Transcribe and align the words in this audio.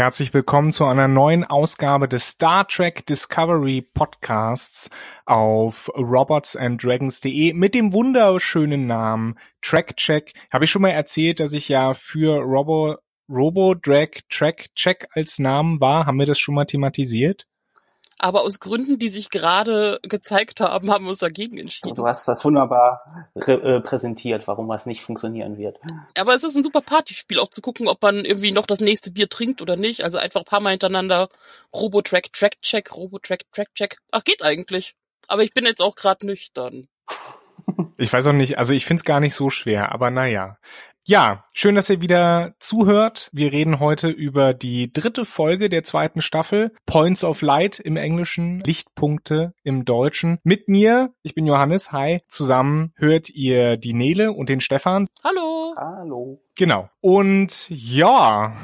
Herzlich 0.00 0.32
willkommen 0.32 0.72
zu 0.72 0.86
einer 0.86 1.08
neuen 1.08 1.44
Ausgabe 1.44 2.08
des 2.08 2.26
Star 2.26 2.66
Trek 2.66 3.04
Discovery 3.04 3.82
Podcasts 3.82 4.88
auf 5.26 5.90
robotsanddragons.de 5.94 7.52
mit 7.52 7.74
dem 7.74 7.92
wunderschönen 7.92 8.86
Namen 8.86 9.38
Track 9.60 9.98
Check. 9.98 10.32
Habe 10.50 10.64
ich 10.64 10.70
schon 10.70 10.80
mal 10.80 10.88
erzählt, 10.88 11.38
dass 11.38 11.52
ich 11.52 11.68
ja 11.68 11.92
für 11.92 12.40
Robo 12.40 12.96
Robo 13.28 13.74
Drag 13.74 14.22
Track 14.30 14.74
Check 14.74 15.06
als 15.12 15.38
Namen 15.38 15.82
war? 15.82 16.06
Haben 16.06 16.18
wir 16.18 16.24
das 16.24 16.38
schon 16.38 16.54
mal 16.54 16.64
thematisiert? 16.64 17.46
Aber 18.22 18.42
aus 18.42 18.60
Gründen, 18.60 18.98
die 18.98 19.08
sich 19.08 19.30
gerade 19.30 19.98
gezeigt 20.02 20.60
haben, 20.60 20.90
haben 20.90 21.04
wir 21.04 21.08
uns 21.08 21.20
dagegen 21.20 21.56
entschieden. 21.56 21.94
Du 21.94 22.06
hast 22.06 22.28
das 22.28 22.44
wunderbar 22.44 23.30
äh, 23.34 23.80
präsentiert, 23.80 24.46
warum 24.46 24.68
was 24.68 24.84
nicht 24.84 25.00
funktionieren 25.00 25.56
wird. 25.56 25.78
Aber 26.18 26.34
es 26.34 26.44
ist 26.44 26.54
ein 26.54 26.62
super 26.62 26.82
Partyspiel, 26.82 27.38
auch 27.38 27.48
zu 27.48 27.62
gucken, 27.62 27.88
ob 27.88 28.02
man 28.02 28.26
irgendwie 28.26 28.52
noch 28.52 28.66
das 28.66 28.80
nächste 28.80 29.10
Bier 29.10 29.30
trinkt 29.30 29.62
oder 29.62 29.76
nicht. 29.76 30.04
Also 30.04 30.18
einfach 30.18 30.42
ein 30.42 30.44
paar 30.44 30.60
Mal 30.60 30.72
hintereinander 30.72 31.30
Robotrack, 31.74 32.30
Track 32.34 32.60
Check, 32.60 32.94
Robotrack, 32.94 33.50
Track 33.52 33.74
Check. 33.74 33.96
Ach, 34.12 34.22
geht 34.22 34.42
eigentlich. 34.42 34.96
Aber 35.26 35.42
ich 35.42 35.54
bin 35.54 35.64
jetzt 35.64 35.80
auch 35.80 35.94
gerade 35.94 36.26
nüchtern. 36.26 36.88
Ich 37.96 38.12
weiß 38.12 38.26
auch 38.26 38.32
nicht, 38.32 38.58
also 38.58 38.74
ich 38.74 38.84
find's 38.84 39.04
gar 39.04 39.20
nicht 39.20 39.34
so 39.34 39.48
schwer, 39.48 39.92
aber 39.92 40.10
naja. 40.10 40.58
Ja, 41.06 41.44
schön, 41.54 41.74
dass 41.74 41.88
ihr 41.88 42.02
wieder 42.02 42.54
zuhört. 42.60 43.30
Wir 43.32 43.52
reden 43.52 43.80
heute 43.80 44.08
über 44.08 44.52
die 44.52 44.92
dritte 44.92 45.24
Folge 45.24 45.68
der 45.68 45.82
zweiten 45.82 46.20
Staffel, 46.20 46.72
Points 46.84 47.24
of 47.24 47.40
Light 47.40 47.80
im 47.80 47.96
Englischen, 47.96 48.60
Lichtpunkte 48.60 49.54
im 49.64 49.84
Deutschen. 49.84 50.38
Mit 50.44 50.68
mir, 50.68 51.14
ich 51.22 51.34
bin 51.34 51.46
Johannes, 51.46 51.90
hi, 51.90 52.20
zusammen 52.28 52.92
hört 52.96 53.30
ihr 53.30 53.78
die 53.78 53.94
Nele 53.94 54.32
und 54.32 54.50
den 54.50 54.60
Stefan. 54.60 55.06
Hallo. 55.24 55.74
Hallo. 55.76 56.42
Genau. 56.54 56.90
Und 57.00 57.68
ja, 57.70 58.54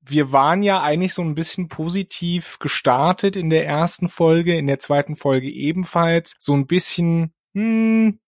wir 0.00 0.32
waren 0.32 0.62
ja 0.62 0.82
eigentlich 0.82 1.12
so 1.12 1.22
ein 1.22 1.34
bisschen 1.34 1.68
positiv 1.68 2.58
gestartet 2.58 3.36
in 3.36 3.50
der 3.50 3.66
ersten 3.66 4.08
Folge, 4.08 4.56
in 4.56 4.66
der 4.66 4.78
zweiten 4.78 5.16
Folge 5.16 5.50
ebenfalls. 5.50 6.34
So 6.38 6.54
ein 6.54 6.66
bisschen, 6.66 7.34
hm, 7.54 8.18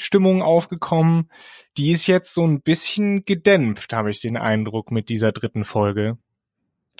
Stimmung 0.00 0.42
aufgekommen. 0.42 1.30
Die 1.76 1.92
ist 1.92 2.06
jetzt 2.06 2.34
so 2.34 2.46
ein 2.46 2.62
bisschen 2.62 3.24
gedämpft, 3.24 3.92
habe 3.92 4.10
ich 4.10 4.20
den 4.20 4.36
Eindruck 4.36 4.90
mit 4.90 5.08
dieser 5.08 5.32
dritten 5.32 5.64
Folge. 5.64 6.18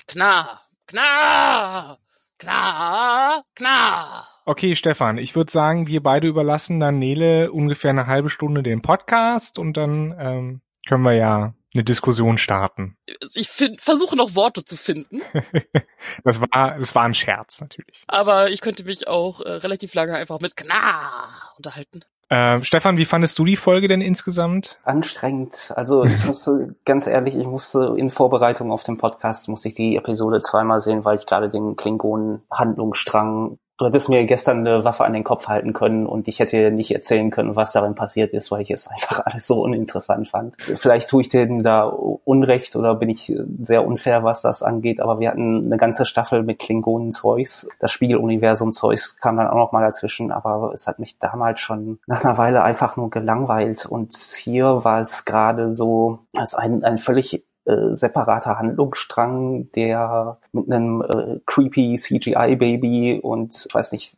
Knar, 0.07 0.61
knar, 0.87 1.99
knar, 2.37 3.43
knar. 3.55 4.27
Okay, 4.45 4.75
Stefan, 4.75 5.17
ich 5.17 5.35
würde 5.35 5.51
sagen, 5.51 5.87
wir 5.87 6.01
beide 6.01 6.27
überlassen 6.27 6.79
dann 6.79 6.99
Nele 6.99 7.51
ungefähr 7.51 7.91
eine 7.91 8.07
halbe 8.07 8.29
Stunde 8.29 8.63
den 8.63 8.81
Podcast 8.81 9.59
und 9.59 9.77
dann 9.77 10.15
ähm, 10.19 10.61
können 10.87 11.03
wir 11.03 11.13
ja 11.13 11.53
eine 11.73 11.83
Diskussion 11.83 12.37
starten. 12.37 12.97
Ich 13.33 13.49
find, 13.49 13.79
versuche 13.81 14.15
noch 14.17 14.35
Worte 14.35 14.65
zu 14.65 14.75
finden. 14.75 15.21
das 16.23 16.41
war, 16.41 16.77
das 16.77 16.95
war 16.95 17.03
ein 17.03 17.13
Scherz 17.13 17.61
natürlich. 17.61 18.03
Aber 18.07 18.49
ich 18.49 18.61
könnte 18.61 18.83
mich 18.83 19.07
auch 19.07 19.39
äh, 19.41 19.51
relativ 19.51 19.93
lange 19.93 20.15
einfach 20.15 20.39
mit 20.39 20.57
Knar 20.57 21.53
unterhalten. 21.57 22.01
Äh, 22.31 22.63
Stefan, 22.63 22.97
wie 22.97 23.03
fandest 23.03 23.37
du 23.39 23.43
die 23.43 23.57
Folge 23.57 23.89
denn 23.89 23.99
insgesamt? 23.99 24.79
Anstrengend. 24.85 25.73
Also 25.75 26.05
ich 26.05 26.25
musste, 26.25 26.75
ganz 26.85 27.05
ehrlich, 27.05 27.35
ich 27.35 27.45
musste 27.45 27.93
in 27.97 28.09
Vorbereitung 28.09 28.71
auf 28.71 28.83
den 28.83 28.97
Podcast, 28.97 29.49
musste 29.49 29.67
ich 29.67 29.73
die 29.73 29.97
Episode 29.97 30.39
zweimal 30.41 30.81
sehen, 30.81 31.03
weil 31.03 31.17
ich 31.17 31.25
gerade 31.25 31.49
den 31.49 31.75
Klingonen-Handlungsstrang 31.75 33.57
Du 33.81 33.87
hättest 33.87 34.09
mir 34.09 34.23
gestern 34.27 34.59
eine 34.59 34.85
Waffe 34.85 35.05
an 35.05 35.13
den 35.13 35.23
Kopf 35.23 35.47
halten 35.47 35.73
können 35.73 36.05
und 36.05 36.27
ich 36.27 36.39
hätte 36.39 36.69
nicht 36.69 36.91
erzählen 36.91 37.31
können, 37.31 37.55
was 37.55 37.71
darin 37.71 37.95
passiert 37.95 38.31
ist, 38.31 38.51
weil 38.51 38.61
ich 38.61 38.69
es 38.69 38.87
einfach 38.91 39.25
alles 39.25 39.47
so 39.47 39.63
uninteressant 39.63 40.27
fand. 40.27 40.53
Vielleicht 40.61 41.09
tue 41.09 41.21
ich 41.21 41.29
denen 41.29 41.63
da 41.63 41.85
Unrecht 41.85 42.75
oder 42.75 42.93
bin 42.93 43.09
ich 43.09 43.33
sehr 43.59 43.83
unfair, 43.83 44.23
was 44.23 44.43
das 44.43 44.61
angeht, 44.61 44.99
aber 44.99 45.19
wir 45.19 45.29
hatten 45.29 45.65
eine 45.65 45.77
ganze 45.77 46.05
Staffel 46.05 46.43
mit 46.43 46.59
Klingonen 46.59 47.11
Zeus. 47.11 47.69
Das 47.79 47.91
Spiegeluniversum 47.91 48.71
Zeus 48.71 49.17
kam 49.17 49.37
dann 49.37 49.47
auch 49.47 49.55
noch 49.55 49.71
mal 49.71 49.81
dazwischen, 49.81 50.31
aber 50.31 50.73
es 50.75 50.85
hat 50.85 50.99
mich 50.99 51.17
damals 51.17 51.59
schon 51.59 51.97
nach 52.05 52.23
einer 52.23 52.37
Weile 52.37 52.61
einfach 52.61 52.97
nur 52.97 53.09
gelangweilt 53.09 53.87
und 53.87 54.13
hier 54.13 54.83
war 54.83 54.99
es 54.99 55.25
gerade 55.25 55.71
so, 55.71 56.19
als 56.35 56.53
ein, 56.53 56.83
ein 56.83 56.99
völlig 56.99 57.43
äh, 57.65 57.93
separater 57.93 58.57
Handlungsstrang, 58.57 59.71
der 59.73 60.37
mit 60.51 60.71
einem 60.71 61.01
äh, 61.01 61.39
creepy 61.45 61.95
CGI-Baby 61.95 63.19
und 63.21 63.67
ich 63.67 63.75
weiß 63.75 63.91
nicht, 63.91 64.15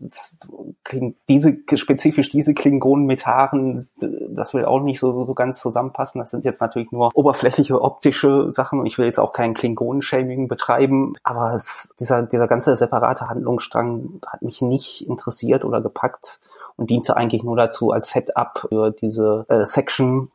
diese 1.27 1.57
spezifisch 1.75 2.29
diese 2.29 2.53
Klingonen 2.53 3.05
mit 3.05 3.25
Haaren, 3.25 3.85
das 4.29 4.53
will 4.53 4.63
auch 4.63 4.79
nicht 4.79 4.99
so, 4.99 5.25
so 5.25 5.33
ganz 5.33 5.59
zusammenpassen. 5.59 6.19
Das 6.19 6.31
sind 6.31 6.45
jetzt 6.45 6.61
natürlich 6.61 6.91
nur 6.91 7.11
oberflächliche 7.15 7.81
optische 7.81 8.51
Sachen 8.51 8.79
und 8.79 8.85
ich 8.85 8.97
will 8.97 9.05
jetzt 9.05 9.19
auch 9.19 9.33
kein 9.33 9.53
Klingonen-Shaming 9.53 10.47
betreiben, 10.47 11.15
aber 11.23 11.53
es, 11.53 11.93
dieser, 11.99 12.23
dieser 12.23 12.47
ganze 12.47 12.75
separate 12.77 13.27
Handlungsstrang 13.27 14.21
hat 14.25 14.41
mich 14.41 14.61
nicht 14.61 15.05
interessiert 15.07 15.65
oder 15.65 15.81
gepackt 15.81 16.39
und 16.77 16.89
diente 16.89 17.17
eigentlich 17.17 17.43
nur 17.43 17.57
dazu 17.57 17.91
als 17.91 18.09
Setup 18.09 18.67
für 18.69 18.91
diese 18.91 19.45
äh, 19.49 19.65
Section, 19.65 20.29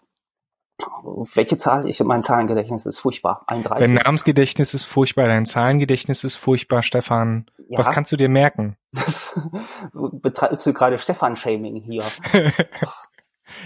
welche 1.35 1.57
Zahl? 1.57 1.89
Ich 1.89 2.01
mein 2.01 2.23
Zahlengedächtnis 2.23 2.87
ist 2.87 2.99
furchtbar. 2.99 3.45
31. 3.47 3.87
Dein 3.87 3.95
Namensgedächtnis 3.95 4.75
ist 4.75 4.85
furchtbar, 4.85 5.27
dein 5.27 5.47
Zahlengedächtnis 5.47 6.25
ist 6.25 6.37
furchtbar, 6.37 6.83
Stefan. 6.83 7.47
Ja. 7.69 7.79
Was 7.79 7.91
kannst 7.91 8.13
du 8.13 8.17
dir 8.17 8.29
merken? 8.29 8.77
Betreibst 9.93 10.65
du 10.67 10.73
gerade 10.73 10.99
Stefan-Shaming 10.99 11.83
hier? 11.83 12.03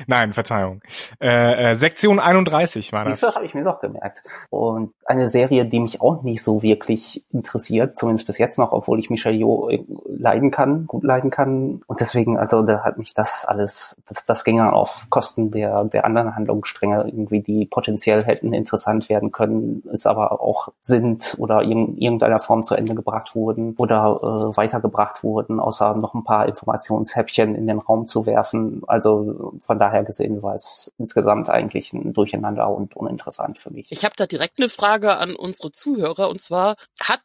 Nein, 0.07 0.33
Verzeihung. 0.33 0.83
Äh, 1.21 1.73
äh, 1.73 1.75
Sektion 1.75 2.21
31 2.21 2.93
war 2.93 3.05
das. 3.05 3.21
Das 3.21 3.37
habe 3.37 3.47
ich 3.47 3.55
mir 3.55 3.65
doch 3.65 3.81
gemerkt. 3.81 4.23
Und 4.51 4.93
eine 5.05 5.29
Serie, 5.29 5.67
die 5.67 5.81
mich 5.81 6.01
auch 6.01 6.23
nicht 6.23 6.43
so 6.43 6.63
wirklich 6.63 7.25
interessiert, 7.33 7.97
zumindest 7.97 8.27
bis 8.27 8.39
jetzt 8.39 8.59
noch, 8.59 8.73
obwohl 8.73 8.99
ich 8.99 9.11
Michel 9.11 9.35
Jo 9.35 9.69
äh, 9.69 9.85
leiden 10.07 10.51
kann, 10.51 10.87
gut 10.87 11.05
leiden 11.05 11.31
kann. 11.31 11.83
Und 11.87 12.01
deswegen, 12.01 12.39
also 12.39 12.63
da 12.63 12.85
hat 12.85 12.99
mich 12.99 13.15
das 13.15 13.45
alles, 13.45 13.97
das, 14.09 14.25
das 14.25 14.45
ging 14.45 14.59
dann 14.59 14.71
auf 14.71 15.07
Kosten 15.11 15.51
der, 15.51 15.85
der 15.85 16.05
anderen 16.05 16.35
Handlungsstränge 16.35 17.05
irgendwie, 17.07 17.41
die 17.41 17.67
potenziell 17.67 18.25
hätten 18.25 18.53
interessant 18.53 19.09
werden 19.09 19.33
können, 19.33 19.83
es 19.93 20.07
aber 20.07 20.41
auch 20.41 20.69
sind 20.81 21.37
oder 21.39 21.63
in 21.63 21.99
irgendeiner 21.99 22.39
Form 22.39 22.65
zu 22.65 22.75
Ende 22.75 22.95
gebracht 22.95 23.35
wurden 23.35 23.75
oder 23.77 24.21
äh, 24.23 24.57
weitergebracht 24.57 25.23
wurden, 25.25 25.61
außer 25.61 25.95
noch 25.95 26.15
ein 26.15 26.25
paar 26.25 26.47
Informationshäppchen 26.47 27.55
in 27.55 27.67
den 27.67 27.79
Raum 27.79 28.07
zu 28.07 28.27
werfen. 28.27 28.83
Also 28.87 29.55
von 29.61 29.79
daher 29.83 30.05
gesehen 30.05 30.43
war 30.43 30.55
es 30.55 30.95
insgesamt 30.99 31.51
eigentlich 31.51 31.93
ein 31.93 32.13
Durcheinander 32.13 32.69
und 32.69 32.95
uninteressant 32.95 33.59
für 33.59 33.71
mich. 33.71 33.91
Ich 33.91 34.05
habe 34.05 34.15
da 34.17 34.27
direkt 34.27 34.59
eine 34.59 34.69
Frage 34.69 35.17
an 35.17 35.35
unsere 35.35 35.73
Zuhörer 35.73 36.31
und 36.31 36.41
zwar 36.41 36.77
hat 37.01 37.21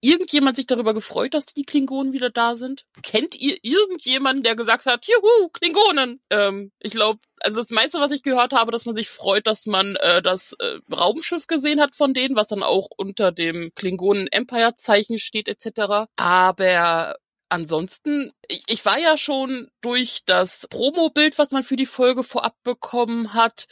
irgendjemand 0.00 0.56
sich 0.56 0.66
darüber 0.66 0.92
gefreut, 0.92 1.32
dass 1.32 1.46
die 1.46 1.64
Klingonen 1.64 2.12
wieder 2.12 2.28
da 2.28 2.56
sind? 2.56 2.84
Kennt 3.02 3.34
ihr 3.40 3.56
irgendjemanden, 3.62 4.42
der 4.42 4.56
gesagt 4.56 4.84
hat, 4.84 5.06
juhu, 5.06 5.48
Klingonen? 5.50 6.20
Ähm, 6.28 6.72
ich 6.80 6.92
glaube, 6.92 7.20
also 7.40 7.58
das 7.58 7.70
meiste, 7.70 7.98
was 7.98 8.10
ich 8.10 8.22
gehört 8.22 8.52
habe, 8.52 8.72
dass 8.72 8.84
man 8.84 8.94
sich 8.94 9.08
freut, 9.08 9.46
dass 9.46 9.64
man 9.64 9.96
äh, 9.96 10.20
das 10.20 10.54
äh, 10.58 10.80
Raumschiff 10.94 11.46
gesehen 11.46 11.80
hat 11.80 11.94
von 11.94 12.12
denen, 12.12 12.36
was 12.36 12.48
dann 12.48 12.62
auch 12.62 12.88
unter 12.96 13.32
dem 13.32 13.70
Klingonen 13.74 14.26
Empire 14.26 14.74
Zeichen 14.74 15.18
steht 15.18 15.48
etc. 15.48 16.10
Aber 16.16 17.14
ansonsten, 17.50 18.32
ich, 18.48 18.84
war 18.84 18.98
ja 18.98 19.16
schon 19.18 19.68
durch 19.80 20.22
das 20.26 20.66
Promo-Bild, 20.70 21.38
was 21.38 21.50
man 21.50 21.64
für 21.64 21.76
die 21.76 21.86
Folge 21.86 22.24
vorab 22.24 22.54
bekommen 22.62 23.34
hat, 23.34 23.66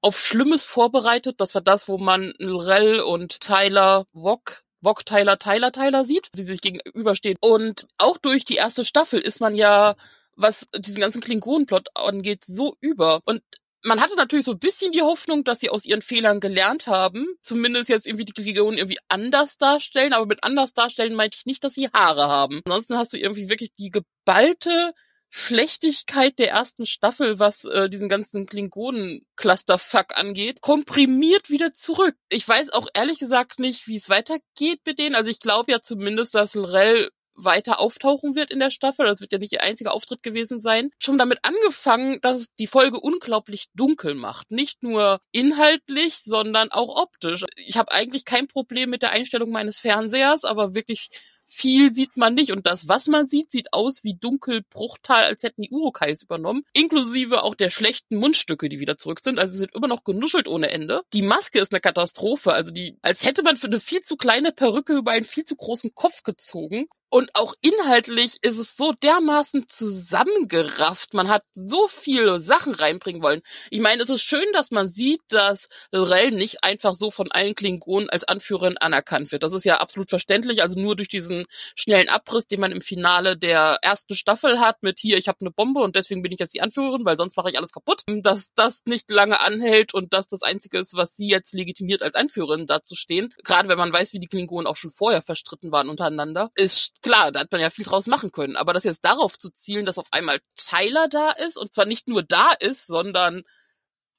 auf 0.00 0.20
Schlimmes 0.20 0.64
vorbereitet. 0.64 1.40
Das 1.40 1.54
war 1.54 1.62
das, 1.62 1.88
wo 1.88 1.98
man 1.98 2.34
Lrell 2.38 3.00
und 3.00 3.40
Tyler 3.40 4.06
Wok 4.12 4.62
Wok 4.82 5.06
Tyler 5.06 5.38
Tyler 5.38 5.70
Tyler 5.70 6.04
sieht, 6.04 6.28
wie 6.34 6.42
sie 6.42 6.52
sich 6.52 6.60
gegenüberstehen. 6.60 7.36
Und 7.40 7.86
auch 7.98 8.18
durch 8.18 8.44
die 8.44 8.56
erste 8.56 8.84
Staffel 8.84 9.20
ist 9.20 9.40
man 9.40 9.54
ja, 9.54 9.94
was 10.34 10.66
diesen 10.76 11.00
ganzen 11.00 11.22
Klingonenplot 11.22 11.88
angeht, 11.94 12.44
so 12.44 12.76
über. 12.80 13.20
Und 13.24 13.42
man 13.84 14.00
hatte 14.00 14.16
natürlich 14.16 14.44
so 14.44 14.52
ein 14.52 14.58
bisschen 14.58 14.92
die 14.92 15.02
Hoffnung, 15.02 15.44
dass 15.44 15.60
sie 15.60 15.70
aus 15.70 15.84
ihren 15.84 16.02
Fehlern 16.02 16.40
gelernt 16.40 16.86
haben. 16.86 17.26
Zumindest 17.42 17.88
jetzt 17.88 18.06
irgendwie 18.06 18.24
die 18.24 18.32
Klingonen 18.32 18.78
irgendwie 18.78 18.98
anders 19.08 19.56
darstellen. 19.58 20.12
Aber 20.12 20.26
mit 20.26 20.44
anders 20.44 20.72
darstellen 20.74 21.14
meinte 21.14 21.36
ich 21.38 21.46
nicht, 21.46 21.64
dass 21.64 21.74
sie 21.74 21.88
Haare 21.92 22.28
haben. 22.28 22.60
Ansonsten 22.64 22.96
hast 22.96 23.12
du 23.12 23.18
irgendwie 23.18 23.48
wirklich 23.48 23.72
die 23.74 23.90
geballte 23.90 24.92
Schlechtigkeit 25.34 26.38
der 26.38 26.50
ersten 26.50 26.84
Staffel, 26.84 27.38
was 27.38 27.64
äh, 27.64 27.88
diesen 27.88 28.10
ganzen 28.10 28.44
Klingonen-Clusterfuck 28.44 30.18
angeht, 30.18 30.60
komprimiert 30.60 31.48
wieder 31.48 31.72
zurück. 31.72 32.16
Ich 32.28 32.46
weiß 32.46 32.70
auch 32.74 32.86
ehrlich 32.92 33.18
gesagt 33.18 33.58
nicht, 33.58 33.86
wie 33.86 33.96
es 33.96 34.10
weitergeht 34.10 34.80
mit 34.84 34.98
denen. 34.98 35.14
Also 35.14 35.30
ich 35.30 35.40
glaube 35.40 35.72
ja 35.72 35.80
zumindest, 35.80 36.34
dass 36.34 36.54
Lrell 36.54 37.10
weiter 37.44 37.80
auftauchen 37.80 38.34
wird 38.34 38.50
in 38.50 38.60
der 38.60 38.70
Staffel. 38.70 39.06
Das 39.06 39.20
wird 39.20 39.32
ja 39.32 39.38
nicht 39.38 39.52
ihr 39.52 39.62
einziger 39.62 39.94
Auftritt 39.94 40.22
gewesen 40.22 40.60
sein. 40.60 40.90
Schon 40.98 41.18
damit 41.18 41.40
angefangen, 41.42 42.20
dass 42.22 42.38
es 42.38 42.54
die 42.54 42.66
Folge 42.66 43.00
unglaublich 43.00 43.68
dunkel 43.74 44.14
macht. 44.14 44.50
Nicht 44.50 44.82
nur 44.82 45.20
inhaltlich, 45.32 46.18
sondern 46.24 46.70
auch 46.70 47.00
optisch. 47.00 47.44
Ich 47.56 47.76
habe 47.76 47.92
eigentlich 47.92 48.24
kein 48.24 48.48
Problem 48.48 48.90
mit 48.90 49.02
der 49.02 49.12
Einstellung 49.12 49.50
meines 49.50 49.78
Fernsehers, 49.78 50.44
aber 50.44 50.74
wirklich 50.74 51.10
viel 51.52 51.92
sieht 51.92 52.16
man 52.16 52.34
nicht. 52.34 52.50
Und 52.50 52.66
das, 52.66 52.88
was 52.88 53.06
man 53.08 53.26
sieht, 53.26 53.52
sieht 53.52 53.72
aus 53.72 54.02
wie 54.02 54.14
Dunkelbruchtal, 54.14 55.24
als 55.24 55.42
hätten 55.42 55.62
die 55.62 55.70
Urukais 55.70 56.22
übernommen. 56.22 56.64
Inklusive 56.72 57.42
auch 57.42 57.54
der 57.54 57.70
schlechten 57.70 58.16
Mundstücke, 58.16 58.68
die 58.68 58.80
wieder 58.80 58.96
zurück 58.96 59.20
sind. 59.22 59.38
Also 59.38 59.54
es 59.54 59.60
wird 59.60 59.74
immer 59.74 59.88
noch 59.88 60.04
genuschelt 60.04 60.48
ohne 60.48 60.70
Ende. 60.70 61.02
Die 61.12 61.22
Maske 61.22 61.60
ist 61.60 61.72
eine 61.72 61.80
Katastrophe. 61.80 62.54
Also 62.54 62.72
die, 62.72 62.96
als 63.02 63.24
hätte 63.24 63.42
man 63.42 63.58
für 63.58 63.66
eine 63.66 63.80
viel 63.80 64.00
zu 64.00 64.16
kleine 64.16 64.52
Perücke 64.52 64.94
über 64.94 65.12
einen 65.12 65.26
viel 65.26 65.44
zu 65.44 65.54
großen 65.54 65.94
Kopf 65.94 66.22
gezogen. 66.22 66.86
Und 67.12 67.28
auch 67.34 67.52
inhaltlich 67.60 68.38
ist 68.40 68.56
es 68.56 68.74
so 68.74 68.94
dermaßen 68.94 69.68
zusammengerafft. 69.68 71.12
Man 71.12 71.28
hat 71.28 71.44
so 71.54 71.86
viele 71.86 72.40
Sachen 72.40 72.74
reinbringen 72.74 73.22
wollen. 73.22 73.42
Ich 73.68 73.80
meine, 73.80 74.02
es 74.02 74.08
ist 74.08 74.22
schön, 74.22 74.46
dass 74.54 74.70
man 74.70 74.88
sieht, 74.88 75.20
dass 75.28 75.68
Lorel 75.90 76.30
nicht 76.30 76.64
einfach 76.64 76.94
so 76.94 77.10
von 77.10 77.30
allen 77.30 77.54
Klingonen 77.54 78.08
als 78.08 78.24
Anführerin 78.24 78.78
anerkannt 78.78 79.30
wird. 79.30 79.42
Das 79.42 79.52
ist 79.52 79.66
ja 79.66 79.76
absolut 79.76 80.08
verständlich. 80.08 80.62
Also 80.62 80.80
nur 80.80 80.96
durch 80.96 81.08
diesen 81.08 81.44
schnellen 81.76 82.08
Abriss, 82.08 82.46
den 82.46 82.60
man 82.60 82.72
im 82.72 82.80
Finale 82.80 83.36
der 83.36 83.76
ersten 83.82 84.14
Staffel 84.14 84.58
hat, 84.58 84.82
mit 84.82 84.98
hier, 84.98 85.18
ich 85.18 85.28
habe 85.28 85.42
eine 85.42 85.50
Bombe 85.50 85.80
und 85.80 85.96
deswegen 85.96 86.22
bin 86.22 86.32
ich 86.32 86.38
jetzt 86.38 86.54
die 86.54 86.62
Anführerin, 86.62 87.04
weil 87.04 87.18
sonst 87.18 87.36
mache 87.36 87.50
ich 87.50 87.58
alles 87.58 87.72
kaputt. 87.72 88.04
Dass 88.22 88.54
das 88.54 88.84
nicht 88.86 89.10
lange 89.10 89.38
anhält 89.42 89.92
und 89.92 90.14
dass 90.14 90.28
das 90.28 90.40
Einzige 90.40 90.78
ist, 90.78 90.94
was 90.94 91.14
sie 91.14 91.28
jetzt 91.28 91.52
legitimiert 91.52 92.00
als 92.02 92.14
Anführerin 92.14 92.66
dazustehen. 92.66 93.34
Gerade 93.44 93.68
wenn 93.68 93.76
man 93.76 93.92
weiß, 93.92 94.14
wie 94.14 94.18
die 94.18 94.28
Klingonen 94.28 94.66
auch 94.66 94.76
schon 94.76 94.92
vorher 94.92 95.20
verstritten 95.20 95.72
waren 95.72 95.90
untereinander, 95.90 96.50
ist 96.54 97.01
klar, 97.02 97.32
da 97.32 97.40
hat 97.40 97.52
man 97.52 97.60
ja 97.60 97.70
viel 97.70 97.84
draus 97.84 98.06
machen 98.06 98.32
können. 98.32 98.56
Aber 98.56 98.72
das 98.72 98.84
jetzt 98.84 99.04
darauf 99.04 99.38
zu 99.38 99.50
zielen, 99.50 99.86
dass 99.86 99.98
auf 99.98 100.08
einmal 100.12 100.38
Tyler 100.56 101.08
da 101.08 101.30
ist 101.30 101.56
und 101.58 101.72
zwar 101.72 101.86
nicht 101.86 102.08
nur 102.08 102.22
da 102.22 102.52
ist, 102.52 102.86
sondern 102.86 103.42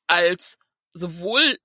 als 0.07 0.57
sowohl 0.94 1.57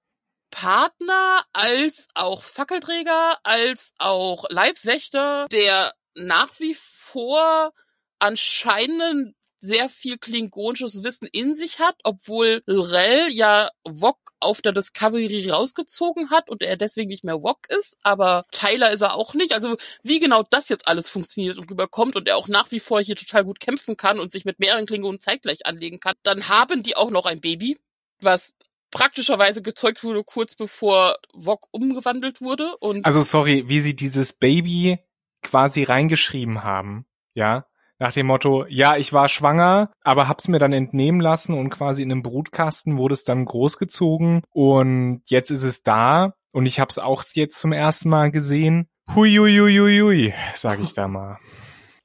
Partner 0.51 1.45
als 1.53 2.07
auch 2.15 2.43
Fackelträger 2.43 3.39
als 3.43 3.93
auch 3.99 4.47
Leibwächter, 4.49 5.47
der 5.53 5.93
nach 6.15 6.59
wie 6.59 6.75
vor 6.75 7.73
anscheinend 8.19 9.35
sehr 9.61 9.89
viel 9.89 10.19
klingonisches 10.19 11.03
Wissen 11.03 11.29
in 11.33 11.55
sich 11.55 11.79
hat, 11.79 11.97
obwohl 12.05 12.63
Lorel 12.67 13.29
ja 13.31 13.69
Wok 13.85 14.19
auf 14.41 14.63
der 14.63 14.73
Discovery 14.73 15.51
rausgezogen 15.51 16.31
hat 16.31 16.49
und 16.49 16.63
er 16.63 16.77
deswegen 16.77 17.09
nicht 17.09 17.25
mehr 17.25 17.43
Wok 17.43 17.69
ist, 17.69 17.97
aber 18.03 18.45
Tyler 18.53 18.93
ist 18.93 19.01
er 19.01 19.17
auch 19.17 19.35
nicht. 19.35 19.53
Also 19.53 19.77
wie 20.03 20.21
genau 20.21 20.45
das 20.49 20.69
jetzt 20.69 20.87
alles 20.87 21.09
funktioniert 21.09 21.59
und 21.59 21.71
rüberkommt 21.71 22.15
und 22.17 22.29
er 22.29 22.37
auch 22.37 22.49
nach 22.49 22.71
wie 22.71 22.81
vor 22.81 23.01
hier 23.01 23.17
total 23.17 23.45
gut 23.45 23.61
kämpfen 23.61 23.97
kann 23.97 24.21
und 24.21 24.33
sich 24.33 24.45
mit 24.45 24.61
mehreren 24.61 24.87
Klingonen 24.87 25.21
zeitgleich 25.21 25.67
anlegen 25.67 25.99
kann, 26.01 26.15
dann 26.23 26.49
haben 26.49 26.83
die 26.83 26.97
auch 26.97 27.11
noch 27.11 27.27
ein 27.27 27.41
Baby, 27.41 27.79
was 28.21 28.55
praktischerweise 28.91 29.61
gezeugt 29.63 30.03
wurde 30.05 30.25
kurz 30.25 30.55
bevor 30.55 31.17
Wok 31.35 31.67
umgewandelt 31.73 32.41
wurde 32.41 32.77
und 32.79 33.05
Also 33.05 33.21
sorry, 33.21 33.65
wie 33.69 33.81
sie 33.81 33.97
dieses 33.97 34.33
Baby 34.33 34.99
quasi 35.43 35.85
reingeschrieben 35.85 36.65
haben, 36.65 37.07
ja? 37.35 37.67
Nach 38.01 38.13
dem 38.13 38.27
Motto, 38.27 38.65
ja, 38.69 38.97
ich 38.97 39.13
war 39.13 39.29
schwanger, 39.29 39.91
aber 40.03 40.29
hab's 40.29 40.47
mir 40.47 40.61
dann 40.61 40.73
entnehmen 40.73 41.21
lassen 41.21 41.53
und 41.53 41.71
quasi 41.71 42.03
in 42.03 42.13
einem 42.13 42.23
Brutkasten 42.23 42.97
wurde 42.97 43.15
es 43.15 43.25
dann 43.25 43.45
großgezogen 43.45 44.43
und 44.51 45.23
jetzt 45.27 45.51
ist 45.51 45.65
es 45.65 45.83
da 45.83 46.35
und 46.53 46.67
ich 46.67 46.79
hab's 46.79 46.99
auch 46.99 47.25
jetzt 47.33 47.59
zum 47.59 47.73
ersten 47.73 48.09
Mal 48.09 48.31
gesehen. 48.31 48.89
Hui, 49.15 49.35
hui, 49.35 49.59
hui, 49.59 49.77
hui, 49.79 50.01
hui 50.01 50.35
sag 50.55 50.79
ich 50.81 50.95
da 50.95 51.09
mal. 51.09 51.39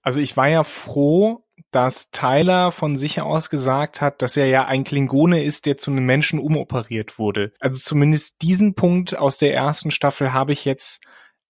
Also 0.01 0.19
ich 0.19 0.35
war 0.35 0.47
ja 0.47 0.63
froh, 0.63 1.45
dass 1.71 2.09
Tyler 2.09 2.71
von 2.71 2.97
sich 2.97 3.21
aus 3.21 3.51
gesagt 3.51 4.01
hat, 4.01 4.21
dass 4.21 4.35
er 4.35 4.47
ja 4.47 4.65
ein 4.65 4.83
Klingone 4.83 5.43
ist, 5.43 5.65
der 5.67 5.77
zu 5.77 5.91
einem 5.91 6.05
Menschen 6.05 6.39
umoperiert 6.39 7.19
wurde. 7.19 7.53
Also 7.59 7.79
zumindest 7.79 8.41
diesen 8.41 8.73
Punkt 8.73 9.17
aus 9.17 9.37
der 9.37 9.53
ersten 9.53 9.91
Staffel 9.91 10.33
habe 10.33 10.53
ich 10.53 10.65
jetzt 10.65 11.01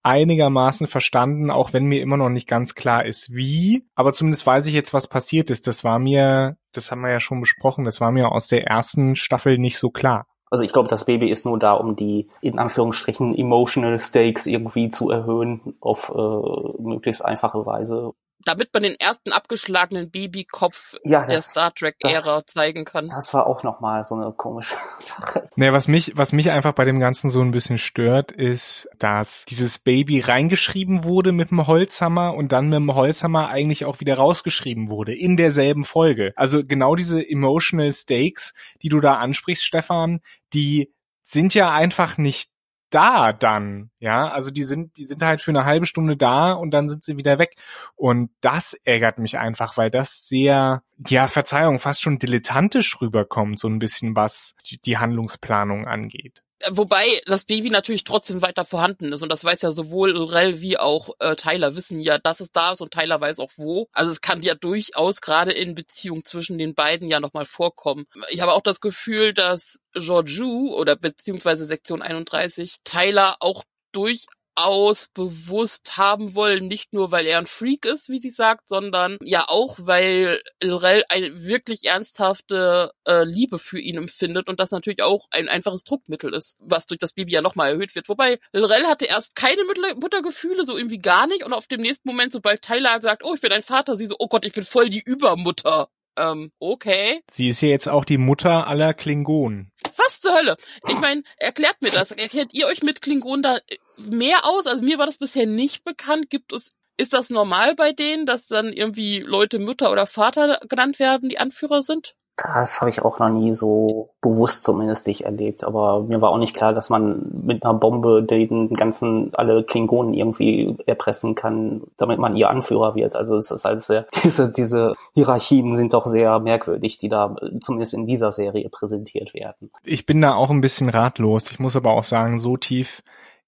einigermaßen 0.04 0.86
verstanden, 0.86 1.50
auch 1.50 1.72
wenn 1.72 1.86
mir 1.86 2.02
immer 2.02 2.16
noch 2.16 2.28
nicht 2.28 2.46
ganz 2.46 2.74
klar 2.74 3.04
ist, 3.04 3.34
wie. 3.34 3.86
Aber 3.94 4.12
zumindest 4.12 4.46
weiß 4.46 4.66
ich 4.66 4.74
jetzt, 4.74 4.94
was 4.94 5.08
passiert 5.08 5.50
ist. 5.50 5.66
Das 5.66 5.82
war 5.82 5.98
mir, 5.98 6.56
das 6.72 6.90
haben 6.90 7.00
wir 7.00 7.10
ja 7.10 7.20
schon 7.20 7.40
besprochen, 7.40 7.84
das 7.84 8.00
war 8.00 8.12
mir 8.12 8.30
aus 8.30 8.48
der 8.48 8.66
ersten 8.66 9.16
Staffel 9.16 9.58
nicht 9.58 9.78
so 9.78 9.90
klar. 9.90 10.26
Also 10.50 10.62
ich 10.62 10.72
glaube, 10.72 10.88
das 10.88 11.04
Baby 11.04 11.30
ist 11.30 11.46
nur 11.46 11.58
da, 11.58 11.72
um 11.72 11.96
die 11.96 12.28
in 12.40 12.58
Anführungsstrichen 12.58 13.34
emotional 13.34 13.98
stakes 13.98 14.46
irgendwie 14.46 14.88
zu 14.88 15.10
erhöhen 15.10 15.74
auf 15.80 16.12
äh, 16.14 16.82
möglichst 16.82 17.24
einfache 17.24 17.66
Weise 17.66 18.12
damit 18.44 18.72
man 18.72 18.82
den 18.82 18.94
ersten 18.98 19.32
abgeschlagenen 19.32 20.10
Babykopf 20.10 20.94
ja, 21.04 21.20
das, 21.20 21.28
der 21.28 21.38
Star 21.38 21.74
Trek-Ära 21.74 22.46
zeigen 22.46 22.84
kann. 22.84 23.08
Das 23.08 23.32
war 23.34 23.46
auch 23.46 23.62
nochmal 23.62 24.04
so 24.04 24.14
eine 24.14 24.32
komische 24.32 24.74
Sache. 25.00 25.48
Nee, 25.56 25.72
was 25.72 25.88
mich, 25.88 26.12
was 26.16 26.32
mich 26.32 26.50
einfach 26.50 26.72
bei 26.72 26.84
dem 26.84 27.00
Ganzen 27.00 27.30
so 27.30 27.40
ein 27.40 27.50
bisschen 27.50 27.78
stört, 27.78 28.32
ist, 28.32 28.88
dass 28.98 29.44
dieses 29.46 29.78
Baby 29.78 30.20
reingeschrieben 30.20 31.04
wurde 31.04 31.32
mit 31.32 31.50
dem 31.50 31.66
Holzhammer 31.66 32.34
und 32.34 32.52
dann 32.52 32.68
mit 32.68 32.76
dem 32.76 32.94
Holzhammer 32.94 33.48
eigentlich 33.48 33.84
auch 33.84 34.00
wieder 34.00 34.16
rausgeschrieben 34.16 34.88
wurde 34.88 35.14
in 35.14 35.36
derselben 35.36 35.84
Folge. 35.84 36.32
Also 36.36 36.64
genau 36.64 36.94
diese 36.94 37.26
emotional 37.26 37.92
stakes, 37.92 38.54
die 38.82 38.88
du 38.88 39.00
da 39.00 39.14
ansprichst, 39.14 39.64
Stefan, 39.64 40.20
die 40.52 40.92
sind 41.22 41.54
ja 41.54 41.72
einfach 41.72 42.18
nicht 42.18 42.53
da 42.94 43.32
dann, 43.32 43.90
ja, 43.98 44.28
also 44.28 44.50
die 44.50 44.62
sind, 44.62 44.96
die 44.96 45.04
sind 45.04 45.22
halt 45.22 45.40
für 45.40 45.50
eine 45.50 45.64
halbe 45.64 45.86
Stunde 45.86 46.16
da 46.16 46.52
und 46.52 46.70
dann 46.70 46.88
sind 46.88 47.02
sie 47.02 47.16
wieder 47.16 47.38
weg. 47.38 47.56
Und 47.96 48.30
das 48.40 48.74
ärgert 48.84 49.18
mich 49.18 49.38
einfach, 49.38 49.76
weil 49.76 49.90
das 49.90 50.26
sehr, 50.26 50.82
ja, 51.08 51.26
Verzeihung, 51.26 51.78
fast 51.78 52.00
schon 52.00 52.18
dilettantisch 52.18 53.00
rüberkommt, 53.00 53.58
so 53.58 53.68
ein 53.68 53.78
bisschen 53.78 54.14
was 54.14 54.54
die 54.84 54.98
Handlungsplanung 54.98 55.86
angeht 55.86 56.42
wobei 56.70 57.06
das 57.26 57.44
Baby 57.44 57.70
natürlich 57.70 58.04
trotzdem 58.04 58.42
weiter 58.42 58.64
vorhanden 58.64 59.12
ist 59.12 59.22
und 59.22 59.30
das 59.30 59.44
weiß 59.44 59.62
ja 59.62 59.72
sowohl 59.72 60.16
Rel 60.16 60.60
wie 60.60 60.78
auch 60.78 61.10
äh, 61.18 61.36
Tyler 61.36 61.74
wissen 61.74 62.00
ja, 62.00 62.18
dass 62.18 62.40
es 62.40 62.52
da 62.52 62.72
ist 62.72 62.80
und 62.80 62.92
Tyler 62.92 63.20
weiß 63.20 63.38
auch 63.38 63.50
wo. 63.56 63.88
Also 63.92 64.12
es 64.12 64.20
kann 64.20 64.42
ja 64.42 64.54
durchaus 64.54 65.20
gerade 65.20 65.52
in 65.52 65.74
Beziehung 65.74 66.24
zwischen 66.24 66.58
den 66.58 66.74
beiden 66.74 67.08
ja 67.08 67.20
nochmal 67.20 67.46
vorkommen. 67.46 68.06
Ich 68.30 68.40
habe 68.40 68.52
auch 68.52 68.62
das 68.62 68.80
Gefühl, 68.80 69.34
dass 69.34 69.78
Georgiou 69.94 70.74
oder 70.74 70.96
beziehungsweise 70.96 71.66
Sektion 71.66 72.02
31 72.02 72.76
Tyler 72.84 73.36
auch 73.40 73.64
durch 73.92 74.26
aus 74.54 75.08
bewusst 75.14 75.96
haben 75.96 76.34
wollen, 76.34 76.68
nicht 76.68 76.92
nur 76.92 77.10
weil 77.10 77.26
er 77.26 77.38
ein 77.38 77.46
Freak 77.46 77.84
ist, 77.84 78.08
wie 78.08 78.18
sie 78.18 78.30
sagt, 78.30 78.68
sondern 78.68 79.18
ja 79.22 79.44
auch, 79.48 79.78
weil 79.80 80.40
Lorel 80.62 81.02
eine 81.08 81.44
wirklich 81.44 81.84
ernsthafte 81.84 82.92
äh, 83.06 83.24
Liebe 83.24 83.58
für 83.58 83.78
ihn 83.78 83.96
empfindet 83.96 84.48
und 84.48 84.60
das 84.60 84.70
natürlich 84.70 85.02
auch 85.02 85.26
ein 85.30 85.48
einfaches 85.48 85.84
Druckmittel 85.84 86.32
ist, 86.34 86.56
was 86.60 86.86
durch 86.86 86.98
das 86.98 87.12
Baby 87.12 87.32
ja 87.32 87.42
nochmal 87.42 87.72
erhöht 87.72 87.94
wird. 87.94 88.08
Wobei 88.08 88.38
Lorel 88.52 88.86
hatte 88.86 89.06
erst 89.06 89.34
keine 89.36 89.62
Muttergefühle, 89.96 90.64
so 90.64 90.76
irgendwie 90.76 90.98
gar 90.98 91.26
nicht 91.26 91.44
und 91.44 91.52
auf 91.52 91.66
dem 91.66 91.80
nächsten 91.80 92.08
Moment, 92.08 92.32
sobald 92.32 92.62
Tyler 92.62 93.00
sagt, 93.00 93.24
oh, 93.24 93.34
ich 93.34 93.40
bin 93.40 93.52
ein 93.52 93.62
Vater, 93.62 93.96
sie 93.96 94.06
so, 94.06 94.16
oh 94.18 94.28
Gott, 94.28 94.44
ich 94.46 94.52
bin 94.52 94.64
voll 94.64 94.90
die 94.90 95.02
Übermutter. 95.02 95.88
Ähm, 96.16 96.52
okay. 96.58 97.22
Sie 97.30 97.48
ist 97.48 97.60
ja 97.60 97.68
jetzt 97.68 97.88
auch 97.88 98.04
die 98.04 98.18
Mutter 98.18 98.66
aller 98.66 98.94
Klingonen. 98.94 99.72
Was 99.96 100.20
zur 100.20 100.34
Hölle? 100.34 100.56
Ich 100.88 100.98
meine, 100.98 101.22
erklärt 101.38 101.80
mir 101.80 101.90
das. 101.90 102.10
Erklärt 102.10 102.52
ihr 102.52 102.66
euch 102.66 102.82
mit 102.82 103.02
Klingonen 103.02 103.42
da 103.42 103.58
mehr 103.98 104.44
aus? 104.44 104.66
Also 104.66 104.82
mir 104.82 104.98
war 104.98 105.06
das 105.06 105.18
bisher 105.18 105.46
nicht 105.46 105.84
bekannt. 105.84 106.30
Gibt 106.30 106.52
es, 106.52 106.72
ist 106.96 107.12
das 107.12 107.30
normal 107.30 107.74
bei 107.74 107.92
denen, 107.92 108.26
dass 108.26 108.46
dann 108.46 108.72
irgendwie 108.72 109.20
Leute 109.20 109.58
Mutter 109.58 109.90
oder 109.90 110.06
Vater 110.06 110.60
genannt 110.68 110.98
werden, 110.98 111.28
die 111.28 111.38
Anführer 111.38 111.82
sind? 111.82 112.14
Das 112.36 112.80
habe 112.80 112.90
ich 112.90 113.02
auch 113.02 113.20
noch 113.20 113.28
nie 113.28 113.52
so 113.52 114.10
bewusst 114.20 114.64
zumindest 114.64 115.06
nicht 115.06 115.24
erlebt. 115.24 115.62
Aber 115.62 116.02
mir 116.02 116.20
war 116.20 116.30
auch 116.30 116.38
nicht 116.38 116.54
klar, 116.54 116.72
dass 116.72 116.90
man 116.90 117.30
mit 117.44 117.62
einer 117.62 117.74
Bombe 117.74 118.24
den 118.24 118.74
ganzen, 118.74 119.32
alle 119.34 119.62
Klingonen 119.62 120.14
irgendwie 120.14 120.76
erpressen 120.86 121.36
kann, 121.36 121.82
damit 121.96 122.18
man 122.18 122.34
ihr 122.34 122.50
Anführer 122.50 122.96
wird. 122.96 123.14
Also 123.14 123.36
es 123.36 123.50
ist 123.50 123.64
halt 123.64 123.82
sehr, 123.82 124.06
diese, 124.24 124.52
diese 124.52 124.94
Hierarchien 125.14 125.76
sind 125.76 125.94
doch 125.94 126.06
sehr 126.06 126.40
merkwürdig, 126.40 126.98
die 126.98 127.08
da 127.08 127.36
zumindest 127.60 127.94
in 127.94 128.06
dieser 128.06 128.32
Serie 128.32 128.68
präsentiert 128.68 129.32
werden. 129.32 129.70
Ich 129.84 130.04
bin 130.04 130.20
da 130.20 130.34
auch 130.34 130.50
ein 130.50 130.60
bisschen 130.60 130.88
ratlos. 130.88 131.50
Ich 131.52 131.60
muss 131.60 131.76
aber 131.76 131.92
auch 131.92 132.04
sagen, 132.04 132.38
so 132.38 132.56
tief 132.56 133.02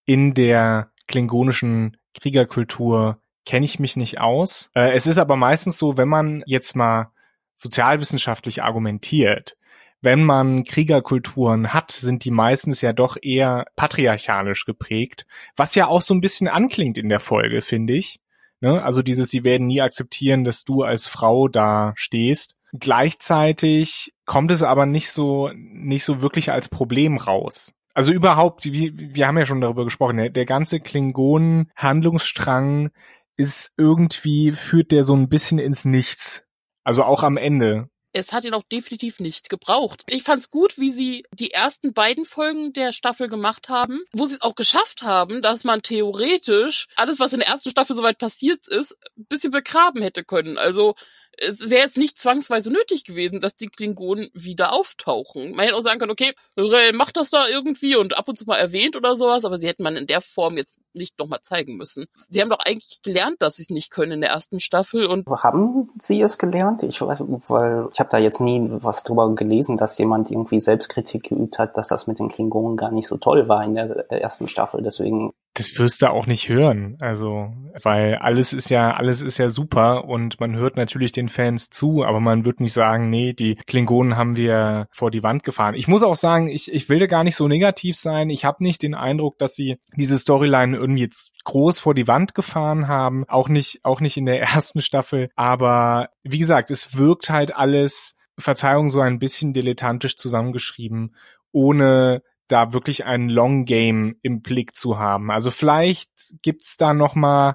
in 0.04 0.34
der 0.34 0.90
klingonischen 1.08 1.96
Kriegerkultur 2.14 3.18
kenne 3.44 3.64
ich 3.64 3.80
mich 3.80 3.96
nicht 3.96 4.20
aus. 4.20 4.70
Äh, 4.74 4.92
es 4.94 5.06
ist 5.06 5.18
aber 5.18 5.36
meistens 5.36 5.78
so, 5.78 5.96
wenn 5.96 6.08
man 6.08 6.42
jetzt 6.46 6.76
mal 6.76 7.10
sozialwissenschaftlich 7.56 8.62
argumentiert, 8.62 9.56
wenn 10.02 10.22
man 10.22 10.64
Kriegerkulturen 10.64 11.72
hat, 11.72 11.90
sind 11.90 12.22
die 12.24 12.30
meistens 12.30 12.80
ja 12.80 12.92
doch 12.92 13.16
eher 13.20 13.66
patriarchalisch 13.74 14.64
geprägt, 14.64 15.26
was 15.56 15.74
ja 15.74 15.88
auch 15.88 16.02
so 16.02 16.14
ein 16.14 16.20
bisschen 16.20 16.46
anklingt 16.46 16.96
in 16.96 17.08
der 17.08 17.18
Folge, 17.18 17.62
finde 17.62 17.94
ich. 17.94 18.20
Ne? 18.60 18.80
Also 18.82 19.02
dieses, 19.02 19.30
sie 19.30 19.42
werden 19.42 19.66
nie 19.66 19.80
akzeptieren, 19.80 20.44
dass 20.44 20.62
du 20.64 20.82
als 20.82 21.08
Frau 21.08 21.48
da 21.48 21.92
stehst. 21.96 22.54
Gleichzeitig 22.72 24.12
kommt 24.26 24.50
es 24.50 24.62
aber 24.62 24.84
nicht 24.86 25.10
so, 25.10 25.50
nicht 25.54 26.04
so 26.04 26.22
wirklich 26.22 26.52
als 26.52 26.68
Problem 26.68 27.16
raus. 27.16 27.72
Also 27.94 28.12
überhaupt, 28.12 28.66
wir, 28.66 28.92
wir 28.94 29.26
haben 29.26 29.38
ja 29.38 29.46
schon 29.46 29.62
darüber 29.62 29.84
gesprochen, 29.84 30.18
der, 30.18 30.30
der 30.30 30.44
ganze 30.44 30.78
Klingonen-Handlungsstrang 30.80 32.90
ist 33.36 33.72
irgendwie, 33.76 34.52
führt 34.52 34.92
der 34.92 35.02
so 35.04 35.16
ein 35.16 35.28
bisschen 35.28 35.58
ins 35.58 35.84
Nichts. 35.84 36.45
Also 36.86 37.02
auch 37.02 37.24
am 37.24 37.36
Ende. 37.36 37.88
es 38.12 38.32
hat 38.32 38.44
ihn 38.44 38.54
auch 38.54 38.62
definitiv 38.62 39.18
nicht 39.18 39.50
gebraucht. 39.50 40.04
Ich 40.08 40.22
fand's 40.22 40.50
gut, 40.50 40.78
wie 40.78 40.92
sie 40.92 41.24
die 41.32 41.50
ersten 41.50 41.92
beiden 41.92 42.24
Folgen 42.24 42.72
der 42.72 42.92
Staffel 42.92 43.28
gemacht 43.28 43.68
haben, 43.68 44.04
wo 44.12 44.24
sie 44.24 44.36
es 44.36 44.40
auch 44.40 44.54
geschafft 44.54 45.02
haben, 45.02 45.42
dass 45.42 45.64
man 45.64 45.82
theoretisch 45.82 46.86
alles, 46.94 47.18
was 47.18 47.32
in 47.32 47.40
der 47.40 47.48
ersten 47.48 47.70
Staffel 47.70 47.96
soweit 47.96 48.18
passiert 48.18 48.68
ist, 48.68 48.96
ein 49.18 49.26
bisschen 49.28 49.50
begraben 49.50 50.00
hätte 50.00 50.22
können. 50.22 50.58
Also 50.58 50.94
es 51.38 51.60
wäre 51.68 51.82
jetzt 51.82 51.98
nicht 51.98 52.18
zwangsweise 52.18 52.70
nötig 52.70 53.04
gewesen, 53.04 53.40
dass 53.40 53.56
die 53.56 53.68
Klingonen 53.68 54.30
wieder 54.32 54.72
auftauchen. 54.72 55.52
Man 55.52 55.66
hätte 55.66 55.76
auch 55.76 55.82
sagen 55.82 55.98
können, 55.98 56.12
okay, 56.12 56.32
Rel 56.56 56.92
macht 56.92 57.16
das 57.16 57.30
da 57.30 57.46
irgendwie 57.48 57.96
und 57.96 58.18
ab 58.18 58.28
und 58.28 58.38
zu 58.38 58.46
mal 58.46 58.56
erwähnt 58.56 58.96
oder 58.96 59.16
sowas, 59.16 59.44
aber 59.44 59.58
sie 59.58 59.68
hätten 59.68 59.82
man 59.82 59.96
in 59.96 60.06
der 60.06 60.22
Form 60.22 60.56
jetzt 60.56 60.78
nicht 60.94 61.18
nochmal 61.18 61.40
zeigen 61.42 61.76
müssen. 61.76 62.06
Sie 62.30 62.40
haben 62.40 62.48
doch 62.48 62.64
eigentlich 62.64 63.02
gelernt, 63.02 63.36
dass 63.40 63.56
sie 63.56 63.62
es 63.62 63.70
nicht 63.70 63.90
können 63.90 64.12
in 64.12 64.20
der 64.22 64.30
ersten 64.30 64.60
Staffel 64.60 65.06
und 65.06 65.26
haben 65.28 65.90
sie 66.00 66.22
es 66.22 66.38
gelernt? 66.38 66.82
Ich 66.82 67.00
weiß, 67.00 67.20
weil 67.48 67.88
ich 67.92 68.00
habe 68.00 68.10
da 68.10 68.18
jetzt 68.18 68.40
nie 68.40 68.66
was 68.70 69.02
drüber 69.02 69.34
gelesen, 69.34 69.76
dass 69.76 69.98
jemand 69.98 70.30
irgendwie 70.30 70.60
Selbstkritik 70.60 71.24
geübt 71.24 71.58
hat, 71.58 71.76
dass 71.76 71.88
das 71.88 72.06
mit 72.06 72.18
den 72.18 72.28
Klingonen 72.28 72.76
gar 72.76 72.90
nicht 72.90 73.08
so 73.08 73.18
toll 73.18 73.48
war 73.48 73.62
in 73.62 73.74
der 73.74 74.10
ersten 74.10 74.48
Staffel. 74.48 74.82
Deswegen 74.82 75.32
das 75.56 75.78
wirst 75.78 76.02
du 76.02 76.10
auch 76.10 76.26
nicht 76.26 76.50
hören, 76.50 76.98
also 77.00 77.48
weil 77.82 78.16
alles 78.16 78.52
ist 78.52 78.68
ja 78.68 78.92
alles 78.92 79.22
ist 79.22 79.38
ja 79.38 79.48
super 79.48 80.04
und 80.04 80.38
man 80.38 80.54
hört 80.54 80.76
natürlich 80.76 81.12
den 81.12 81.30
Fans 81.30 81.70
zu, 81.70 82.04
aber 82.04 82.20
man 82.20 82.44
wird 82.44 82.60
nicht 82.60 82.74
sagen, 82.74 83.08
nee, 83.08 83.32
die 83.32 83.56
Klingonen 83.66 84.16
haben 84.16 84.36
wir 84.36 84.86
vor 84.90 85.10
die 85.10 85.22
Wand 85.22 85.44
gefahren. 85.44 85.74
Ich 85.74 85.88
muss 85.88 86.02
auch 86.02 86.14
sagen, 86.14 86.48
ich 86.48 86.70
ich 86.72 86.90
will 86.90 86.98
da 86.98 87.06
gar 87.06 87.24
nicht 87.24 87.36
so 87.36 87.48
negativ 87.48 87.96
sein. 87.96 88.28
Ich 88.28 88.44
habe 88.44 88.62
nicht 88.62 88.82
den 88.82 88.94
Eindruck, 88.94 89.38
dass 89.38 89.54
sie 89.54 89.78
diese 89.96 90.18
Storyline 90.18 90.76
irgendwie 90.76 91.02
jetzt 91.02 91.30
groß 91.44 91.78
vor 91.78 91.94
die 91.94 92.06
Wand 92.06 92.34
gefahren 92.34 92.86
haben, 92.86 93.24
auch 93.26 93.48
nicht 93.48 93.80
auch 93.82 94.02
nicht 94.02 94.18
in 94.18 94.26
der 94.26 94.42
ersten 94.54 94.82
Staffel, 94.82 95.30
aber 95.36 96.10
wie 96.22 96.38
gesagt, 96.38 96.70
es 96.70 96.98
wirkt 96.98 97.30
halt 97.30 97.56
alles 97.56 98.14
Verzeihung 98.38 98.90
so 98.90 99.00
ein 99.00 99.18
bisschen 99.18 99.54
dilettantisch 99.54 100.16
zusammengeschrieben, 100.16 101.14
ohne 101.52 102.22
da 102.48 102.72
wirklich 102.72 103.04
ein 103.04 103.28
Long 103.28 103.64
Game 103.64 104.16
im 104.22 104.42
Blick 104.42 104.74
zu 104.74 104.98
haben. 104.98 105.30
Also 105.30 105.50
vielleicht 105.50 106.10
gibt's 106.42 106.76
da 106.76 106.94
noch 106.94 107.14
mal 107.14 107.54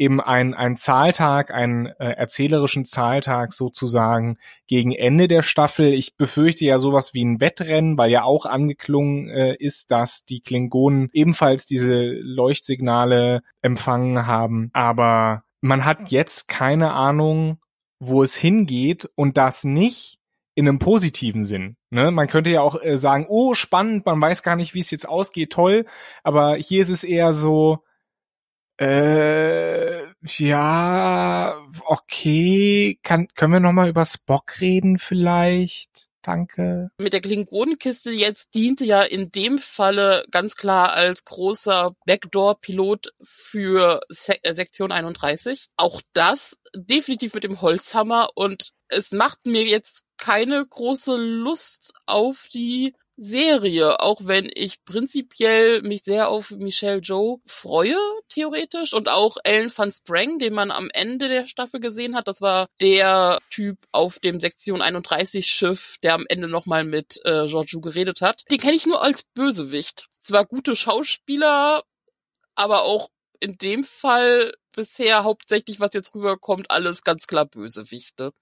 eben 0.00 0.18
ein, 0.18 0.54
ein 0.54 0.78
Zahltag, 0.78 1.50
einen 1.50 1.84
äh, 1.84 2.12
erzählerischen 2.12 2.86
Zahltag 2.86 3.52
sozusagen 3.52 4.38
gegen 4.66 4.92
Ende 4.92 5.28
der 5.28 5.42
Staffel. 5.42 5.92
Ich 5.92 6.16
befürchte 6.16 6.64
ja 6.64 6.78
sowas 6.78 7.12
wie 7.12 7.22
ein 7.22 7.38
Wettrennen, 7.42 7.98
weil 7.98 8.10
ja 8.10 8.22
auch 8.22 8.46
angeklungen 8.46 9.28
äh, 9.28 9.54
ist, 9.58 9.90
dass 9.90 10.24
die 10.24 10.40
Klingonen 10.40 11.10
ebenfalls 11.12 11.66
diese 11.66 12.00
Leuchtsignale 12.00 13.42
empfangen 13.60 14.26
haben. 14.26 14.70
Aber 14.72 15.42
man 15.60 15.84
hat 15.84 16.10
jetzt 16.10 16.48
keine 16.48 16.92
Ahnung, 16.92 17.58
wo 17.98 18.22
es 18.22 18.34
hingeht 18.34 19.10
und 19.16 19.36
das 19.36 19.64
nicht 19.64 20.18
in 20.54 20.66
einem 20.66 20.78
positiven 20.78 21.44
Sinn. 21.44 21.76
Ne? 21.90 22.10
Man 22.10 22.28
könnte 22.28 22.50
ja 22.50 22.60
auch 22.60 22.80
äh, 22.80 22.98
sagen, 22.98 23.26
oh, 23.28 23.54
spannend, 23.54 24.06
man 24.06 24.20
weiß 24.20 24.42
gar 24.42 24.56
nicht, 24.56 24.74
wie 24.74 24.80
es 24.80 24.90
jetzt 24.90 25.08
ausgeht, 25.08 25.52
toll. 25.52 25.86
Aber 26.22 26.54
hier 26.56 26.82
ist 26.82 26.88
es 26.88 27.04
eher 27.04 27.34
so, 27.34 27.84
äh, 28.80 30.04
ja, 30.22 31.54
okay, 31.84 32.98
kann, 33.02 33.28
können 33.34 33.52
wir 33.52 33.60
noch 33.60 33.72
mal 33.72 33.88
über 33.88 34.06
Spock 34.06 34.60
reden 34.60 34.98
vielleicht? 34.98 36.10
Danke. 36.22 36.90
Mit 36.98 37.12
der 37.12 37.22
Klingonenkiste 37.22 38.10
jetzt 38.10 38.54
diente 38.54 38.84
ja 38.84 39.02
in 39.02 39.32
dem 39.32 39.58
Falle 39.58 40.24
ganz 40.30 40.54
klar 40.54 40.92
als 40.92 41.24
großer 41.24 41.94
Backdoor-Pilot 42.06 43.12
für 43.22 44.00
Se 44.08 44.34
äh, 44.44 44.54
Sektion 44.54 44.92
31. 44.92 45.68
Auch 45.76 46.02
das 46.12 46.58
definitiv 46.74 47.34
mit 47.34 47.44
dem 47.44 47.62
Holzhammer 47.62 48.30
und 48.34 48.72
es 48.88 49.12
macht 49.12 49.46
mir 49.46 49.64
jetzt 49.64 50.04
keine 50.20 50.64
große 50.64 51.16
Lust 51.16 51.92
auf 52.06 52.46
die 52.52 52.94
Serie, 53.22 54.00
auch 54.00 54.20
wenn 54.24 54.50
ich 54.54 54.82
prinzipiell 54.86 55.82
mich 55.82 56.04
sehr 56.04 56.30
auf 56.30 56.52
Michelle 56.52 57.00
Joe 57.00 57.38
freue, 57.44 57.98
theoretisch, 58.30 58.94
und 58.94 59.10
auch 59.10 59.36
Ellen 59.44 59.70
van 59.74 59.92
Sprang, 59.92 60.38
den 60.38 60.54
man 60.54 60.70
am 60.70 60.88
Ende 60.94 61.28
der 61.28 61.46
Staffel 61.46 61.80
gesehen 61.80 62.16
hat. 62.16 62.28
Das 62.28 62.40
war 62.40 62.68
der 62.80 63.38
Typ 63.50 63.76
auf 63.92 64.20
dem 64.20 64.40
Sektion 64.40 64.80
31 64.80 65.46
Schiff, 65.46 65.96
der 66.02 66.14
am 66.14 66.24
Ende 66.30 66.48
nochmal 66.48 66.84
mit 66.84 67.20
äh, 67.24 67.46
Giorgio 67.46 67.82
geredet 67.82 68.22
hat. 68.22 68.44
Den 68.50 68.58
kenne 68.58 68.76
ich 68.76 68.86
nur 68.86 69.02
als 69.02 69.22
Bösewicht. 69.22 70.08
Zwar 70.22 70.46
gute 70.46 70.74
Schauspieler, 70.74 71.82
aber 72.54 72.84
auch 72.84 73.10
in 73.38 73.58
dem 73.58 73.84
Fall 73.84 74.54
bisher 74.72 75.24
hauptsächlich, 75.24 75.78
was 75.78 75.90
jetzt 75.92 76.14
rüberkommt, 76.14 76.70
alles 76.70 77.02
ganz 77.02 77.26
klar 77.26 77.44
Bösewichte 77.44 78.32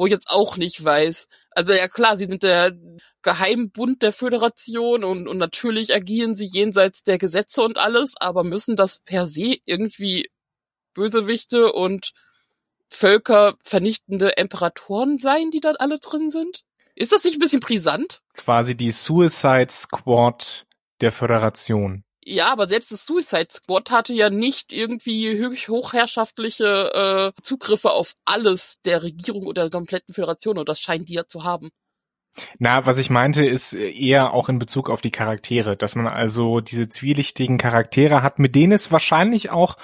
wo 0.00 0.06
ich 0.06 0.12
jetzt 0.12 0.30
auch 0.30 0.56
nicht 0.56 0.82
weiß. 0.82 1.28
Also 1.50 1.74
ja 1.74 1.86
klar, 1.86 2.16
sie 2.16 2.24
sind 2.24 2.42
der 2.42 2.72
Geheimbund 3.20 4.00
der 4.00 4.14
Föderation 4.14 5.04
und, 5.04 5.28
und 5.28 5.36
natürlich 5.36 5.94
agieren 5.94 6.34
sie 6.34 6.46
jenseits 6.50 7.04
der 7.04 7.18
Gesetze 7.18 7.60
und 7.60 7.76
alles, 7.76 8.14
aber 8.18 8.42
müssen 8.42 8.76
das 8.76 9.00
per 9.04 9.26
se 9.26 9.58
irgendwie 9.66 10.30
Bösewichte 10.94 11.70
und 11.74 12.12
völkervernichtende 12.88 14.30
Imperatoren 14.38 15.18
sein, 15.18 15.50
die 15.50 15.60
da 15.60 15.72
alle 15.72 15.98
drin 15.98 16.30
sind? 16.30 16.62
Ist 16.94 17.12
das 17.12 17.24
nicht 17.24 17.34
ein 17.34 17.40
bisschen 17.40 17.60
brisant? 17.60 18.22
Quasi 18.32 18.74
die 18.74 18.92
Suicide 18.92 19.70
Squad 19.70 20.64
der 21.02 21.12
Föderation. 21.12 22.04
Ja, 22.24 22.52
aber 22.52 22.68
selbst 22.68 22.92
das 22.92 23.06
Suicide 23.06 23.48
Squad 23.50 23.90
hatte 23.90 24.12
ja 24.12 24.28
nicht 24.28 24.72
irgendwie 24.72 25.42
hochherrschaftliche 25.68 27.32
äh, 27.36 27.42
Zugriffe 27.42 27.90
auf 27.90 28.14
alles 28.26 28.78
der 28.84 29.02
Regierung 29.02 29.46
oder 29.46 29.62
der 29.62 29.70
kompletten 29.70 30.14
Föderation 30.14 30.58
und 30.58 30.68
das 30.68 30.80
scheinen 30.80 31.06
die 31.06 31.14
ja 31.14 31.26
zu 31.26 31.44
haben. 31.44 31.70
Na, 32.58 32.86
was 32.86 32.98
ich 32.98 33.10
meinte, 33.10 33.44
ist 33.44 33.72
eher 33.72 34.32
auch 34.32 34.48
in 34.48 34.58
Bezug 34.58 34.90
auf 34.90 35.00
die 35.00 35.10
Charaktere, 35.10 35.76
dass 35.76 35.96
man 35.96 36.06
also 36.06 36.60
diese 36.60 36.88
zwielichtigen 36.88 37.58
Charaktere 37.58 38.22
hat, 38.22 38.38
mit 38.38 38.54
denen 38.54 38.72
es 38.72 38.92
wahrscheinlich 38.92 39.50
auch, 39.50 39.76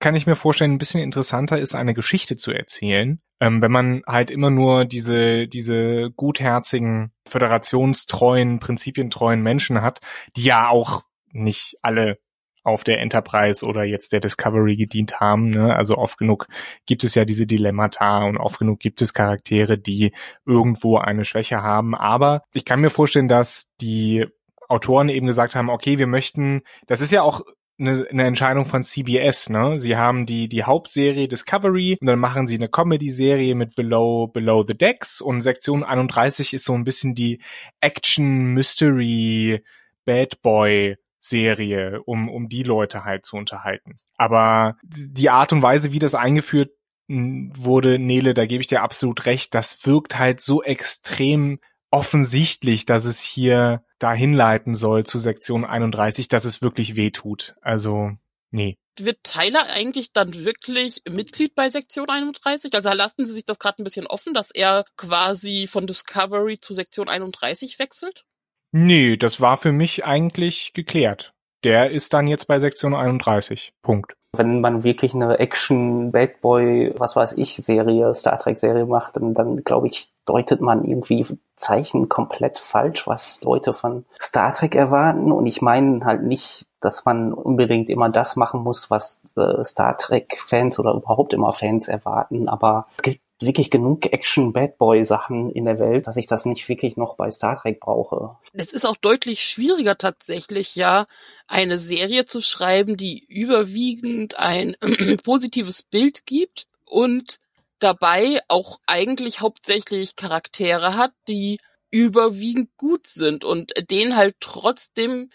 kann 0.00 0.14
ich 0.14 0.26
mir 0.26 0.36
vorstellen, 0.36 0.72
ein 0.72 0.78
bisschen 0.78 1.00
interessanter 1.00 1.58
ist, 1.58 1.74
eine 1.74 1.94
Geschichte 1.94 2.36
zu 2.36 2.52
erzählen. 2.52 3.20
Ähm, 3.40 3.62
wenn 3.62 3.72
man 3.72 4.02
halt 4.06 4.30
immer 4.30 4.50
nur 4.50 4.84
diese, 4.84 5.48
diese 5.48 6.10
gutherzigen, 6.14 7.12
föderationstreuen, 7.26 8.58
prinzipientreuen 8.58 9.42
Menschen 9.42 9.80
hat, 9.80 10.00
die 10.36 10.44
ja 10.44 10.68
auch 10.68 11.02
nicht 11.32 11.76
alle 11.82 12.18
auf 12.64 12.84
der 12.84 13.00
Enterprise 13.00 13.64
oder 13.64 13.84
jetzt 13.84 14.12
der 14.12 14.20
Discovery 14.20 14.76
gedient 14.76 15.20
haben. 15.20 15.50
Ne? 15.50 15.74
Also 15.74 15.96
oft 15.96 16.18
genug 16.18 16.46
gibt 16.86 17.02
es 17.02 17.14
ja 17.14 17.24
diese 17.24 17.46
Dilemmata 17.46 18.24
und 18.24 18.36
oft 18.36 18.58
genug 18.58 18.80
gibt 18.80 19.00
es 19.00 19.14
Charaktere, 19.14 19.78
die 19.78 20.12
irgendwo 20.44 20.98
eine 20.98 21.24
Schwäche 21.24 21.62
haben. 21.62 21.94
Aber 21.94 22.42
ich 22.52 22.64
kann 22.64 22.80
mir 22.80 22.90
vorstellen, 22.90 23.28
dass 23.28 23.70
die 23.80 24.26
Autoren 24.68 25.08
eben 25.08 25.26
gesagt 25.26 25.54
haben, 25.54 25.70
okay, 25.70 25.98
wir 25.98 26.06
möchten, 26.06 26.60
das 26.86 27.00
ist 27.00 27.10
ja 27.10 27.22
auch 27.22 27.42
eine, 27.80 28.06
eine 28.10 28.26
Entscheidung 28.26 28.64
von 28.64 28.82
CBS, 28.82 29.50
ne? 29.50 29.78
Sie 29.78 29.96
haben 29.96 30.26
die 30.26 30.48
die 30.48 30.64
Hauptserie 30.64 31.28
Discovery 31.28 31.96
und 32.00 32.06
dann 32.08 32.18
machen 32.18 32.46
sie 32.46 32.56
eine 32.56 32.68
Comedy-Serie 32.68 33.54
mit 33.54 33.76
Below 33.76 34.26
Below 34.26 34.64
the 34.66 34.76
Decks 34.76 35.20
und 35.20 35.42
Sektion 35.42 35.84
31 35.84 36.54
ist 36.54 36.64
so 36.64 36.74
ein 36.74 36.84
bisschen 36.84 37.14
die 37.14 37.40
Action 37.80 38.52
Mystery 38.52 39.62
Bad 40.04 40.42
Boy 40.42 40.96
Serie, 41.18 42.02
um, 42.04 42.28
um 42.28 42.48
die 42.48 42.62
Leute 42.62 43.04
halt 43.04 43.26
zu 43.26 43.36
unterhalten. 43.36 43.96
Aber 44.16 44.76
die 44.82 45.30
Art 45.30 45.52
und 45.52 45.62
Weise, 45.62 45.92
wie 45.92 45.98
das 45.98 46.14
eingeführt 46.14 46.70
wurde, 47.08 47.98
Nele, 47.98 48.34
da 48.34 48.46
gebe 48.46 48.60
ich 48.60 48.66
dir 48.66 48.82
absolut 48.82 49.26
recht, 49.26 49.54
das 49.54 49.86
wirkt 49.86 50.18
halt 50.18 50.40
so 50.40 50.62
extrem 50.62 51.58
offensichtlich, 51.90 52.84
dass 52.84 53.06
es 53.06 53.20
hier 53.22 53.82
dahin 53.98 54.34
leiten 54.34 54.74
soll 54.74 55.04
zu 55.04 55.18
Sektion 55.18 55.64
31, 55.64 56.28
dass 56.28 56.44
es 56.44 56.60
wirklich 56.60 56.96
weh 56.96 57.10
tut. 57.10 57.54
Also, 57.62 58.10
nee. 58.50 58.76
Wird 58.98 59.22
Tyler 59.22 59.64
eigentlich 59.70 60.12
dann 60.12 60.34
wirklich 60.34 61.02
Mitglied 61.08 61.54
bei 61.54 61.70
Sektion 61.70 62.08
31? 62.08 62.74
Also 62.74 62.90
lassen 62.90 63.24
Sie 63.24 63.32
sich 63.32 63.44
das 63.44 63.58
gerade 63.58 63.80
ein 63.80 63.84
bisschen 63.84 64.06
offen, 64.06 64.34
dass 64.34 64.50
er 64.50 64.84
quasi 64.96 65.66
von 65.66 65.86
Discovery 65.86 66.58
zu 66.60 66.74
Sektion 66.74 67.08
31 67.08 67.78
wechselt? 67.78 68.24
Nee, 68.72 69.16
das 69.16 69.40
war 69.40 69.56
für 69.56 69.72
mich 69.72 70.04
eigentlich 70.04 70.72
geklärt. 70.74 71.32
Der 71.64 71.90
ist 71.90 72.12
dann 72.12 72.26
jetzt 72.26 72.46
bei 72.46 72.60
Sektion 72.60 72.94
31. 72.94 73.72
Punkt. 73.82 74.14
Wenn 74.36 74.60
man 74.60 74.84
wirklich 74.84 75.14
eine 75.14 75.38
Action 75.38 76.12
Bad 76.12 76.42
Boy, 76.42 76.92
was 76.98 77.16
weiß 77.16 77.32
ich, 77.32 77.56
Serie, 77.56 78.14
Star 78.14 78.38
Trek 78.38 78.58
Serie 78.58 78.84
macht, 78.84 79.16
dann, 79.16 79.32
dann 79.32 79.64
glaube 79.64 79.86
ich, 79.86 80.12
deutet 80.26 80.60
man 80.60 80.84
irgendwie 80.84 81.26
Zeichen 81.56 82.10
komplett 82.10 82.58
falsch, 82.58 83.06
was 83.06 83.42
Leute 83.42 83.72
von 83.72 84.04
Star 84.20 84.52
Trek 84.52 84.74
erwarten. 84.74 85.32
Und 85.32 85.46
ich 85.46 85.62
meine 85.62 86.04
halt 86.04 86.22
nicht, 86.22 86.66
dass 86.80 87.06
man 87.06 87.32
unbedingt 87.32 87.88
immer 87.88 88.10
das 88.10 88.36
machen 88.36 88.60
muss, 88.60 88.90
was 88.90 89.24
äh, 89.36 89.64
Star 89.64 89.96
Trek 89.96 90.38
Fans 90.46 90.78
oder 90.78 90.92
überhaupt 90.92 91.32
immer 91.32 91.54
Fans 91.54 91.88
erwarten. 91.88 92.48
Aber 92.50 92.86
es 92.98 93.02
gibt 93.02 93.20
wirklich 93.40 93.70
genug 93.70 94.06
Action-Bad-Boy-Sachen 94.06 95.50
in 95.52 95.64
der 95.64 95.78
Welt, 95.78 96.06
dass 96.06 96.16
ich 96.16 96.26
das 96.26 96.44
nicht 96.44 96.68
wirklich 96.68 96.96
noch 96.96 97.16
bei 97.16 97.30
Star 97.30 97.60
Trek 97.60 97.80
brauche. 97.80 98.36
Es 98.52 98.72
ist 98.72 98.84
auch 98.84 98.96
deutlich 98.96 99.42
schwieriger 99.42 99.96
tatsächlich, 99.96 100.74
ja, 100.74 101.06
eine 101.46 101.78
Serie 101.78 102.26
zu 102.26 102.40
schreiben, 102.40 102.96
die 102.96 103.24
überwiegend 103.24 104.38
ein 104.38 104.76
positives 105.24 105.82
Bild 105.82 106.26
gibt 106.26 106.66
und 106.84 107.38
dabei 107.78 108.40
auch 108.48 108.80
eigentlich 108.86 109.40
hauptsächlich 109.40 110.16
Charaktere 110.16 110.96
hat, 110.96 111.12
die 111.28 111.58
überwiegend 111.90 112.70
gut 112.76 113.06
sind 113.06 113.44
und 113.44 113.72
denen 113.90 114.16
halt 114.16 114.36
trotzdem 114.40 115.30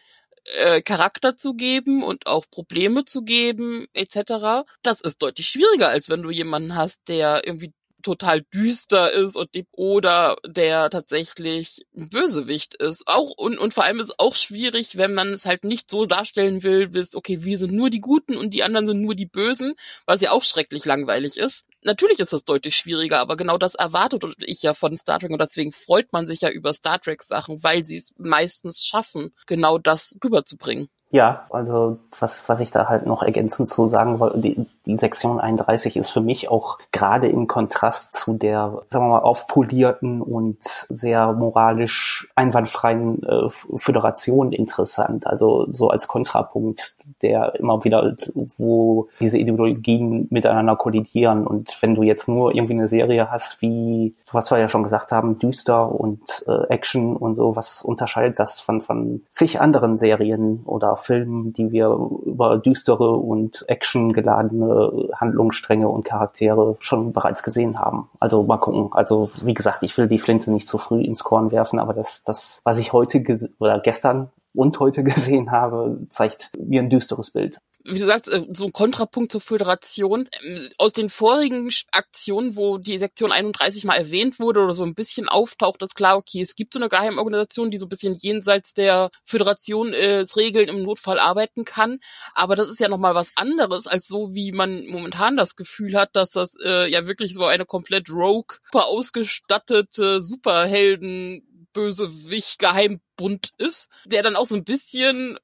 äh, 0.57 0.81
Charakter 0.81 1.37
zu 1.37 1.53
geben 1.53 2.03
und 2.03 2.27
auch 2.27 2.45
Probleme 2.51 3.05
zu 3.05 3.23
geben 3.23 3.87
etc. 3.93 4.67
Das 4.81 5.01
ist 5.01 5.21
deutlich 5.21 5.47
schwieriger, 5.47 5.89
als 5.89 6.09
wenn 6.09 6.21
du 6.21 6.29
jemanden 6.29 6.75
hast, 6.75 7.07
der 7.07 7.41
irgendwie 7.45 7.73
total 8.03 8.41
düster 8.53 9.11
ist 9.11 9.35
und 9.35 9.53
die, 9.55 9.65
oder 9.71 10.35
der 10.45 10.89
tatsächlich 10.89 11.85
ein 11.95 12.09
Bösewicht 12.09 12.75
ist. 12.75 13.07
Auch 13.07 13.31
und, 13.37 13.57
und 13.57 13.73
vor 13.73 13.83
allem 13.83 13.99
ist 13.99 14.09
es 14.09 14.19
auch 14.19 14.35
schwierig, 14.35 14.97
wenn 14.97 15.13
man 15.13 15.33
es 15.33 15.45
halt 15.45 15.63
nicht 15.63 15.89
so 15.89 16.05
darstellen 16.05 16.63
will, 16.63 16.87
bis 16.89 17.15
okay, 17.15 17.43
wir 17.43 17.57
sind 17.57 17.73
nur 17.73 17.89
die 17.89 18.01
Guten 18.01 18.37
und 18.37 18.51
die 18.51 18.63
anderen 18.63 18.87
sind 18.87 19.01
nur 19.01 19.15
die 19.15 19.25
Bösen, 19.25 19.73
was 20.05 20.21
ja 20.21 20.31
auch 20.31 20.43
schrecklich 20.43 20.85
langweilig 20.85 21.37
ist. 21.37 21.65
Natürlich 21.81 22.19
ist 22.19 22.31
das 22.31 22.45
deutlich 22.45 22.77
schwieriger, 22.77 23.19
aber 23.19 23.35
genau 23.35 23.57
das 23.57 23.75
erwartet 23.75 24.23
ich 24.39 24.61
ja 24.61 24.73
von 24.73 24.95
Star 24.95 25.19
Trek 25.19 25.31
und 25.31 25.41
deswegen 25.41 25.71
freut 25.71 26.13
man 26.13 26.27
sich 26.27 26.41
ja 26.41 26.49
über 26.49 26.73
Star 26.73 26.99
Trek 26.99 27.23
Sachen, 27.23 27.63
weil 27.63 27.83
sie 27.83 27.97
es 27.97 28.13
meistens 28.17 28.85
schaffen, 28.85 29.33
genau 29.47 29.77
das 29.77 30.15
rüberzubringen. 30.23 30.89
Ja, 31.13 31.45
also 31.51 31.99
was, 32.19 32.49
was 32.49 32.59
ich 32.59 32.71
da 32.71 32.89
halt 32.89 33.05
noch 33.05 33.21
ergänzend 33.21 33.67
zu 33.69 33.85
sagen 33.85 34.19
wollte, 34.19 34.39
die, 34.39 34.65
die 34.87 34.97
Sektion 34.97 35.39
31 35.39 35.95
ist 35.95 36.09
für 36.09 36.21
mich 36.21 36.49
auch 36.49 36.79
gerade 36.91 37.27
im 37.27 37.45
Kontrast 37.45 38.13
zu 38.13 38.33
der, 38.33 38.81
sagen 38.89 39.05
wir 39.05 39.09
mal, 39.09 39.19
aufpolierten 39.19 40.23
und 40.23 40.57
sehr 40.63 41.33
moralisch 41.33 42.27
einwandfreien 42.33 43.21
äh, 43.21 43.47
Föderation 43.75 44.53
interessant. 44.53 45.27
Also 45.27 45.67
so 45.69 45.89
als 45.89 46.07
Kontrapunkt, 46.07 46.95
der 47.21 47.59
immer 47.59 47.83
wieder, 47.83 48.15
wo 48.57 49.07
diese 49.19 49.37
Ideologien 49.37 50.25
miteinander 50.31 50.75
kollidieren. 50.75 51.45
Und 51.45 51.77
wenn 51.81 51.93
du 51.93 52.01
jetzt 52.01 52.27
nur 52.27 52.55
irgendwie 52.55 52.73
eine 52.73 52.87
Serie 52.87 53.29
hast, 53.29 53.61
wie, 53.61 54.15
was 54.31 54.49
wir 54.49 54.57
ja 54.57 54.67
schon 54.67 54.81
gesagt 54.81 55.11
haben, 55.11 55.37
düster 55.37 55.91
und 55.91 56.23
äh, 56.47 56.73
Action 56.73 57.15
und 57.15 57.35
so, 57.35 57.55
was 57.55 57.83
unterscheidet 57.83 58.39
das 58.39 58.59
von, 58.59 58.81
von 58.81 59.21
zig 59.29 59.61
anderen 59.61 59.99
Serien 59.99 60.63
oder 60.65 61.02
Filmen, 61.03 61.53
die 61.53 61.71
wir 61.71 61.87
über 62.25 62.57
düstere 62.57 63.11
und 63.11 63.65
actiongeladene 63.67 65.09
Handlungsstränge 65.15 65.87
und 65.87 66.05
Charaktere 66.05 66.75
schon 66.79 67.13
bereits 67.13 67.43
gesehen 67.43 67.79
haben. 67.79 68.09
Also 68.19 68.43
mal 68.43 68.57
gucken. 68.57 68.89
Also 68.91 69.29
wie 69.43 69.53
gesagt, 69.53 69.83
ich 69.83 69.97
will 69.97 70.07
die 70.07 70.19
Flinte 70.19 70.51
nicht 70.51 70.67
zu 70.67 70.77
früh 70.77 71.01
ins 71.01 71.23
Korn 71.23 71.51
werfen, 71.51 71.79
aber 71.79 71.93
das, 71.93 72.23
das 72.23 72.61
was 72.63 72.79
ich 72.79 72.93
heute 72.93 73.23
oder 73.59 73.79
gestern 73.79 74.29
und 74.53 74.79
heute 74.79 75.03
gesehen 75.03 75.51
habe, 75.51 75.99
zeigt 76.09 76.51
mir 76.57 76.81
ein 76.81 76.89
düsteres 76.89 77.31
Bild. 77.31 77.59
Wie 77.85 77.99
du 77.99 78.07
sagst, 78.07 78.31
äh, 78.31 78.45
so 78.53 78.65
ein 78.65 78.73
Kontrapunkt 78.73 79.31
zur 79.31 79.41
Föderation. 79.41 80.29
Ähm, 80.41 80.69
aus 80.77 80.93
den 80.93 81.09
vorigen 81.09 81.69
Aktionen, 81.91 82.55
wo 82.55 82.77
die 82.77 82.97
Sektion 82.97 83.31
31 83.31 83.83
mal 83.83 83.95
erwähnt 83.95 84.39
wurde 84.39 84.61
oder 84.61 84.73
so 84.73 84.83
ein 84.83 84.95
bisschen 84.95 85.27
auftaucht, 85.27 85.81
ist 85.81 85.95
klar, 85.95 86.17
okay, 86.17 86.41
es 86.41 86.55
gibt 86.55 86.73
so 86.73 86.79
eine 86.79 86.87
Geheimorganisation, 86.87 87.71
die 87.71 87.79
so 87.79 87.85
ein 87.85 87.89
bisschen 87.89 88.15
jenseits 88.15 88.73
der 88.73 89.11
Föderation 89.25 89.93
äh, 89.93 90.25
Regeln 90.35 90.69
im 90.69 90.83
Notfall 90.83 91.19
arbeiten 91.19 91.65
kann. 91.65 91.99
Aber 92.33 92.55
das 92.55 92.69
ist 92.69 92.79
ja 92.79 92.87
nochmal 92.87 93.15
was 93.15 93.33
anderes, 93.35 93.85
als 93.87 94.07
so, 94.07 94.33
wie 94.33 94.53
man 94.53 94.87
momentan 94.87 95.35
das 95.35 95.55
Gefühl 95.55 95.95
hat, 95.97 96.15
dass 96.15 96.29
das 96.29 96.55
äh, 96.63 96.89
ja 96.89 97.05
wirklich 97.05 97.33
so 97.33 97.45
eine 97.45 97.65
komplett 97.65 98.09
rogue, 98.09 98.57
super 98.71 98.87
ausgestattete 98.87 100.21
Superhelden 100.21 101.43
Bösewicht 101.73 102.59
Geheimbund 102.59 103.51
ist, 103.57 103.89
der 104.05 104.23
dann 104.23 104.35
auch 104.35 104.45
so 104.45 104.55
ein 104.55 104.63
bisschen 104.63 105.37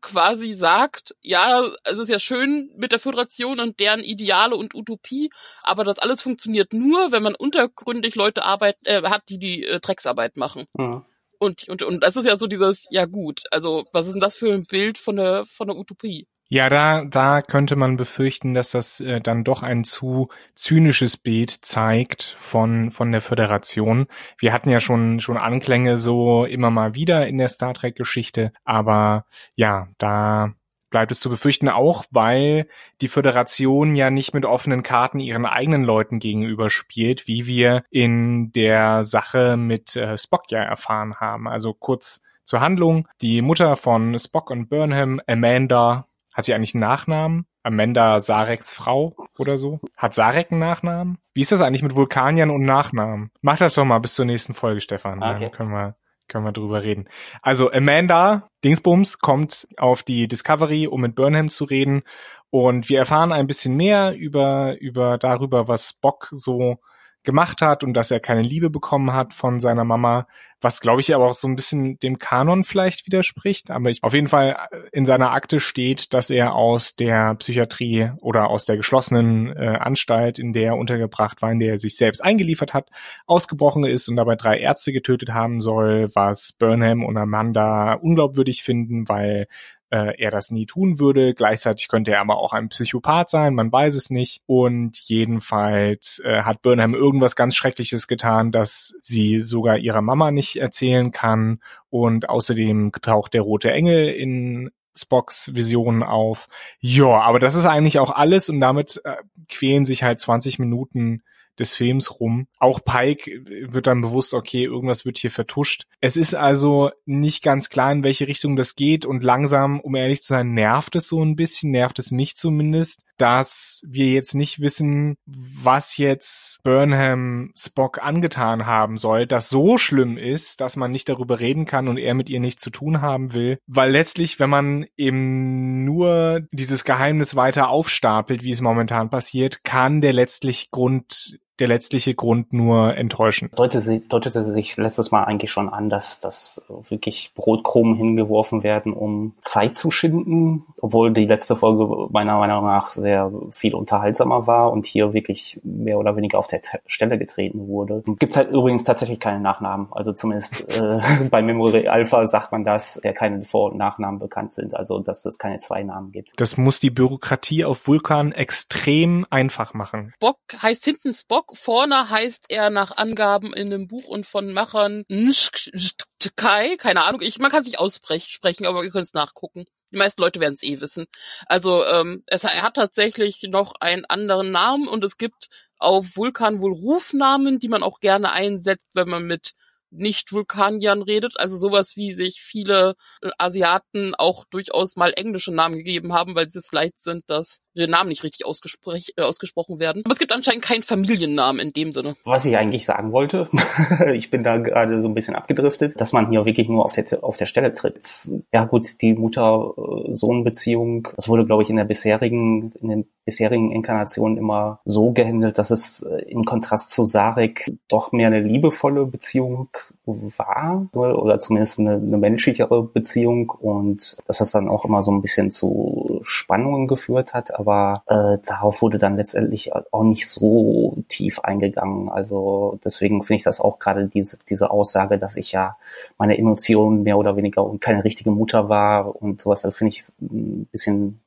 quasi 0.00 0.54
sagt, 0.54 1.14
ja, 1.20 1.68
es 1.84 1.98
ist 1.98 2.08
ja 2.08 2.18
schön 2.18 2.70
mit 2.76 2.92
der 2.92 2.98
Föderation 2.98 3.60
und 3.60 3.78
deren 3.80 4.00
Ideale 4.00 4.56
und 4.56 4.74
Utopie, 4.74 5.30
aber 5.62 5.84
das 5.84 5.98
alles 5.98 6.22
funktioniert 6.22 6.72
nur, 6.72 7.12
wenn 7.12 7.22
man 7.22 7.34
untergründig 7.34 8.14
Leute 8.14 8.44
arbeit, 8.44 8.76
äh, 8.84 9.02
hat, 9.02 9.28
die 9.28 9.38
die 9.38 9.64
äh, 9.64 9.80
Drecksarbeit 9.80 10.36
machen. 10.36 10.66
Mhm. 10.74 11.04
Und, 11.38 11.68
und, 11.68 11.82
und 11.82 12.04
das 12.04 12.16
ist 12.16 12.26
ja 12.26 12.38
so 12.38 12.46
dieses, 12.46 12.86
ja 12.90 13.04
gut, 13.06 13.42
also 13.50 13.84
was 13.92 14.06
ist 14.06 14.12
denn 14.12 14.20
das 14.20 14.36
für 14.36 14.52
ein 14.52 14.64
Bild 14.64 14.96
von 14.96 15.16
der, 15.16 15.44
von 15.46 15.66
der 15.66 15.76
Utopie? 15.76 16.28
Ja, 16.54 16.68
da, 16.68 17.06
da 17.06 17.40
könnte 17.40 17.76
man 17.76 17.96
befürchten, 17.96 18.52
dass 18.52 18.72
das 18.72 19.00
äh, 19.00 19.22
dann 19.22 19.42
doch 19.42 19.62
ein 19.62 19.84
zu 19.84 20.28
zynisches 20.54 21.16
Bild 21.16 21.50
zeigt 21.50 22.36
von, 22.40 22.90
von 22.90 23.10
der 23.10 23.22
Föderation. 23.22 24.06
Wir 24.36 24.52
hatten 24.52 24.68
ja 24.68 24.78
schon, 24.78 25.20
schon 25.20 25.38
Anklänge 25.38 25.96
so 25.96 26.44
immer 26.44 26.70
mal 26.70 26.94
wieder 26.94 27.26
in 27.26 27.38
der 27.38 27.48
Star 27.48 27.72
Trek 27.72 27.96
Geschichte, 27.96 28.52
aber 28.64 29.24
ja, 29.54 29.88
da 29.96 30.52
bleibt 30.90 31.10
es 31.10 31.20
zu 31.20 31.30
befürchten, 31.30 31.70
auch 31.70 32.04
weil 32.10 32.68
die 33.00 33.08
Föderation 33.08 33.96
ja 33.96 34.10
nicht 34.10 34.34
mit 34.34 34.44
offenen 34.44 34.82
Karten 34.82 35.20
ihren 35.20 35.46
eigenen 35.46 35.84
Leuten 35.84 36.18
gegenüber 36.18 36.68
spielt, 36.68 37.26
wie 37.26 37.46
wir 37.46 37.82
in 37.88 38.52
der 38.52 39.04
Sache 39.04 39.56
mit 39.56 39.96
äh, 39.96 40.18
Spock 40.18 40.50
ja 40.50 40.62
erfahren 40.62 41.14
haben. 41.14 41.48
Also 41.48 41.72
kurz 41.72 42.20
zur 42.44 42.60
Handlung. 42.60 43.08
Die 43.22 43.40
Mutter 43.40 43.76
von 43.76 44.18
Spock 44.18 44.50
und 44.50 44.68
Burnham, 44.68 45.18
Amanda, 45.26 46.08
hat 46.32 46.44
sie 46.44 46.54
eigentlich 46.54 46.74
einen 46.74 46.82
Nachnamen? 46.82 47.46
Amanda 47.62 48.20
Sareks 48.20 48.72
Frau 48.72 49.14
oder 49.38 49.58
so? 49.58 49.80
Hat 49.96 50.14
Sarek 50.14 50.50
einen 50.50 50.60
Nachnamen? 50.60 51.18
Wie 51.34 51.42
ist 51.42 51.52
das 51.52 51.60
eigentlich 51.60 51.82
mit 51.82 51.94
Vulkaniern 51.94 52.50
und 52.50 52.62
Nachnamen? 52.62 53.30
Mach 53.40 53.58
das 53.58 53.74
doch 53.74 53.84
mal 53.84 53.98
bis 54.00 54.14
zur 54.14 54.24
nächsten 54.24 54.54
Folge, 54.54 54.80
Stefan. 54.80 55.22
Okay. 55.22 55.40
Dann 55.40 55.50
können 55.52 55.70
wir, 55.70 55.96
können 56.28 56.44
wir 56.44 56.52
drüber 56.52 56.82
reden. 56.82 57.08
Also 57.40 57.70
Amanda 57.70 58.48
Dingsbums 58.64 59.18
kommt 59.18 59.68
auf 59.76 60.02
die 60.02 60.26
Discovery, 60.26 60.86
um 60.86 61.02
mit 61.02 61.14
Burnham 61.14 61.50
zu 61.50 61.64
reden. 61.64 62.02
Und 62.50 62.88
wir 62.88 62.98
erfahren 62.98 63.32
ein 63.32 63.46
bisschen 63.46 63.76
mehr 63.76 64.14
über, 64.14 64.76
über 64.78 65.18
darüber, 65.18 65.68
was 65.68 65.90
Spock 65.90 66.28
so 66.32 66.78
gemacht 67.24 67.62
hat 67.62 67.84
und 67.84 67.94
dass 67.94 68.10
er 68.10 68.20
keine 68.20 68.42
Liebe 68.42 68.70
bekommen 68.70 69.12
hat 69.12 69.32
von 69.32 69.60
seiner 69.60 69.84
Mama, 69.84 70.26
was 70.60 70.80
glaube 70.80 71.00
ich 71.00 71.14
aber 71.14 71.28
auch 71.28 71.34
so 71.34 71.48
ein 71.48 71.56
bisschen 71.56 71.98
dem 71.98 72.18
Kanon 72.18 72.64
vielleicht 72.64 73.06
widerspricht, 73.06 73.70
aber 73.70 73.90
ich, 73.90 74.02
auf 74.02 74.14
jeden 74.14 74.28
Fall 74.28 74.56
äh, 74.70 74.76
in 74.92 75.06
seiner 75.06 75.32
Akte 75.32 75.60
steht, 75.60 76.12
dass 76.14 76.30
er 76.30 76.54
aus 76.54 76.94
der 76.94 77.34
Psychiatrie 77.36 78.10
oder 78.20 78.48
aus 78.48 78.64
der 78.64 78.76
geschlossenen 78.76 79.54
äh, 79.56 79.76
Anstalt, 79.78 80.38
in 80.38 80.52
der 80.52 80.68
er 80.68 80.76
untergebracht 80.76 81.42
war, 81.42 81.50
in 81.52 81.58
der 81.58 81.72
er 81.72 81.78
sich 81.78 81.96
selbst 81.96 82.22
eingeliefert 82.22 82.74
hat, 82.74 82.90
ausgebrochen 83.26 83.84
ist 83.84 84.08
und 84.08 84.16
dabei 84.16 84.36
drei 84.36 84.58
Ärzte 84.58 84.92
getötet 84.92 85.30
haben 85.30 85.60
soll, 85.60 86.10
was 86.14 86.52
Burnham 86.58 87.04
und 87.04 87.16
Amanda 87.16 87.94
unglaubwürdig 87.94 88.62
finden, 88.62 89.08
weil 89.08 89.46
äh, 89.92 90.18
er 90.18 90.30
das 90.30 90.50
nie 90.50 90.64
tun 90.64 90.98
würde. 90.98 91.34
Gleichzeitig 91.34 91.88
könnte 91.88 92.12
er 92.12 92.20
aber 92.20 92.38
auch 92.38 92.54
ein 92.54 92.70
Psychopath 92.70 93.28
sein, 93.28 93.54
man 93.54 93.70
weiß 93.70 93.94
es 93.94 94.08
nicht. 94.08 94.40
Und 94.46 94.98
jedenfalls 94.98 96.20
äh, 96.24 96.42
hat 96.42 96.62
Burnham 96.62 96.94
irgendwas 96.94 97.36
ganz 97.36 97.54
Schreckliches 97.54 98.08
getan, 98.08 98.52
das 98.52 98.94
sie 99.02 99.40
sogar 99.40 99.76
ihrer 99.76 100.00
Mama 100.00 100.30
nicht 100.30 100.56
erzählen 100.56 101.10
kann. 101.10 101.60
Und 101.90 102.30
außerdem 102.30 102.92
taucht 103.02 103.34
der 103.34 103.42
rote 103.42 103.70
Engel 103.70 104.08
in 104.08 104.70
Spocks 104.96 105.54
Visionen 105.54 106.02
auf. 106.02 106.48
Ja, 106.80 107.20
aber 107.20 107.38
das 107.38 107.54
ist 107.54 107.66
eigentlich 107.66 107.98
auch 107.98 108.10
alles 108.10 108.48
und 108.48 108.60
damit 108.60 109.00
äh, 109.04 109.16
quälen 109.48 109.84
sich 109.84 110.02
halt 110.02 110.20
20 110.20 110.58
Minuten 110.58 111.22
des 111.58 111.74
Films 111.74 112.20
rum. 112.20 112.46
Auch 112.58 112.80
Pike 112.84 113.44
wird 113.72 113.86
dann 113.86 114.00
bewusst, 114.00 114.34
okay, 114.34 114.64
irgendwas 114.64 115.04
wird 115.04 115.18
hier 115.18 115.30
vertuscht. 115.30 115.84
Es 116.00 116.16
ist 116.16 116.34
also 116.34 116.90
nicht 117.04 117.42
ganz 117.42 117.68
klar, 117.68 117.92
in 117.92 118.04
welche 118.04 118.28
Richtung 118.28 118.56
das 118.56 118.74
geht 118.74 119.04
und 119.04 119.22
langsam, 119.22 119.80
um 119.80 119.94
ehrlich 119.94 120.22
zu 120.22 120.28
sein, 120.28 120.54
nervt 120.54 120.96
es 120.96 121.06
so 121.06 121.22
ein 121.22 121.36
bisschen, 121.36 121.70
nervt 121.70 121.98
es 121.98 122.10
mich 122.10 122.36
zumindest, 122.36 123.02
dass 123.22 123.84
wir 123.86 124.06
jetzt 124.06 124.34
nicht 124.34 124.60
wissen, 124.60 125.14
was 125.26 125.96
jetzt 125.96 126.60
Burnham 126.64 127.52
Spock 127.56 128.02
angetan 128.02 128.66
haben 128.66 128.96
soll, 128.96 129.28
das 129.28 129.48
so 129.48 129.78
schlimm 129.78 130.18
ist, 130.18 130.60
dass 130.60 130.74
man 130.74 130.90
nicht 130.90 131.08
darüber 131.08 131.38
reden 131.38 131.64
kann 131.64 131.86
und 131.86 131.98
er 131.98 132.14
mit 132.14 132.28
ihr 132.28 132.40
nichts 132.40 132.64
zu 132.64 132.70
tun 132.70 133.00
haben 133.00 133.32
will. 133.32 133.58
Weil 133.68 133.92
letztlich, 133.92 134.40
wenn 134.40 134.50
man 134.50 134.86
eben 134.96 135.84
nur 135.84 136.40
dieses 136.50 136.82
Geheimnis 136.82 137.36
weiter 137.36 137.68
aufstapelt, 137.68 138.42
wie 138.42 138.50
es 138.50 138.60
momentan 138.60 139.08
passiert, 139.08 139.62
kann 139.62 140.00
der 140.00 140.12
letztlich 140.12 140.72
Grund 140.72 141.38
der 141.62 141.68
letztliche 141.68 142.16
Grund 142.16 142.52
nur 142.52 142.96
enttäuschen. 142.96 143.48
Deutete, 143.54 144.00
deutete 144.00 144.52
sich 144.52 144.76
letztes 144.76 145.12
Mal 145.12 145.22
eigentlich 145.22 145.52
schon 145.52 145.68
an, 145.68 145.88
dass, 145.88 146.18
dass 146.18 146.60
wirklich 146.88 147.30
Brotkrumen 147.36 147.94
hingeworfen 147.94 148.64
werden, 148.64 148.92
um 148.92 149.34
Zeit 149.42 149.76
zu 149.76 149.92
schinden, 149.92 150.64
obwohl 150.80 151.12
die 151.12 151.24
letzte 151.24 151.54
Folge 151.54 152.08
meiner 152.10 152.36
Meinung 152.36 152.64
nach 152.64 152.90
sehr 152.90 153.30
viel 153.50 153.76
unterhaltsamer 153.76 154.48
war 154.48 154.72
und 154.72 154.86
hier 154.86 155.12
wirklich 155.14 155.60
mehr 155.62 156.00
oder 156.00 156.16
weniger 156.16 156.40
auf 156.40 156.48
der 156.48 156.62
Stelle 156.86 157.16
getreten 157.16 157.68
wurde. 157.68 158.02
Gibt 158.18 158.36
halt 158.36 158.50
übrigens 158.50 158.82
tatsächlich 158.82 159.20
keine 159.20 159.38
Nachnamen. 159.38 159.86
Also 159.92 160.12
zumindest 160.12 160.68
äh, 160.76 160.98
bei 161.30 161.42
Memory 161.42 161.86
Alpha 161.86 162.26
sagt 162.26 162.50
man 162.50 162.64
das, 162.64 163.00
der 163.04 163.12
keine 163.12 163.44
Vor- 163.44 163.70
und 163.70 163.78
Nachnamen 163.78 164.18
bekannt 164.18 164.52
sind, 164.52 164.74
also 164.74 164.98
dass 164.98 165.24
es 165.24 165.38
keine 165.38 165.60
zwei 165.60 165.84
Namen 165.84 166.10
gibt. 166.10 166.32
Das 166.38 166.56
muss 166.56 166.80
die 166.80 166.90
Bürokratie 166.90 167.64
auf 167.64 167.86
Vulkan 167.86 168.32
extrem 168.32 169.24
einfach 169.30 169.74
machen. 169.74 170.12
Spock 170.16 170.38
heißt 170.60 170.84
hinten 170.84 171.14
Spock. 171.14 171.51
Vorne 171.52 172.10
heißt 172.10 172.46
er 172.48 172.70
nach 172.70 172.96
Angaben 172.96 173.52
in 173.52 173.70
dem 173.70 173.88
Buch 173.88 174.06
und 174.06 174.26
von 174.26 174.52
Machern 174.52 175.04
Nschkai, 175.08 176.76
keine 176.76 177.04
Ahnung, 177.04 177.20
ich, 177.20 177.38
man 177.38 177.50
kann 177.50 177.64
sich 177.64 177.78
aussprechen, 177.78 178.66
aber 178.66 178.84
ihr 178.84 178.90
könnt 178.90 179.06
es 179.06 179.14
nachgucken. 179.14 179.64
Die 179.92 179.98
meisten 179.98 180.22
Leute 180.22 180.40
werden 180.40 180.54
es 180.54 180.62
eh 180.62 180.80
wissen. 180.80 181.06
Also 181.46 181.84
ähm, 181.84 182.22
es, 182.26 182.44
er 182.44 182.62
hat 182.62 182.74
tatsächlich 182.74 183.42
noch 183.42 183.74
einen 183.80 184.06
anderen 184.06 184.50
Namen 184.50 184.88
und 184.88 185.04
es 185.04 185.18
gibt 185.18 185.48
auf 185.78 186.16
Vulkan 186.16 186.60
wohl 186.60 186.72
Rufnamen, 186.72 187.58
die 187.58 187.68
man 187.68 187.82
auch 187.82 188.00
gerne 188.00 188.32
einsetzt, 188.32 188.88
wenn 188.94 189.08
man 189.08 189.26
mit 189.26 189.52
nicht-Vulkaniern 189.92 191.02
redet, 191.02 191.38
also 191.38 191.58
sowas 191.58 191.96
wie 191.96 192.12
sich 192.12 192.40
viele 192.40 192.94
äh, 193.20 193.30
Asiaten 193.38 194.14
auch 194.14 194.44
durchaus 194.46 194.96
mal 194.96 195.12
englische 195.14 195.52
Namen 195.52 195.76
gegeben 195.76 196.14
haben, 196.14 196.34
weil 196.34 196.48
sie 196.48 196.60
es 196.60 196.72
leid 196.72 196.94
sind, 196.98 197.28
dass 197.28 197.60
ihre 197.74 197.90
Namen 197.90 198.08
nicht 198.08 198.22
richtig 198.22 198.46
äh, 198.46 199.22
ausgesprochen 199.22 199.80
werden. 199.80 200.02
Aber 200.04 200.14
es 200.14 200.18
gibt 200.18 200.32
anscheinend 200.32 200.62
keinen 200.62 200.82
Familiennamen 200.82 201.60
in 201.60 201.72
dem 201.72 201.92
Sinne. 201.92 202.16
Was 202.24 202.44
ich 202.44 202.56
eigentlich 202.56 202.84
sagen 202.84 203.12
wollte, 203.12 203.48
ich 204.14 204.30
bin 204.30 204.42
da 204.42 204.58
gerade 204.58 205.02
so 205.02 205.08
ein 205.08 205.14
bisschen 205.14 205.34
abgedriftet, 205.34 206.00
dass 206.00 206.12
man 206.12 206.30
hier 206.30 206.44
wirklich 206.44 206.68
nur 206.68 206.84
auf 206.84 206.92
der, 206.92 207.06
auf 207.22 207.36
der 207.36 207.46
Stelle 207.46 207.72
tritt. 207.72 208.04
Ja 208.52 208.64
gut, 208.64 209.00
die 209.02 209.14
Mutter-Sohn-Beziehung, 209.14 211.08
das 211.16 211.28
wurde, 211.28 211.46
glaube 211.46 211.62
ich, 211.62 211.70
in 211.70 211.76
der 211.76 211.84
bisherigen, 211.84 212.72
in 212.80 212.88
den 212.88 213.06
bisherigen 213.24 213.72
Inkarnationen 213.72 214.36
immer 214.36 214.80
so 214.84 215.12
gehandelt, 215.12 215.58
dass 215.58 215.70
es 215.70 216.02
äh, 216.02 216.22
im 216.28 216.44
Kontrast 216.44 216.90
zu 216.90 217.06
Sarek 217.06 217.72
doch 217.88 218.12
mehr 218.12 218.26
eine 218.26 218.40
liebevolle 218.40 219.06
Beziehung 219.06 219.68
war 220.04 220.88
oder 220.94 221.38
zumindest 221.38 221.78
eine, 221.78 221.94
eine 221.94 222.18
menschlichere 222.18 222.82
Beziehung 222.82 223.50
und 223.50 224.18
dass 224.26 224.38
das 224.38 224.50
dann 224.50 224.68
auch 224.68 224.84
immer 224.84 225.02
so 225.02 225.12
ein 225.12 225.22
bisschen 225.22 225.52
zu 225.52 226.20
Spannungen 226.22 226.88
geführt 226.88 227.34
hat, 227.34 227.54
aber 227.62 228.02
äh, 228.06 228.38
darauf 228.46 228.82
wurde 228.82 228.98
dann 228.98 229.16
letztendlich 229.16 229.72
auch 229.74 230.02
nicht 230.02 230.28
so 230.28 230.98
tief 231.08 231.40
eingegangen. 231.40 232.08
Also 232.08 232.78
deswegen 232.84 233.22
finde 233.22 233.38
ich 233.38 233.44
das 233.44 233.60
auch 233.60 233.78
gerade 233.78 234.08
diese, 234.08 234.38
diese 234.48 234.70
Aussage, 234.70 235.18
dass 235.18 235.36
ich 235.36 235.52
ja 235.52 235.76
meine 236.18 236.36
Emotionen 236.36 237.04
mehr 237.04 237.18
oder 237.18 237.36
weniger 237.36 237.64
und 237.64 237.80
keine 237.80 238.04
richtige 238.04 238.30
Mutter 238.30 238.68
war 238.68 239.22
und 239.22 239.40
sowas, 239.40 239.64
also 239.64 239.76
finde 239.76 239.94
ich 239.94 240.02
ein 240.20 240.66
bisschen 240.70 241.20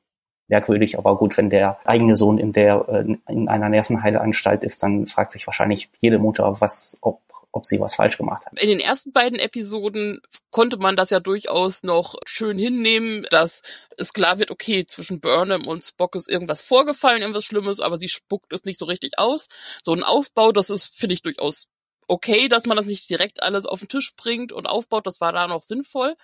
merkwürdig, 0.48 0.98
aber 0.98 1.16
gut, 1.16 1.36
wenn 1.36 1.50
der 1.50 1.78
eigene 1.84 2.14
Sohn 2.16 2.38
in 2.38 2.52
der 2.52 2.88
äh, 2.88 3.16
in 3.32 3.48
einer 3.48 3.68
Nervenheileanstalt 3.68 4.62
ist, 4.62 4.82
dann 4.82 5.06
fragt 5.06 5.32
sich 5.32 5.46
wahrscheinlich 5.46 5.90
jede 5.98 6.18
Mutter, 6.18 6.60
was 6.60 6.98
ob 7.00 7.20
ob 7.56 7.66
sie 7.66 7.80
was 7.80 7.94
falsch 7.94 8.18
gemacht 8.18 8.46
hat. 8.46 8.60
In 8.60 8.68
den 8.68 8.80
ersten 8.80 9.12
beiden 9.12 9.38
Episoden 9.38 10.20
konnte 10.50 10.76
man 10.76 10.94
das 10.94 11.10
ja 11.10 11.20
durchaus 11.20 11.82
noch 11.82 12.16
schön 12.26 12.58
hinnehmen, 12.58 13.26
dass 13.30 13.62
es 13.96 14.12
klar 14.12 14.38
wird, 14.38 14.50
okay, 14.50 14.84
zwischen 14.86 15.20
Burnham 15.20 15.66
und 15.66 15.84
Spock 15.84 16.14
ist 16.14 16.28
irgendwas 16.28 16.62
vorgefallen, 16.62 17.22
irgendwas 17.22 17.44
Schlimmes, 17.44 17.80
aber 17.80 17.98
sie 17.98 18.08
spuckt 18.08 18.52
es 18.52 18.64
nicht 18.64 18.78
so 18.78 18.84
richtig 18.84 19.18
aus. 19.18 19.48
So 19.82 19.92
ein 19.94 20.02
Aufbau, 20.02 20.52
das 20.52 20.70
ist, 20.70 20.94
finde 20.94 21.14
ich, 21.14 21.22
durchaus 21.22 21.68
okay, 22.08 22.48
dass 22.48 22.66
man 22.66 22.76
das 22.76 22.86
nicht 22.86 23.08
direkt 23.10 23.42
alles 23.42 23.66
auf 23.66 23.80
den 23.80 23.88
Tisch 23.88 24.14
bringt 24.16 24.52
und 24.52 24.66
aufbaut, 24.66 25.06
das 25.06 25.20
war 25.20 25.32
da 25.32 25.48
noch 25.48 25.62
sinnvoll. 25.64 26.14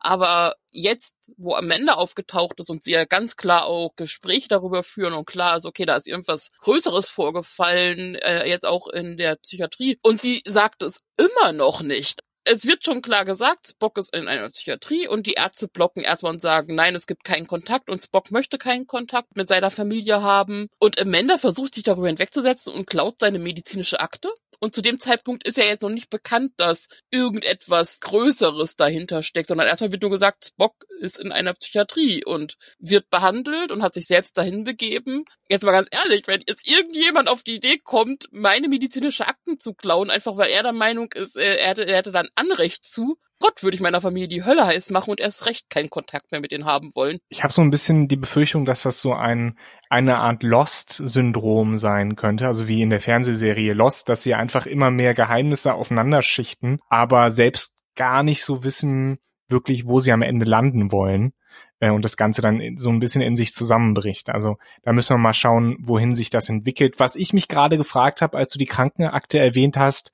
Aber 0.00 0.54
jetzt, 0.70 1.14
wo 1.36 1.54
Amanda 1.54 1.94
aufgetaucht 1.94 2.60
ist 2.60 2.70
und 2.70 2.84
sie 2.84 2.92
ja 2.92 3.04
ganz 3.04 3.36
klar 3.36 3.66
auch 3.66 3.96
Gespräche 3.96 4.48
darüber 4.48 4.82
führen 4.82 5.14
und 5.14 5.26
klar 5.26 5.56
ist, 5.56 5.66
okay, 5.66 5.86
da 5.86 5.96
ist 5.96 6.06
irgendwas 6.06 6.52
Größeres 6.58 7.08
vorgefallen, 7.08 8.14
äh, 8.16 8.48
jetzt 8.48 8.66
auch 8.66 8.86
in 8.88 9.16
der 9.16 9.36
Psychiatrie. 9.36 9.98
Und 10.02 10.20
sie 10.20 10.42
sagt 10.46 10.82
es 10.82 11.00
immer 11.16 11.52
noch 11.52 11.82
nicht. 11.82 12.20
Es 12.50 12.64
wird 12.64 12.82
schon 12.82 13.02
klar 13.02 13.26
gesagt, 13.26 13.68
Spock 13.68 13.98
ist 13.98 14.14
in 14.14 14.26
einer 14.26 14.48
Psychiatrie 14.48 15.06
und 15.06 15.26
die 15.26 15.34
Ärzte 15.34 15.68
blocken 15.68 16.02
erstmal 16.02 16.32
und 16.32 16.40
sagen, 16.40 16.74
nein, 16.74 16.94
es 16.94 17.06
gibt 17.06 17.24
keinen 17.24 17.46
Kontakt 17.46 17.90
und 17.90 18.00
Spock 18.00 18.30
möchte 18.30 18.56
keinen 18.56 18.86
Kontakt 18.86 19.36
mit 19.36 19.48
seiner 19.48 19.70
Familie 19.70 20.22
haben. 20.22 20.68
Und 20.78 20.98
Amanda 20.98 21.36
versucht 21.36 21.74
sich 21.74 21.84
darüber 21.84 22.06
hinwegzusetzen 22.06 22.72
und 22.72 22.86
klaut 22.86 23.16
seine 23.20 23.38
medizinische 23.38 24.00
Akte 24.00 24.30
und 24.60 24.74
zu 24.74 24.82
dem 24.82 24.98
Zeitpunkt 24.98 25.46
ist 25.46 25.56
ja 25.56 25.64
jetzt 25.64 25.82
noch 25.82 25.90
nicht 25.90 26.10
bekannt, 26.10 26.52
dass 26.56 26.88
irgendetwas 27.10 28.00
Größeres 28.00 28.76
dahinter 28.76 29.22
steckt, 29.22 29.48
sondern 29.48 29.68
erstmal 29.68 29.92
wird 29.92 30.02
nur 30.02 30.10
gesagt, 30.10 30.46
Spock 30.46 30.84
ist 31.00 31.18
in 31.18 31.32
einer 31.32 31.54
Psychiatrie 31.54 32.24
und 32.24 32.56
wird 32.78 33.08
behandelt 33.10 33.70
und 33.70 33.82
hat 33.82 33.94
sich 33.94 34.06
selbst 34.06 34.36
dahin 34.36 34.64
begeben. 34.64 35.24
Jetzt 35.48 35.62
mal 35.62 35.72
ganz 35.72 35.88
ehrlich, 35.92 36.26
wenn 36.26 36.42
jetzt 36.46 36.66
irgendjemand 36.66 37.28
auf 37.28 37.42
die 37.42 37.56
Idee 37.56 37.78
kommt, 37.78 38.28
meine 38.32 38.68
medizinische 38.68 39.26
Akten 39.28 39.58
zu 39.58 39.74
klauen, 39.74 40.10
einfach 40.10 40.36
weil 40.36 40.50
er 40.50 40.62
der 40.62 40.72
Meinung 40.72 41.12
ist, 41.12 41.36
er 41.36 41.68
hätte, 41.68 41.86
er 41.86 41.98
hätte 41.98 42.12
dann 42.12 42.28
Anrecht 42.34 42.84
zu, 42.84 43.18
Gott 43.40 43.62
würde 43.62 43.74
ich 43.74 43.80
meiner 43.80 44.00
Familie 44.00 44.28
die 44.28 44.44
Hölle 44.44 44.66
heiß 44.66 44.90
machen 44.90 45.10
und 45.10 45.20
erst 45.20 45.46
recht 45.46 45.70
keinen 45.70 45.90
Kontakt 45.90 46.32
mehr 46.32 46.40
mit 46.40 46.52
denen 46.52 46.64
haben 46.64 46.90
wollen. 46.94 47.18
Ich 47.28 47.44
habe 47.44 47.52
so 47.52 47.62
ein 47.62 47.70
bisschen 47.70 48.08
die 48.08 48.16
Befürchtung, 48.16 48.64
dass 48.64 48.82
das 48.82 49.00
so 49.00 49.12
ein 49.12 49.56
eine 49.90 50.18
Art 50.18 50.42
Lost-Syndrom 50.42 51.76
sein 51.76 52.16
könnte, 52.16 52.46
also 52.46 52.68
wie 52.68 52.82
in 52.82 52.90
der 52.90 53.00
Fernsehserie 53.00 53.72
Lost, 53.72 54.08
dass 54.08 54.22
sie 54.22 54.34
einfach 54.34 54.66
immer 54.66 54.90
mehr 54.90 55.14
Geheimnisse 55.14 55.72
aufeinander 55.72 56.20
schichten, 56.20 56.78
aber 56.88 57.30
selbst 57.30 57.74
gar 57.94 58.22
nicht 58.22 58.44
so 58.44 58.64
wissen 58.64 59.18
wirklich, 59.48 59.86
wo 59.86 60.00
sie 60.00 60.12
am 60.12 60.22
Ende 60.22 60.44
landen 60.44 60.92
wollen 60.92 61.32
äh, 61.80 61.90
und 61.90 62.04
das 62.04 62.16
Ganze 62.16 62.42
dann 62.42 62.76
so 62.76 62.90
ein 62.90 63.00
bisschen 63.00 63.22
in 63.22 63.36
sich 63.36 63.52
zusammenbricht. 63.52 64.30
Also 64.30 64.56
da 64.82 64.92
müssen 64.92 65.10
wir 65.10 65.18
mal 65.18 65.34
schauen, 65.34 65.76
wohin 65.80 66.14
sich 66.14 66.30
das 66.30 66.48
entwickelt. 66.48 66.98
Was 66.98 67.16
ich 67.16 67.32
mich 67.32 67.48
gerade 67.48 67.76
gefragt 67.76 68.22
habe, 68.22 68.36
als 68.36 68.52
du 68.52 68.58
die 68.58 68.66
Krankenakte 68.66 69.38
erwähnt 69.38 69.76
hast, 69.76 70.12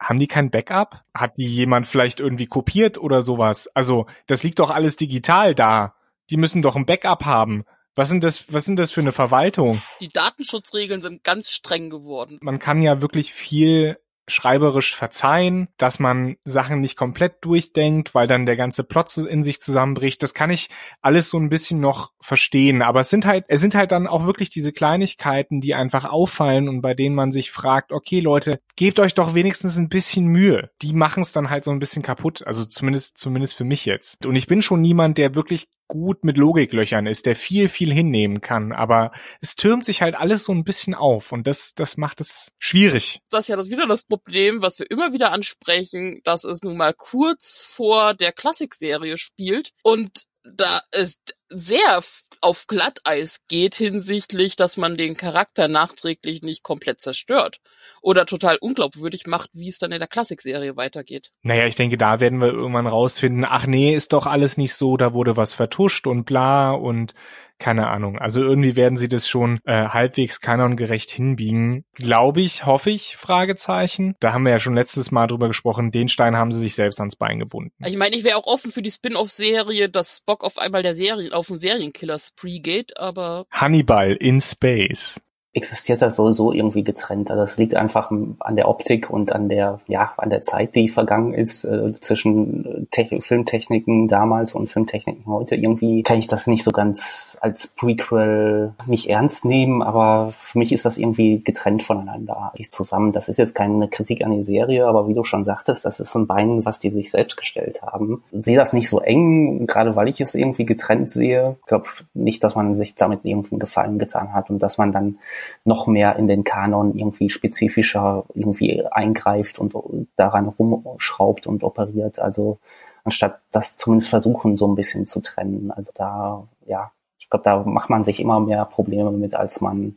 haben 0.00 0.18
die 0.18 0.26
kein 0.26 0.50
Backup? 0.50 1.02
Hat 1.14 1.36
die 1.36 1.46
jemand 1.46 1.86
vielleicht 1.86 2.20
irgendwie 2.20 2.46
kopiert 2.46 2.98
oder 2.98 3.22
sowas? 3.22 3.68
Also, 3.74 4.06
das 4.26 4.42
liegt 4.42 4.58
doch 4.58 4.70
alles 4.70 4.96
digital 4.96 5.54
da. 5.54 5.94
Die 6.30 6.36
müssen 6.36 6.62
doch 6.62 6.76
ein 6.76 6.86
Backup 6.86 7.24
haben. 7.24 7.64
Was 7.94 8.08
sind 8.10 8.22
das, 8.22 8.52
was 8.52 8.64
sind 8.64 8.78
das 8.78 8.92
für 8.92 9.00
eine 9.00 9.12
Verwaltung? 9.12 9.82
Die 10.00 10.08
Datenschutzregeln 10.08 11.02
sind 11.02 11.24
ganz 11.24 11.50
streng 11.50 11.90
geworden. 11.90 12.38
Man 12.42 12.60
kann 12.60 12.80
ja 12.80 13.00
wirklich 13.00 13.32
viel 13.32 13.98
schreiberisch 14.28 14.94
verzeihen, 14.94 15.68
dass 15.76 15.98
man 15.98 16.36
Sachen 16.44 16.80
nicht 16.80 16.96
komplett 16.96 17.36
durchdenkt, 17.42 18.14
weil 18.14 18.26
dann 18.26 18.46
der 18.46 18.56
ganze 18.56 18.84
Plot 18.84 19.16
in 19.16 19.42
sich 19.42 19.60
zusammenbricht. 19.60 20.22
Das 20.22 20.34
kann 20.34 20.50
ich 20.50 20.68
alles 21.00 21.30
so 21.30 21.38
ein 21.38 21.48
bisschen 21.48 21.80
noch 21.80 22.12
verstehen, 22.20 22.82
aber 22.82 23.00
es 23.00 23.10
sind 23.10 23.26
halt, 23.26 23.44
es 23.48 23.60
sind 23.60 23.74
halt 23.74 23.92
dann 23.92 24.06
auch 24.06 24.26
wirklich 24.26 24.50
diese 24.50 24.72
Kleinigkeiten, 24.72 25.60
die 25.60 25.74
einfach 25.74 26.04
auffallen 26.04 26.68
und 26.68 26.80
bei 26.80 26.94
denen 26.94 27.14
man 27.14 27.32
sich 27.32 27.50
fragt, 27.50 27.92
okay 27.92 28.20
Leute, 28.20 28.60
gebt 28.76 28.98
euch 28.98 29.14
doch 29.14 29.34
wenigstens 29.34 29.76
ein 29.76 29.88
bisschen 29.88 30.26
Mühe. 30.26 30.70
Die 30.82 30.92
machen 30.92 31.22
es 31.22 31.32
dann 31.32 31.50
halt 31.50 31.64
so 31.64 31.70
ein 31.70 31.78
bisschen 31.78 32.02
kaputt, 32.02 32.46
also 32.46 32.64
zumindest 32.64 33.18
zumindest 33.18 33.54
für 33.54 33.64
mich 33.64 33.84
jetzt. 33.84 34.26
Und 34.26 34.36
ich 34.36 34.46
bin 34.46 34.62
schon 34.62 34.80
niemand, 34.80 35.18
der 35.18 35.34
wirklich 35.34 35.68
gut 35.88 36.22
mit 36.24 36.36
Logiklöchern 36.36 37.06
ist, 37.06 37.26
der 37.26 37.34
viel, 37.34 37.68
viel 37.68 37.92
hinnehmen 37.92 38.40
kann. 38.40 38.72
Aber 38.72 39.12
es 39.40 39.56
türmt 39.56 39.84
sich 39.84 40.02
halt 40.02 40.14
alles 40.14 40.44
so 40.44 40.52
ein 40.52 40.64
bisschen 40.64 40.94
auf 40.94 41.32
und 41.32 41.46
das, 41.46 41.74
das 41.74 41.96
macht 41.96 42.20
es 42.20 42.52
schwierig. 42.58 43.20
Das 43.30 43.46
ist 43.46 43.48
ja 43.48 43.56
das 43.56 43.70
wieder 43.70 43.86
das 43.86 44.02
Problem, 44.02 44.62
was 44.62 44.78
wir 44.78 44.90
immer 44.90 45.12
wieder 45.12 45.32
ansprechen, 45.32 46.20
dass 46.24 46.44
es 46.44 46.62
nun 46.62 46.76
mal 46.76 46.94
kurz 46.94 47.60
vor 47.66 48.14
der 48.14 48.32
Klassikserie 48.32 49.18
spielt 49.18 49.72
und 49.82 50.26
da 50.44 50.80
ist 50.92 51.36
sehr 51.48 52.02
auf 52.40 52.66
Glatteis 52.66 53.40
geht 53.48 53.74
hinsichtlich, 53.74 54.56
dass 54.56 54.76
man 54.76 54.96
den 54.96 55.16
Charakter 55.16 55.68
nachträglich 55.68 56.42
nicht 56.42 56.62
komplett 56.62 57.00
zerstört 57.00 57.60
oder 58.00 58.26
total 58.26 58.58
unglaubwürdig 58.60 59.26
macht, 59.26 59.50
wie 59.52 59.68
es 59.68 59.78
dann 59.78 59.92
in 59.92 59.98
der 59.98 60.08
Klassikserie 60.08 60.76
weitergeht. 60.76 61.32
Naja, 61.42 61.66
ich 61.66 61.76
denke, 61.76 61.98
da 61.98 62.20
werden 62.20 62.40
wir 62.40 62.52
irgendwann 62.52 62.86
rausfinden, 62.86 63.44
ach 63.44 63.66
nee, 63.66 63.94
ist 63.94 64.12
doch 64.12 64.26
alles 64.26 64.56
nicht 64.56 64.74
so, 64.74 64.96
da 64.96 65.12
wurde 65.12 65.36
was 65.36 65.54
vertuscht 65.54 66.06
und 66.06 66.24
bla 66.24 66.70
und 66.72 67.14
keine 67.58 67.88
Ahnung. 67.88 68.18
Also 68.18 68.42
irgendwie 68.42 68.76
werden 68.76 68.98
sie 68.98 69.08
das 69.08 69.28
schon 69.28 69.60
äh, 69.64 69.88
halbwegs 69.88 70.40
kanongerecht 70.40 71.10
hinbiegen. 71.10 71.84
Glaube 71.94 72.40
ich, 72.40 72.66
hoffe 72.66 72.90
ich, 72.90 73.16
Fragezeichen. 73.16 74.14
Da 74.20 74.32
haben 74.32 74.44
wir 74.44 74.52
ja 74.52 74.60
schon 74.60 74.74
letztes 74.74 75.10
Mal 75.10 75.26
drüber 75.26 75.48
gesprochen, 75.48 75.90
den 75.90 76.08
Stein 76.08 76.36
haben 76.36 76.52
sie 76.52 76.60
sich 76.60 76.74
selbst 76.74 77.00
ans 77.00 77.16
Bein 77.16 77.38
gebunden. 77.38 77.72
Ich 77.84 77.96
meine, 77.96 78.16
ich 78.16 78.24
wäre 78.24 78.36
auch 78.36 78.46
offen 78.46 78.70
für 78.70 78.82
die 78.82 78.90
Spin-off-Serie, 78.90 79.88
dass 79.88 80.18
Spock 80.18 80.44
auf 80.44 80.58
einmal 80.58 80.82
der 80.82 80.94
Serien, 80.94 81.32
auf 81.32 81.48
den 81.48 81.58
Serienkiller-Spree 81.58 82.60
geht, 82.60 82.96
aber... 82.98 83.46
Hannibal 83.50 84.12
in 84.12 84.40
Space 84.40 85.20
existiert 85.54 86.02
das 86.02 86.16
sowieso 86.16 86.52
irgendwie 86.52 86.84
getrennt. 86.84 87.30
Also 87.30 87.42
das 87.42 87.58
liegt 87.58 87.74
einfach 87.74 88.10
an 88.10 88.56
der 88.56 88.68
Optik 88.68 89.10
und 89.10 89.32
an 89.32 89.48
der, 89.48 89.80
ja, 89.86 90.12
an 90.16 90.30
der 90.30 90.42
Zeit, 90.42 90.76
die 90.76 90.88
vergangen 90.88 91.32
ist 91.32 91.64
äh, 91.64 91.92
zwischen 91.94 92.86
Te 92.90 93.08
Filmtechniken 93.20 94.08
damals 94.08 94.54
und 94.54 94.68
Filmtechniken 94.68 95.26
heute. 95.26 95.56
Irgendwie 95.56 96.02
kann 96.02 96.18
ich 96.18 96.28
das 96.28 96.46
nicht 96.46 96.64
so 96.64 96.70
ganz 96.70 97.38
als 97.40 97.68
Prequel 97.68 98.74
nicht 98.86 99.08
ernst 99.08 99.44
nehmen, 99.44 99.82
aber 99.82 100.32
für 100.36 100.58
mich 100.58 100.72
ist 100.72 100.84
das 100.84 100.98
irgendwie 100.98 101.42
getrennt 101.42 101.82
voneinander 101.82 102.52
zusammen. 102.68 103.12
Das 103.12 103.28
ist 103.28 103.38
jetzt 103.38 103.54
keine 103.54 103.88
Kritik 103.88 104.24
an 104.24 104.32
die 104.32 104.44
Serie, 104.44 104.86
aber 104.86 105.08
wie 105.08 105.14
du 105.14 105.24
schon 105.24 105.44
sagtest, 105.44 105.84
das 105.84 106.00
ist 106.00 106.14
ein 106.14 106.26
Bein, 106.26 106.64
was 106.64 106.78
die 106.80 106.90
sich 106.90 107.10
selbst 107.10 107.36
gestellt 107.36 107.82
haben. 107.82 108.22
Ich 108.32 108.44
sehe 108.44 108.56
das 108.56 108.72
nicht 108.72 108.88
so 108.88 109.00
eng, 109.00 109.66
gerade 109.66 109.96
weil 109.96 110.08
ich 110.08 110.20
es 110.20 110.34
irgendwie 110.34 110.66
getrennt 110.66 111.10
sehe. 111.10 111.56
Ich 111.60 111.66
glaube 111.66 111.88
nicht, 112.14 112.44
dass 112.44 112.54
man 112.54 112.74
sich 112.74 112.94
damit 112.94 113.20
irgendwie 113.24 113.52
einen 113.52 113.60
Gefallen 113.60 113.98
getan 113.98 114.32
hat 114.34 114.50
und 114.50 114.58
dass 114.58 114.78
man 114.78 114.92
dann 114.92 115.18
noch 115.64 115.86
mehr 115.86 116.16
in 116.16 116.28
den 116.28 116.44
Kanon 116.44 116.96
irgendwie 116.96 117.30
spezifischer 117.30 118.24
irgendwie 118.34 118.84
eingreift 118.90 119.58
und 119.58 119.74
daran 120.16 120.48
rumschraubt 120.48 121.46
und 121.46 121.62
operiert. 121.64 122.18
Also 122.18 122.58
anstatt 123.04 123.40
das 123.50 123.76
zumindest 123.76 124.10
versuchen, 124.10 124.56
so 124.56 124.66
ein 124.66 124.74
bisschen 124.74 125.06
zu 125.06 125.20
trennen. 125.20 125.70
Also 125.70 125.92
da, 125.94 126.46
ja, 126.66 126.90
ich 127.18 127.30
glaube, 127.30 127.44
da 127.44 127.62
macht 127.62 127.90
man 127.90 128.02
sich 128.02 128.20
immer 128.20 128.40
mehr 128.40 128.64
Probleme 128.64 129.10
mit, 129.10 129.34
als 129.34 129.60
man 129.60 129.96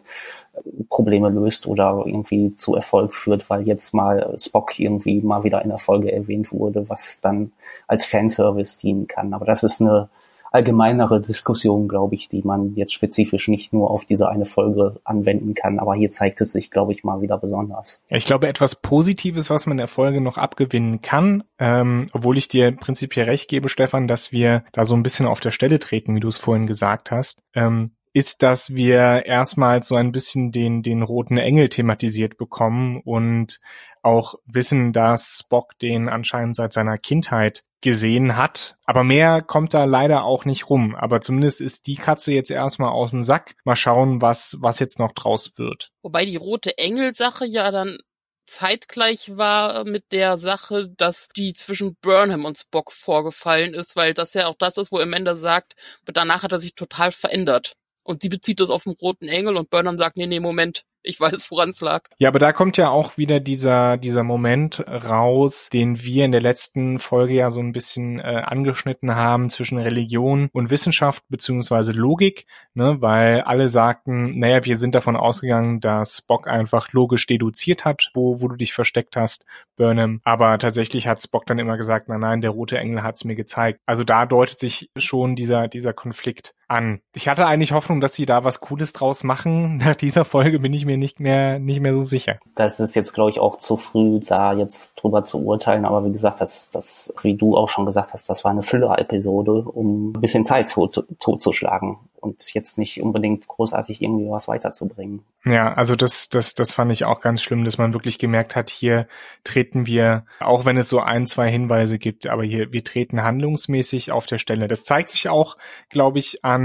äh, 0.53 0.83
Probleme 0.89 1.29
löst 1.29 1.65
oder 1.65 2.03
irgendwie 2.05 2.55
zu 2.55 2.75
Erfolg 2.75 3.15
führt, 3.15 3.49
weil 3.49 3.67
jetzt 3.67 3.93
mal 3.93 4.35
Spock 4.37 4.79
irgendwie 4.79 5.21
mal 5.21 5.43
wieder 5.43 5.61
in 5.61 5.69
der 5.69 5.77
Folge 5.77 6.11
erwähnt 6.11 6.51
wurde, 6.51 6.89
was 6.89 7.21
dann 7.21 7.53
als 7.87 8.05
Fanservice 8.05 8.79
dienen 8.79 9.07
kann. 9.07 9.33
Aber 9.33 9.45
das 9.45 9.63
ist 9.63 9.81
eine 9.81 10.09
allgemeinere 10.51 11.21
Diskussion, 11.21 11.87
glaube 11.87 12.15
ich, 12.15 12.27
die 12.27 12.41
man 12.43 12.75
jetzt 12.75 12.93
spezifisch 12.93 13.47
nicht 13.47 13.71
nur 13.71 13.89
auf 13.89 14.05
diese 14.05 14.29
eine 14.29 14.45
Folge 14.45 14.99
anwenden 15.05 15.53
kann. 15.53 15.79
Aber 15.79 15.95
hier 15.95 16.11
zeigt 16.11 16.41
es 16.41 16.51
sich, 16.51 16.69
glaube 16.69 16.91
ich, 16.91 17.03
mal 17.03 17.21
wieder 17.21 17.37
besonders. 17.37 18.05
Ich 18.09 18.25
glaube, 18.25 18.49
etwas 18.49 18.75
Positives, 18.75 19.49
was 19.49 19.65
man 19.65 19.77
der 19.77 19.87
Folge 19.87 20.19
noch 20.19 20.37
abgewinnen 20.37 21.01
kann, 21.01 21.43
ähm, 21.57 22.07
obwohl 22.11 22.37
ich 22.37 22.49
dir 22.49 22.71
prinzipiell 22.73 23.25
recht 23.25 23.49
gebe, 23.49 23.69
Stefan, 23.69 24.07
dass 24.07 24.33
wir 24.33 24.65
da 24.73 24.85
so 24.85 24.93
ein 24.93 25.03
bisschen 25.03 25.25
auf 25.25 25.39
der 25.39 25.51
Stelle 25.51 25.79
treten, 25.79 26.15
wie 26.15 26.19
du 26.19 26.27
es 26.27 26.37
vorhin 26.37 26.67
gesagt 26.67 27.11
hast. 27.11 27.41
Ähm, 27.53 27.91
ist, 28.13 28.43
dass 28.43 28.75
wir 28.75 29.25
erstmal 29.25 29.83
so 29.83 29.95
ein 29.95 30.11
bisschen 30.11 30.51
den, 30.51 30.83
den 30.83 31.01
roten 31.01 31.37
Engel 31.37 31.69
thematisiert 31.69 32.37
bekommen 32.37 32.99
und 33.05 33.61
auch 34.01 34.35
wissen, 34.45 34.91
dass 34.91 35.39
Spock 35.39 35.79
den 35.79 36.09
anscheinend 36.09 36.57
seit 36.57 36.73
seiner 36.73 36.97
Kindheit 36.97 37.63
gesehen 37.81 38.37
hat. 38.37 38.75
Aber 38.85 39.03
mehr 39.03 39.41
kommt 39.41 39.73
da 39.73 39.85
leider 39.85 40.23
auch 40.23 40.45
nicht 40.45 40.69
rum. 40.69 40.95
Aber 40.95 41.21
zumindest 41.21 41.61
ist 41.61 41.87
die 41.87 41.95
Katze 41.95 42.31
jetzt 42.31 42.51
erstmal 42.51 42.89
aus 42.89 43.11
dem 43.11 43.23
Sack. 43.23 43.55
Mal 43.65 43.75
schauen, 43.75 44.21
was, 44.21 44.57
was 44.61 44.79
jetzt 44.79 44.99
noch 44.99 45.11
draus 45.13 45.57
wird. 45.57 45.91
Wobei 46.01 46.25
die 46.25 46.37
rote 46.37 46.77
Engel-Sache 46.77 47.45
ja 47.45 47.71
dann 47.71 47.97
zeitgleich 48.45 49.37
war 49.37 49.85
mit 49.85 50.11
der 50.11 50.37
Sache, 50.37 50.89
dass 50.97 51.29
die 51.29 51.53
zwischen 51.53 51.95
Burnham 52.01 52.45
und 52.45 52.57
Spock 52.57 52.91
vorgefallen 52.91 53.73
ist, 53.73 53.95
weil 53.95 54.13
das 54.13 54.33
ja 54.33 54.47
auch 54.47 54.55
das 54.57 54.77
ist, 54.77 54.91
wo 54.91 54.99
Amanda 54.99 55.35
sagt, 55.35 55.75
danach 56.05 56.43
hat 56.43 56.51
er 56.51 56.59
sich 56.59 56.75
total 56.75 57.11
verändert. 57.11 57.75
Und 58.03 58.23
sie 58.23 58.29
bezieht 58.29 58.59
das 58.59 58.69
auf 58.69 58.83
den 58.83 58.93
roten 58.93 59.27
Engel 59.27 59.55
und 59.55 59.69
Burnham 59.69 59.97
sagt, 59.97 60.17
nee, 60.17 60.25
nee, 60.25 60.39
Moment, 60.39 60.83
ich 61.03 61.19
weiß, 61.19 61.49
woran 61.51 61.69
es 61.69 61.81
lag. 61.81 62.03
Ja, 62.17 62.29
aber 62.29 62.39
da 62.39 62.53
kommt 62.53 62.77
ja 62.77 62.89
auch 62.89 63.17
wieder 63.17 63.39
dieser, 63.39 63.97
dieser 63.97 64.23
Moment 64.23 64.85
raus, 64.87 65.69
den 65.69 66.03
wir 66.03 66.25
in 66.25 66.31
der 66.31 66.41
letzten 66.41 66.99
Folge 66.99 67.33
ja 67.33 67.51
so 67.51 67.59
ein 67.59 67.71
bisschen 67.71 68.19
äh, 68.19 68.43
angeschnitten 68.45 69.15
haben 69.15 69.49
zwischen 69.49 69.77
Religion 69.77 70.49
und 70.53 70.69
Wissenschaft 70.69 71.23
beziehungsweise 71.29 71.91
Logik, 71.91 72.45
ne, 72.73 72.97
weil 73.01 73.41
alle 73.41 73.69
sagten, 73.69 74.39
naja, 74.39 74.65
wir 74.65 74.77
sind 74.77 74.95
davon 74.95 75.15
ausgegangen, 75.15 75.79
dass 75.79 76.17
Spock 76.17 76.47
einfach 76.47 76.91
logisch 76.93 77.27
deduziert 77.27 77.85
hat, 77.85 78.11
wo, 78.13 78.41
wo 78.41 78.47
du 78.47 78.55
dich 78.55 78.73
versteckt 78.73 79.15
hast, 79.15 79.45
Burnham. 79.75 80.21
Aber 80.23 80.57
tatsächlich 80.59 81.07
hat 81.07 81.21
Spock 81.21 81.45
dann 81.45 81.59
immer 81.59 81.77
gesagt, 81.77 82.07
nein, 82.09 82.19
nein, 82.19 82.41
der 82.41 82.51
rote 82.51 82.77
Engel 82.77 83.03
hat 83.03 83.15
es 83.15 83.23
mir 83.23 83.35
gezeigt. 83.35 83.79
Also 83.85 84.03
da 84.03 84.25
deutet 84.25 84.59
sich 84.59 84.89
schon 84.97 85.35
dieser, 85.35 85.67
dieser 85.67 85.93
Konflikt 85.93 86.53
an. 86.71 87.01
Ich 87.13 87.27
hatte 87.27 87.45
eigentlich 87.45 87.73
Hoffnung, 87.73 88.01
dass 88.01 88.13
sie 88.13 88.25
da 88.25 88.43
was 88.43 88.61
Cooles 88.61 88.93
draus 88.93 89.23
machen. 89.23 89.77
Nach 89.85 89.95
dieser 89.95 90.25
Folge 90.25 90.59
bin 90.59 90.73
ich 90.73 90.85
mir 90.85 90.97
nicht 90.97 91.19
mehr, 91.19 91.59
nicht 91.59 91.81
mehr 91.81 91.93
so 91.93 92.01
sicher. 92.01 92.39
Das 92.55 92.79
ist 92.79 92.95
jetzt, 92.95 93.13
glaube 93.13 93.31
ich, 93.31 93.39
auch 93.39 93.57
zu 93.57 93.77
früh, 93.77 94.19
da 94.19 94.53
jetzt 94.53 94.95
drüber 94.95 95.23
zu 95.23 95.43
urteilen. 95.43 95.85
Aber 95.85 96.05
wie 96.05 96.11
gesagt, 96.11 96.41
das, 96.41 96.69
das, 96.69 97.13
wie 97.21 97.35
du 97.35 97.57
auch 97.57 97.69
schon 97.69 97.85
gesagt 97.85 98.13
hast, 98.13 98.29
das 98.29 98.43
war 98.43 98.51
eine 98.51 98.63
Füller-Episode, 98.63 99.51
um 99.51 100.11
ein 100.11 100.21
bisschen 100.21 100.45
Zeit 100.45 100.71
tot, 100.71 101.03
totzuschlagen 101.19 101.97
und 102.21 102.53
jetzt 102.53 102.77
nicht 102.77 103.01
unbedingt 103.01 103.47
großartig 103.47 104.01
irgendwie 104.01 104.29
was 104.29 104.47
weiterzubringen. 104.47 105.23
Ja, 105.43 105.73
also 105.73 105.95
das, 105.95 106.29
das, 106.29 106.53
das 106.53 106.71
fand 106.71 106.91
ich 106.91 107.03
auch 107.03 107.19
ganz 107.19 107.41
schlimm, 107.41 107.65
dass 107.65 107.79
man 107.79 107.93
wirklich 107.93 108.19
gemerkt 108.19 108.55
hat, 108.55 108.69
hier 108.69 109.07
treten 109.43 109.87
wir, 109.87 110.25
auch 110.39 110.65
wenn 110.65 110.77
es 110.77 110.87
so 110.87 110.99
ein, 110.99 111.25
zwei 111.25 111.49
Hinweise 111.49 111.97
gibt, 111.97 112.27
aber 112.27 112.43
hier, 112.43 112.71
wir 112.71 112.83
treten 112.83 113.23
handlungsmäßig 113.23 114.11
auf 114.11 114.27
der 114.27 114.37
Stelle. 114.37 114.67
Das 114.67 114.85
zeigt 114.85 115.09
sich 115.09 115.29
auch, 115.29 115.57
glaube 115.89 116.19
ich, 116.19 116.45
an 116.45 116.60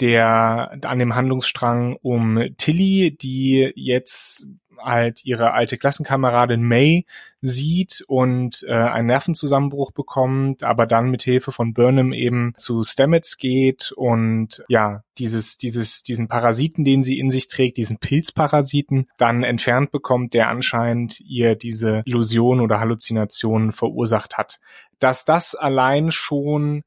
der, 0.00 0.78
an 0.82 0.98
dem 0.98 1.14
Handlungsstrang 1.14 1.96
um 2.02 2.40
Tilly, 2.58 3.16
die 3.16 3.72
jetzt 3.74 4.46
halt 4.78 5.24
ihre 5.24 5.52
alte 5.52 5.78
Klassenkameradin 5.78 6.62
May 6.62 7.06
sieht 7.40 8.04
und 8.08 8.64
äh, 8.68 8.72
einen 8.72 9.06
Nervenzusammenbruch 9.06 9.92
bekommt, 9.92 10.62
aber 10.62 10.86
dann 10.86 11.10
mit 11.10 11.22
Hilfe 11.22 11.52
von 11.52 11.72
Burnham 11.72 12.12
eben 12.12 12.52
zu 12.56 12.82
Stamets 12.82 13.38
geht 13.38 13.92
und 13.92 14.64
ja, 14.68 15.02
dieses, 15.18 15.58
dieses, 15.58 16.02
diesen 16.02 16.28
Parasiten, 16.28 16.84
den 16.84 17.02
sie 17.02 17.18
in 17.18 17.30
sich 17.30 17.48
trägt, 17.48 17.76
diesen 17.76 17.98
Pilzparasiten, 17.98 19.08
dann 19.18 19.44
entfernt 19.44 19.92
bekommt, 19.92 20.34
der 20.34 20.48
anscheinend 20.48 21.20
ihr 21.20 21.54
diese 21.54 22.02
Illusion 22.04 22.60
oder 22.60 22.80
Halluzination 22.80 23.72
verursacht 23.72 24.36
hat. 24.36 24.60
Dass 24.98 25.24
das 25.24 25.54
allein 25.54 26.10
schon 26.10 26.82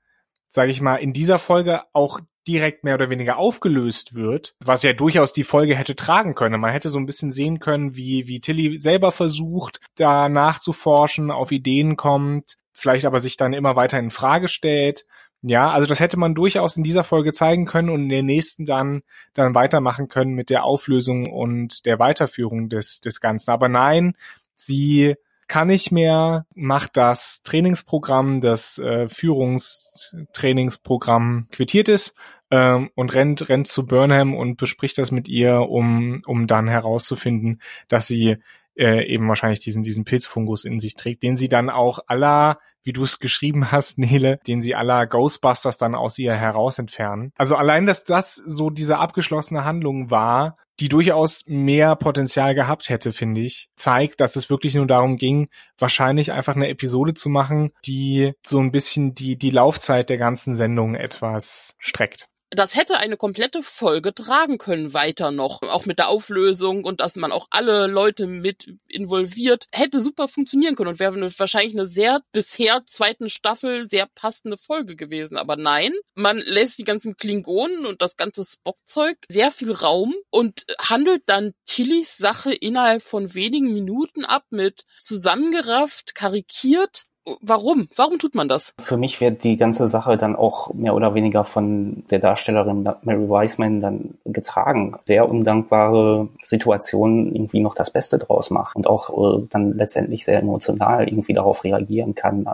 sage 0.50 0.72
ich 0.72 0.82
mal, 0.82 0.96
in 0.98 1.14
dieser 1.14 1.40
Folge 1.40 1.82
auch 1.94 2.20
direkt 2.48 2.84
mehr 2.84 2.96
oder 2.96 3.10
weniger 3.10 3.38
aufgelöst 3.38 4.16
wird, 4.16 4.56
was 4.64 4.82
ja 4.82 4.94
durchaus 4.94 5.34
die 5.34 5.44
Folge 5.44 5.76
hätte 5.76 5.96
tragen 5.96 6.34
können. 6.34 6.60
Man 6.60 6.72
hätte 6.72 6.90
so 6.90 6.98
ein 6.98 7.06
bisschen 7.06 7.32
sehen 7.32 7.60
können, 7.60 7.96
wie, 7.96 8.28
wie 8.28 8.40
Tilly 8.40 8.80
selber 8.80 9.12
versucht, 9.12 9.80
da 9.96 10.30
nachzuforschen, 10.30 11.30
auf 11.30 11.52
Ideen 11.52 11.96
kommt, 11.96 12.58
vielleicht 12.72 13.06
aber 13.06 13.20
sich 13.20 13.38
dann 13.38 13.54
immer 13.54 13.76
weiter 13.76 14.00
in 14.00 14.10
Frage 14.10 14.48
stellt. 14.48 15.06
Ja, 15.42 15.70
also 15.70 15.88
das 15.88 16.00
hätte 16.00 16.18
man 16.18 16.36
durchaus 16.36 16.76
in 16.76 16.84
dieser 16.84 17.04
Folge 17.04 17.32
zeigen 17.32 17.66
können 17.66 17.90
und 17.90 18.04
in 18.04 18.10
der 18.10 18.24
nächsten 18.24 18.66
dann, 18.66 19.04
dann 19.34 19.56
weitermachen 19.56 20.10
können 20.10 20.34
mit 20.34 20.50
der 20.50 20.64
Auflösung 20.64 21.32
und 21.32 21.86
der 21.86 22.00
Weiterführung 22.00 22.68
des, 22.68 23.00
des 23.00 23.22
Ganzen. 23.22 23.52
Aber 23.52 23.70
nein, 23.70 24.18
sie 24.54 25.16
kann 25.50 25.68
nicht 25.68 25.92
mehr, 25.92 26.46
macht 26.56 26.96
das 26.96 27.44
Trainingsprogramm, 27.44 28.40
das 28.40 28.78
äh, 28.78 29.10
Führungstrainingsprogramm 29.10 31.48
quittiert 31.52 31.90
ist 31.90 32.16
ähm, 32.52 32.90
und 32.96 33.14
rennt, 33.14 33.50
rennt 33.50 33.68
zu 33.68 33.86
Burnham 33.86 34.34
und 34.36 34.56
bespricht 34.58 34.98
das 34.98 35.12
mit 35.12 35.28
ihr, 35.28 35.60
um, 35.60 36.22
um 36.26 36.48
dann 36.48 36.70
herauszufinden, 36.70 37.62
dass 37.90 38.08
sie 38.08 38.38
äh, 38.80 39.06
eben 39.06 39.28
wahrscheinlich 39.28 39.60
diesen, 39.60 39.84
diesen 39.84 40.06
Pilzfungus 40.06 40.64
in 40.64 40.80
sich 40.80 40.96
trägt, 40.96 41.22
den 41.24 41.36
sie 41.36 41.50
dann 41.50 41.70
auch 41.70 42.00
aller, 42.08 42.60
wie 42.84 42.94
du 42.94 43.04
es 43.04 43.20
geschrieben 43.20 43.72
hast, 43.72 43.98
Nele, 44.00 44.40
den 44.48 44.62
sie 44.62 44.74
aller 44.74 45.06
Ghostbusters 45.06 45.78
dann 45.78 45.96
aus 45.96 46.18
ihr 46.18 46.34
heraus 46.34 46.80
entfernen. 46.80 47.34
Also 47.38 47.56
allein, 47.56 47.86
dass 47.86 48.06
das 48.06 48.36
so 48.36 48.70
diese 48.70 48.98
abgeschlossene 48.98 49.66
Handlung 49.66 50.10
war, 50.10 50.56
die 50.80 50.88
durchaus 50.88 51.44
mehr 51.46 51.98
Potenzial 51.98 52.56
gehabt 52.56 52.88
hätte, 52.88 53.12
finde 53.12 53.42
ich, 53.42 53.68
zeigt, 53.76 54.22
dass 54.22 54.38
es 54.38 54.50
wirklich 54.50 54.76
nur 54.76 54.88
darum 54.88 55.18
ging, 55.18 55.50
wahrscheinlich 55.78 56.32
einfach 56.32 56.56
eine 56.56 56.70
Episode 56.70 57.14
zu 57.14 57.28
machen, 57.28 57.72
die 57.86 58.32
so 58.46 58.60
ein 58.60 58.72
bisschen 58.72 59.14
die, 59.14 59.38
die 59.38 59.52
Laufzeit 59.52 60.10
der 60.10 60.18
ganzen 60.18 60.56
Sendung 60.56 60.96
etwas 60.96 61.76
streckt 61.80 62.30
das 62.52 62.76
hätte 62.76 62.98
eine 62.98 63.18
komplette 63.18 63.62
Folge 63.62 64.14
tragen 64.14 64.58
können 64.58 64.94
weiter 64.94 65.32
noch, 65.32 65.62
auch 65.62 65.86
mit 65.86 66.00
der 66.00 66.10
Auflösung 66.10 66.84
und 66.84 67.02
dass 67.02 67.16
man 67.16 67.32
auch 67.32 67.48
alle 67.52 67.88
Leute 67.88 68.26
mit 68.26 68.74
involviert, 68.88 69.68
hätte 69.72 70.02
super 70.02 70.28
funktionieren 70.28 70.76
können 70.76 70.90
und 70.90 71.00
wäre 71.00 71.16
wahrscheinlich 71.38 71.76
eine 71.76 71.88
sehr 71.88 72.22
bisher 72.32 72.84
zweiten 72.86 73.30
Staffel 73.30 73.90
sehr 73.90 74.08
passende 74.16 74.58
Folge 74.58 74.96
gewesen. 74.96 75.38
Aber 75.38 75.56
nein, 75.56 75.94
man 76.16 76.38
lässt 76.38 76.80
die 76.80 76.84
ganzen 76.84 77.18
Klingonen 77.18 77.86
und 77.86 78.02
das 78.02 78.18
ganze 78.18 78.44
Spock-Zeug 78.44 79.18
sehr 79.30 79.52
viel 79.52 79.72
Raum 79.72 80.16
und 80.32 80.66
handelt 80.80 81.24
dann 81.28 81.54
Tillys 81.66 82.18
Sache 82.18 82.54
innerhalb 82.54 83.04
von 83.04 83.34
wenigen 83.36 83.74
Minuten 83.74 84.26
ab 84.26 84.46
mit 84.50 84.86
zusammengerafft, 84.98 86.16
karikiert 86.16 87.04
warum? 87.42 87.90
Warum 87.96 88.20
tut 88.20 88.36
man 88.36 88.48
das? 88.48 88.74
Für 88.80 88.98
mich 88.98 89.22
wird 89.22 89.44
die 89.44 89.58
ganze 89.58 89.88
Sache 89.90 90.18
dann 90.18 90.36
auch 90.36 90.74
mehr 90.74 90.96
oder 90.96 91.14
weniger 91.16 91.44
von 91.44 92.04
der 92.10 92.20
Darstellerin 92.20 92.84
Mary 93.04 93.30
Wiseman 93.30 93.82
dann 93.82 94.18
getragen. 94.26 94.98
Sehr 95.06 95.30
undankbare 95.30 96.28
Situationen 96.44 97.34
irgendwie 97.36 97.60
noch 97.60 97.76
das 97.76 97.92
Beste 97.92 98.18
draus 98.18 98.50
macht 98.50 98.76
und 98.76 98.88
auch 98.88 99.40
äh, 99.40 99.48
dann 99.50 99.78
letztendlich 99.78 100.26
sehr 100.26 100.40
emotional 100.40 101.08
irgendwie 101.08 101.34
darauf 101.34 101.64
reagieren 101.64 102.16
kann, 102.16 102.46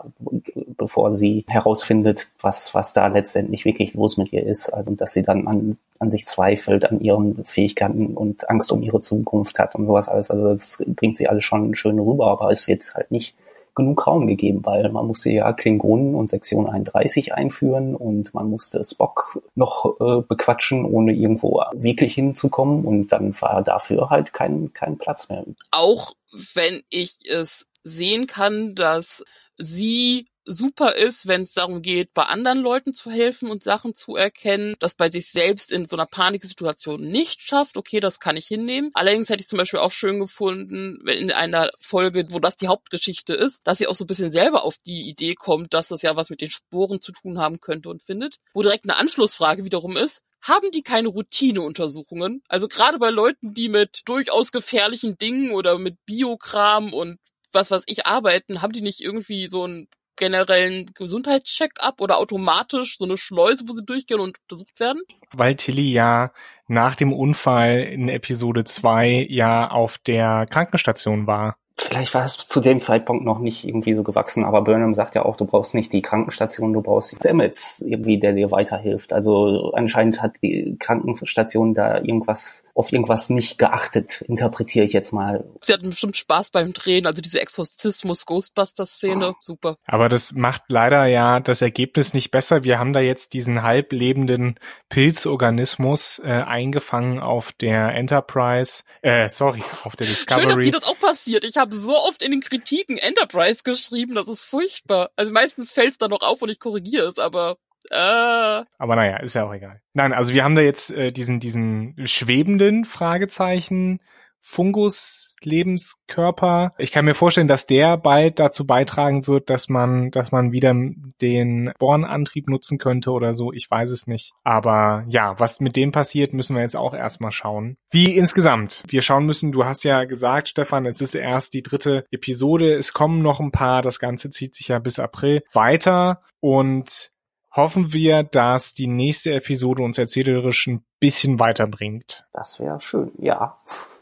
bevor 0.78 1.14
sie 1.14 1.46
herausfindet, 1.50 2.28
was, 2.42 2.74
was 2.74 2.94
da 2.94 3.08
letztendlich 3.08 3.66
wirklich 3.66 3.94
los 3.94 4.18
mit 4.18 4.34
ihr 4.34 4.46
ist. 4.46 4.70
Also, 4.70 4.92
dass 4.92 5.14
sie 5.14 5.24
dann 5.24 5.48
an, 5.48 5.78
an 6.00 6.10
sich 6.10 6.26
zweifelt, 6.26 6.90
an 6.90 7.02
ihren 7.02 7.44
Fähigkeiten 7.46 8.16
und 8.16 8.50
Angst 8.50 8.72
um 8.72 8.82
ihre 8.82 9.02
Zukunft 9.02 9.60
hat 9.60 9.76
und 9.76 9.86
sowas 9.88 10.10
alles. 10.10 10.32
Also, 10.32 10.50
das 10.50 10.84
bringt 10.88 11.16
sie 11.16 11.28
alles 11.28 11.44
schon 11.44 11.76
schön 11.76 12.00
rüber, 12.00 12.28
aber 12.28 12.52
es 12.52 12.68
wird 12.68 12.94
halt 12.96 13.12
nicht 13.12 13.36
genug 13.76 14.08
Raum 14.08 14.28
gegeben, 14.28 14.66
weil 14.66 14.90
man 14.90 15.06
musste 15.06 15.32
ja 15.32 15.52
Klingonen 15.54 16.16
und 16.16 16.28
Sektion 16.28 16.68
31 16.68 17.34
einführen 17.34 17.96
und 17.96 18.34
man 18.34 18.50
musste 18.50 18.84
Spock 18.84 19.42
noch 19.54 20.00
äh, 20.00 20.22
bequatschen, 20.22 20.86
ohne 20.86 21.14
irgendwo 21.14 21.62
wirklich 21.74 22.14
hinzukommen 22.14 22.86
und 22.86 23.10
dann 23.10 23.40
war 23.42 23.62
dafür 23.62 24.10
halt 24.10 24.34
kein, 24.34 24.74
kein 24.74 24.98
Platz 24.98 25.30
mehr. 25.30 25.44
Auch 25.72 26.14
wenn 26.54 26.82
ich 26.90 27.18
es 27.30 27.68
sehen 27.84 28.28
kann, 28.28 28.76
dass 28.76 29.24
sie 29.58 30.28
super 30.46 30.96
ist, 30.96 31.28
wenn 31.28 31.42
es 31.42 31.54
darum 31.54 31.82
geht, 31.82 32.14
bei 32.14 32.24
anderen 32.24 32.60
Leuten 32.60 32.94
zu 32.94 33.12
helfen 33.12 33.50
und 33.50 33.64
Sachen 33.64 33.94
zu 33.94 34.16
erkennen, 34.16 34.76
das 34.80 34.96
bei 34.96 35.10
sich 35.10 35.32
selbst 35.32 35.72
in 35.72 35.88
so 35.88 35.96
einer 35.96 36.06
Paniksituation 36.06 37.02
nicht 37.02 37.42
schafft. 37.42 37.78
Okay, 37.78 38.00
das 38.00 38.20
kann 38.20 38.38
ich 38.38 38.48
hinnehmen. 38.48 38.92
Allerdings 38.94 39.30
hätte 39.30 39.42
ich 39.42 39.48
zum 39.48 39.58
Beispiel 39.58 39.80
auch 39.80 39.92
schön 39.92 40.20
gefunden, 40.20 41.00
wenn 41.04 41.18
in 41.18 41.32
einer 41.32 41.70
Folge, 41.80 42.28
wo 42.30 42.40
das 42.40 42.56
die 42.58 42.68
Hauptgeschichte 42.68 43.34
ist, 43.34 43.62
dass 43.66 43.80
sie 43.80 43.88
auch 43.88 43.96
so 43.96 44.04
ein 44.04 44.08
bisschen 44.08 44.32
selber 44.32 44.64
auf 44.64 44.78
die 44.86 45.10
Idee 45.10 45.36
kommt, 45.36 45.74
dass 45.74 45.88
das 45.90 46.02
ja 46.02 46.16
was 46.16 46.30
mit 46.30 46.42
den 46.42 46.52
Sporen 46.52 47.02
zu 47.02 47.12
tun 47.12 47.40
haben 47.40 47.60
könnte 47.60 47.90
und 47.90 48.04
findet. 48.04 48.38
Wo 48.54 48.62
direkt 48.62 48.86
eine 48.86 48.98
Anschlussfrage 48.98 49.64
wiederum 49.64 49.98
ist, 49.98 50.22
haben 50.42 50.70
die 50.72 50.84
keine 50.84 51.08
Routineuntersuchungen? 51.08 52.44
Also 52.48 52.68
gerade 52.68 53.00
bei 53.00 53.10
Leuten, 53.10 53.56
die 53.56 53.68
mit 53.68 54.02
durchaus 54.06 54.52
gefährlichen 54.52 55.18
Dingen 55.18 55.52
oder 55.52 55.80
mit 55.80 55.98
Biokram 56.06 56.94
und 56.94 57.18
was 57.52 57.72
was 57.72 57.84
ich 57.88 58.06
arbeiten, 58.06 58.62
haben 58.62 58.74
die 58.74 58.82
nicht 58.82 59.02
irgendwie 59.02 59.48
so 59.48 59.66
ein 59.66 59.88
generellen 60.16 60.92
Gesundheitscheck-up 60.94 62.02
oder 62.02 62.18
automatisch 62.18 62.98
so 62.98 63.06
eine 63.06 63.18
Schleuse, 63.18 63.66
wo 63.68 63.74
sie 63.74 63.86
durchgehen 63.86 64.20
und 64.20 64.38
untersucht 64.50 64.80
werden? 64.80 65.02
Weil 65.32 65.56
Tilly 65.56 65.92
ja 65.92 66.32
nach 66.68 66.96
dem 66.96 67.14
Unfall 67.14 67.82
in 67.82 68.10
Episode 68.10 68.64
2 68.64 69.28
ja 69.30 69.70
auf 69.70 69.98
der 69.98 70.46
Krankenstation 70.50 71.28
war. 71.28 71.58
Vielleicht 71.78 72.14
war 72.14 72.24
es 72.24 72.38
zu 72.38 72.62
dem 72.62 72.80
Zeitpunkt 72.80 73.26
noch 73.26 73.40
nicht 73.40 73.66
irgendwie 73.66 73.94
so 73.94 74.04
gewachsen, 74.04 74.46
aber 74.46 74.62
Burnham 74.62 74.94
sagt 74.94 75.14
ja 75.16 75.26
auch, 75.26 75.36
du 75.36 75.44
brauchst 75.46 75.76
nicht 75.76 75.92
die 75.92 76.02
Krankenstation, 76.02 76.72
du 76.72 76.82
brauchst 76.82 77.16
Stamets 77.18 77.82
irgendwie, 77.82 78.18
der 78.18 78.32
dir 78.32 78.50
weiterhilft. 78.50 79.12
Also 79.12 79.74
anscheinend 79.74 80.22
hat 80.22 80.38
die 80.42 80.78
Krankenstation 80.80 81.74
da 81.74 82.02
irgendwas 82.02 82.64
auf 82.76 82.94
irgendwas 82.94 83.30
nicht 83.30 83.58
geachtet, 83.58 84.22
interpretiere 84.22 84.86
ich 84.86 84.94
jetzt 84.94 85.12
mal. 85.12 85.44
Sie 85.62 85.74
hatten 85.74 85.90
bestimmt 85.90 86.16
Spaß 86.16 86.50
beim 86.50 86.74
Drehen, 86.74 87.06
also 87.06 87.22
diese 87.22 87.42
Exorzismus-Ghostbusters-Szene, 87.42 89.32
oh. 89.32 89.36
super. 89.42 89.78
Aber 89.86 90.08
das 90.08 90.34
macht 90.34 90.64
leider 90.70 91.06
ja 91.06 91.42
das 91.42 91.62
Ergebnis 91.62 92.14
nicht 92.14 92.32
besser. 92.32 92.64
Wir 92.64 92.80
haben 92.80 92.94
da 92.94 93.00
jetzt 93.02 93.34
diesen 93.34 93.64
halblebenden 93.64 94.56
Pilzorganismus 94.90 96.20
äh, 96.20 96.28
eingefangen 96.28 97.20
auf 97.20 97.52
der 97.54 97.96
Enterprise, 97.96 98.84
äh, 99.02 99.30
sorry, 99.30 99.64
auf 99.84 99.96
der 99.96 100.08
Discovery. 100.08 100.44
Schön, 100.44 100.50
dass 100.50 100.66
dir 100.66 100.72
das 100.72 100.84
auch 100.84 101.00
passiert. 101.00 101.46
Ich 101.46 101.58
habe 101.58 101.65
so 101.72 101.96
oft 101.96 102.22
in 102.22 102.32
den 102.32 102.42
Kritiken 102.42 102.98
Enterprise 102.98 103.64
geschrieben, 103.64 104.16
das 104.16 104.28
ist 104.28 104.44
furchtbar. 104.44 105.10
Also 105.16 105.32
meistens 105.32 105.72
fällt 105.72 105.92
es 105.92 105.98
dann 105.98 106.12
noch 106.12 106.22
auf 106.22 106.42
und 106.42 106.50
ich 106.50 106.60
korrigiere 106.60 107.08
es, 107.08 107.20
aber 107.20 107.58
äh. 107.92 108.64
Aber 108.78 108.96
naja, 108.96 109.18
ist 109.18 109.36
ja 109.36 109.46
auch 109.46 109.54
egal. 109.54 109.82
Nein, 109.94 110.14
also 110.14 110.34
wir 110.34 110.44
haben 110.44 110.56
da 110.56 110.62
jetzt 110.62 110.92
äh, 110.92 111.12
diesen, 111.12 111.40
diesen 111.40 111.96
schwebenden 112.08 112.86
Fragezeichen 112.86 114.00
Fungus 114.48 115.36
Lebenskörper. 115.42 116.74
Ich 116.78 116.92
kann 116.92 117.06
mir 117.06 117.16
vorstellen, 117.16 117.48
dass 117.48 117.66
der 117.66 117.98
bald 117.98 118.40
dazu 118.40 118.66
beitragen 118.66 119.26
wird, 119.26 119.50
dass 119.50 119.70
man, 119.70 120.12
dass 120.12 120.32
man 120.32 120.52
wieder 120.52 120.74
den 121.20 121.72
Bornantrieb 121.80 122.48
nutzen 122.48 122.78
könnte 122.78 123.12
oder 123.12 123.34
so. 123.34 123.52
Ich 123.52 123.70
weiß 123.70 123.90
es 123.90 124.06
nicht. 124.06 124.34
Aber 124.44 125.04
ja, 125.08 125.38
was 125.40 125.60
mit 125.62 125.76
dem 125.76 125.92
passiert, 125.92 126.34
müssen 126.34 126.56
wir 126.56 126.62
jetzt 126.62 126.76
auch 126.76 126.94
erstmal 126.94 127.32
schauen. 127.32 127.78
Wie 127.90 128.16
insgesamt 128.16 128.84
wir 128.88 129.02
schauen 129.02 129.26
müssen. 129.26 129.52
Du 129.52 129.66
hast 129.66 129.84
ja 129.84 130.06
gesagt, 130.06 130.48
Stefan, 130.48 130.86
es 130.86 131.02
ist 131.02 131.16
erst 131.16 131.56
die 131.56 131.64
dritte 131.64 132.06
Episode. 132.12 132.72
Es 132.74 132.94
kommen 132.94 133.24
noch 133.24 133.40
ein 133.40 133.52
paar. 133.52 133.82
Das 133.82 134.00
Ganze 134.00 134.30
zieht 134.30 134.56
sich 134.56 134.68
ja 134.68 134.78
bis 134.78 135.00
April 135.00 135.42
weiter 135.54 136.20
und 136.40 137.15
hoffen 137.56 137.94
wir, 137.94 138.24
dass 138.24 138.74
die 138.74 138.88
nächste 138.88 139.34
Episode 139.34 139.82
uns 139.82 139.98
erzählerisch 139.98 140.68
ein 140.68 140.86
bisschen 141.00 141.40
weiterbringt. 141.40 142.26
Das 142.32 142.60
wäre 142.60 142.82
schön, 142.82 143.12
ja. 143.18 143.58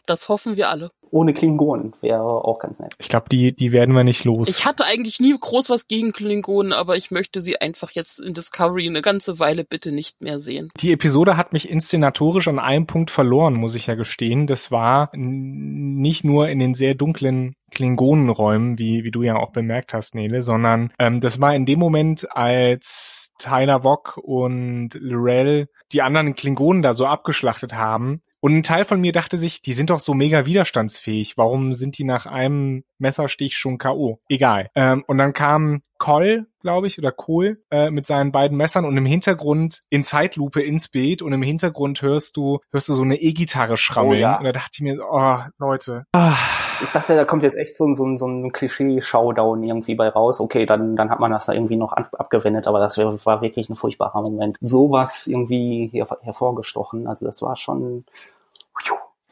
Das 0.06 0.28
hoffen 0.28 0.58
wir 0.58 0.70
alle. 0.70 0.92
Ohne 1.14 1.34
Klingonen 1.34 1.94
wäre 2.02 2.24
auch 2.24 2.58
ganz 2.58 2.80
nett. 2.80 2.96
Ich 2.98 3.08
glaube, 3.08 3.30
die, 3.32 3.56
die 3.56 3.72
werden 3.72 3.94
wir 3.94 4.04
nicht 4.04 4.26
los. 4.26 4.50
Ich 4.50 4.66
hatte 4.66 4.86
eigentlich 4.86 5.20
nie 5.20 5.38
groß 5.40 5.70
was 5.70 5.88
gegen 5.88 6.12
Klingonen, 6.12 6.74
aber 6.74 6.98
ich 6.98 7.12
möchte 7.12 7.40
sie 7.40 7.62
einfach 7.62 7.92
jetzt 7.92 8.20
in 8.20 8.34
Discovery 8.34 8.88
eine 8.88 9.04
ganze 9.04 9.38
Weile 9.38 9.64
bitte 9.64 9.92
nicht 9.92 10.22
mehr 10.24 10.40
sehen. 10.40 10.72
Die 10.78 10.92
Episode 10.92 11.38
hat 11.38 11.54
mich 11.54 11.70
inszenatorisch 11.70 12.48
an 12.48 12.58
einem 12.58 12.88
Punkt 12.88 13.12
verloren, 13.12 13.54
muss 13.54 13.76
ich 13.76 13.86
ja 13.86 13.94
gestehen. 13.94 14.48
Das 14.48 14.72
war 14.72 15.12
nicht 15.14 16.24
nur 16.24 16.50
in 16.50 16.58
den 16.58 16.74
sehr 16.74 16.96
dunklen 16.96 17.56
Klingonenräumen, 17.70 18.80
wie, 18.80 19.04
wie 19.04 19.12
du 19.12 19.22
ja 19.22 19.36
auch 19.36 19.52
bemerkt 19.52 19.94
hast, 19.94 20.16
Nele, 20.16 20.42
sondern 20.42 20.92
ähm, 20.98 21.22
das 21.22 21.40
war 21.40 21.54
in 21.54 21.68
dem 21.68 21.78
Moment, 21.78 22.28
als 22.32 23.34
Tyler 23.38 23.84
Wock 23.84 24.18
und 24.18 24.90
Lorel 24.96 25.68
die 25.92 26.02
anderen 26.02 26.34
Klingonen 26.34 26.82
da 26.82 26.96
so 26.96 27.06
abgeschlachtet 27.06 27.76
haben, 27.76 28.24
und 28.44 28.58
ein 28.58 28.64
Teil 28.64 28.84
von 28.84 29.00
mir 29.00 29.14
dachte 29.14 29.38
sich, 29.38 29.62
die 29.62 29.72
sind 29.72 29.90
doch 29.90 30.02
so 30.02 30.14
mega 30.14 30.46
widerstandsfähig. 30.46 31.38
Warum 31.38 31.74
sind 31.74 31.98
die 31.98 32.04
nach 32.04 32.26
einem 32.26 32.84
Messerstich 32.98 33.56
schon 33.56 33.78
K.O.? 33.78 34.20
Egal. 34.28 34.70
Ähm, 34.76 35.06
und 35.08 35.18
dann 35.18 35.32
kam 35.32 35.82
Cole, 36.04 36.48
glaube 36.60 36.88
ich, 36.88 37.00
oder 37.00 37.14
Cole, 37.14 37.60
äh, 37.72 37.90
mit 37.90 38.06
seinen 38.06 38.34
beiden 38.34 38.58
Messern 38.58 38.84
und 38.84 38.98
im 38.98 39.06
Hintergrund 39.06 39.84
in 39.90 40.04
Zeitlupe 40.04 40.62
ins 40.62 40.90
Bild 40.90 41.22
und 41.22 41.32
im 41.32 41.42
Hintergrund 41.42 42.02
hörst 42.02 42.36
du, 42.36 42.60
hörst 42.74 42.90
du 42.90 42.94
so 42.94 43.04
eine 43.04 43.22
E-Gitarre 43.22 43.78
schrammeln. 43.78 44.20
Oh, 44.20 44.22
ja. 44.22 44.38
Und 44.38 44.44
da 44.44 44.52
dachte 44.52 44.72
ich 44.74 44.82
mir, 44.82 45.02
oh, 45.02 45.38
Leute. 45.58 46.06
Ah. 46.12 46.36
Ich 46.84 46.90
dachte, 46.90 47.16
da 47.16 47.24
kommt 47.24 47.44
jetzt 47.44 47.56
echt 47.56 47.78
so, 47.78 47.86
ein 47.86 47.96
so, 47.96 48.06
ein 48.06 48.18
so 48.18 48.28
ein 48.28 48.52
Klischee-Showdown 48.52 49.64
irgendwie 49.64 49.96
bei 49.96 50.10
raus. 50.10 50.42
Okay, 50.42 50.66
dann, 50.66 50.98
dann 50.98 51.10
hat 51.10 51.22
man 51.22 51.32
das 51.32 51.46
da 51.46 51.54
irgendwie 51.54 51.78
noch 51.78 51.94
ab, 51.94 52.10
abgewendet, 52.18 52.68
aber 52.68 52.80
das 52.80 52.98
war 52.98 53.42
wirklich 53.42 53.70
ein 53.70 53.78
furchtbarer 53.78 54.24
Moment. 54.24 54.58
Sowas 54.60 55.26
irgendwie 55.28 55.88
her, 55.94 56.06
hervorgestochen. 56.22 57.08
Also 57.08 57.26
das 57.26 57.42
war 57.42 57.56
schon 57.56 58.04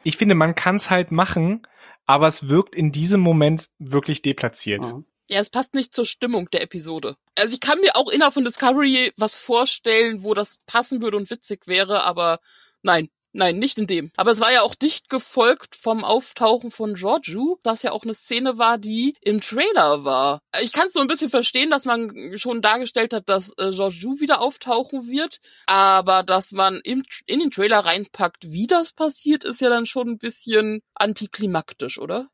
ich 0.04 0.16
finde, 0.16 0.34
man 0.34 0.54
kann 0.54 0.76
es 0.76 0.90
halt 0.90 1.12
machen, 1.12 1.66
aber 2.06 2.26
es 2.26 2.48
wirkt 2.48 2.74
in 2.74 2.92
diesem 2.92 3.20
Moment 3.20 3.68
wirklich 3.78 4.22
deplatziert. 4.22 4.82
Mhm. 4.82 5.04
Ja, 5.32 5.40
es 5.40 5.48
passt 5.48 5.74
nicht 5.74 5.94
zur 5.94 6.04
Stimmung 6.04 6.50
der 6.50 6.62
Episode. 6.62 7.16
Also 7.38 7.54
ich 7.54 7.60
kann 7.60 7.80
mir 7.80 7.96
auch 7.96 8.10
innerhalb 8.10 8.34
von 8.34 8.44
Discovery 8.44 9.12
was 9.16 9.38
vorstellen, 9.38 10.24
wo 10.24 10.34
das 10.34 10.58
passen 10.66 11.00
würde 11.00 11.16
und 11.16 11.30
witzig 11.30 11.66
wäre, 11.66 12.04
aber 12.04 12.38
nein, 12.82 13.08
Nein, 13.34 13.58
nicht 13.58 13.78
in 13.78 13.86
dem. 13.86 14.12
Aber 14.16 14.30
es 14.30 14.40
war 14.40 14.52
ja 14.52 14.60
auch 14.60 14.74
dicht 14.74 15.08
gefolgt 15.08 15.74
vom 15.74 16.04
Auftauchen 16.04 16.70
von 16.70 16.94
Giorgio, 16.94 17.58
das 17.62 17.82
ja 17.82 17.92
auch 17.92 18.02
eine 18.04 18.12
Szene 18.12 18.58
war, 18.58 18.76
die 18.76 19.14
im 19.22 19.40
Trailer 19.40 20.04
war. 20.04 20.40
Ich 20.60 20.72
kann 20.72 20.88
es 20.88 20.92
so 20.92 21.00
ein 21.00 21.06
bisschen 21.06 21.30
verstehen, 21.30 21.70
dass 21.70 21.86
man 21.86 22.12
schon 22.36 22.60
dargestellt 22.60 23.14
hat, 23.14 23.30
dass 23.30 23.52
äh, 23.56 23.70
Giorgio 23.70 24.20
wieder 24.20 24.42
auftauchen 24.42 25.08
wird, 25.08 25.40
aber 25.64 26.24
dass 26.24 26.52
man 26.52 26.82
im, 26.84 27.04
in 27.24 27.40
den 27.40 27.50
Trailer 27.50 27.78
reinpackt, 27.78 28.50
wie 28.50 28.66
das 28.66 28.92
passiert, 28.92 29.44
ist 29.44 29.62
ja 29.62 29.70
dann 29.70 29.86
schon 29.86 30.08
ein 30.08 30.18
bisschen 30.18 30.82
antiklimaktisch, 30.94 31.98
oder? 31.98 32.28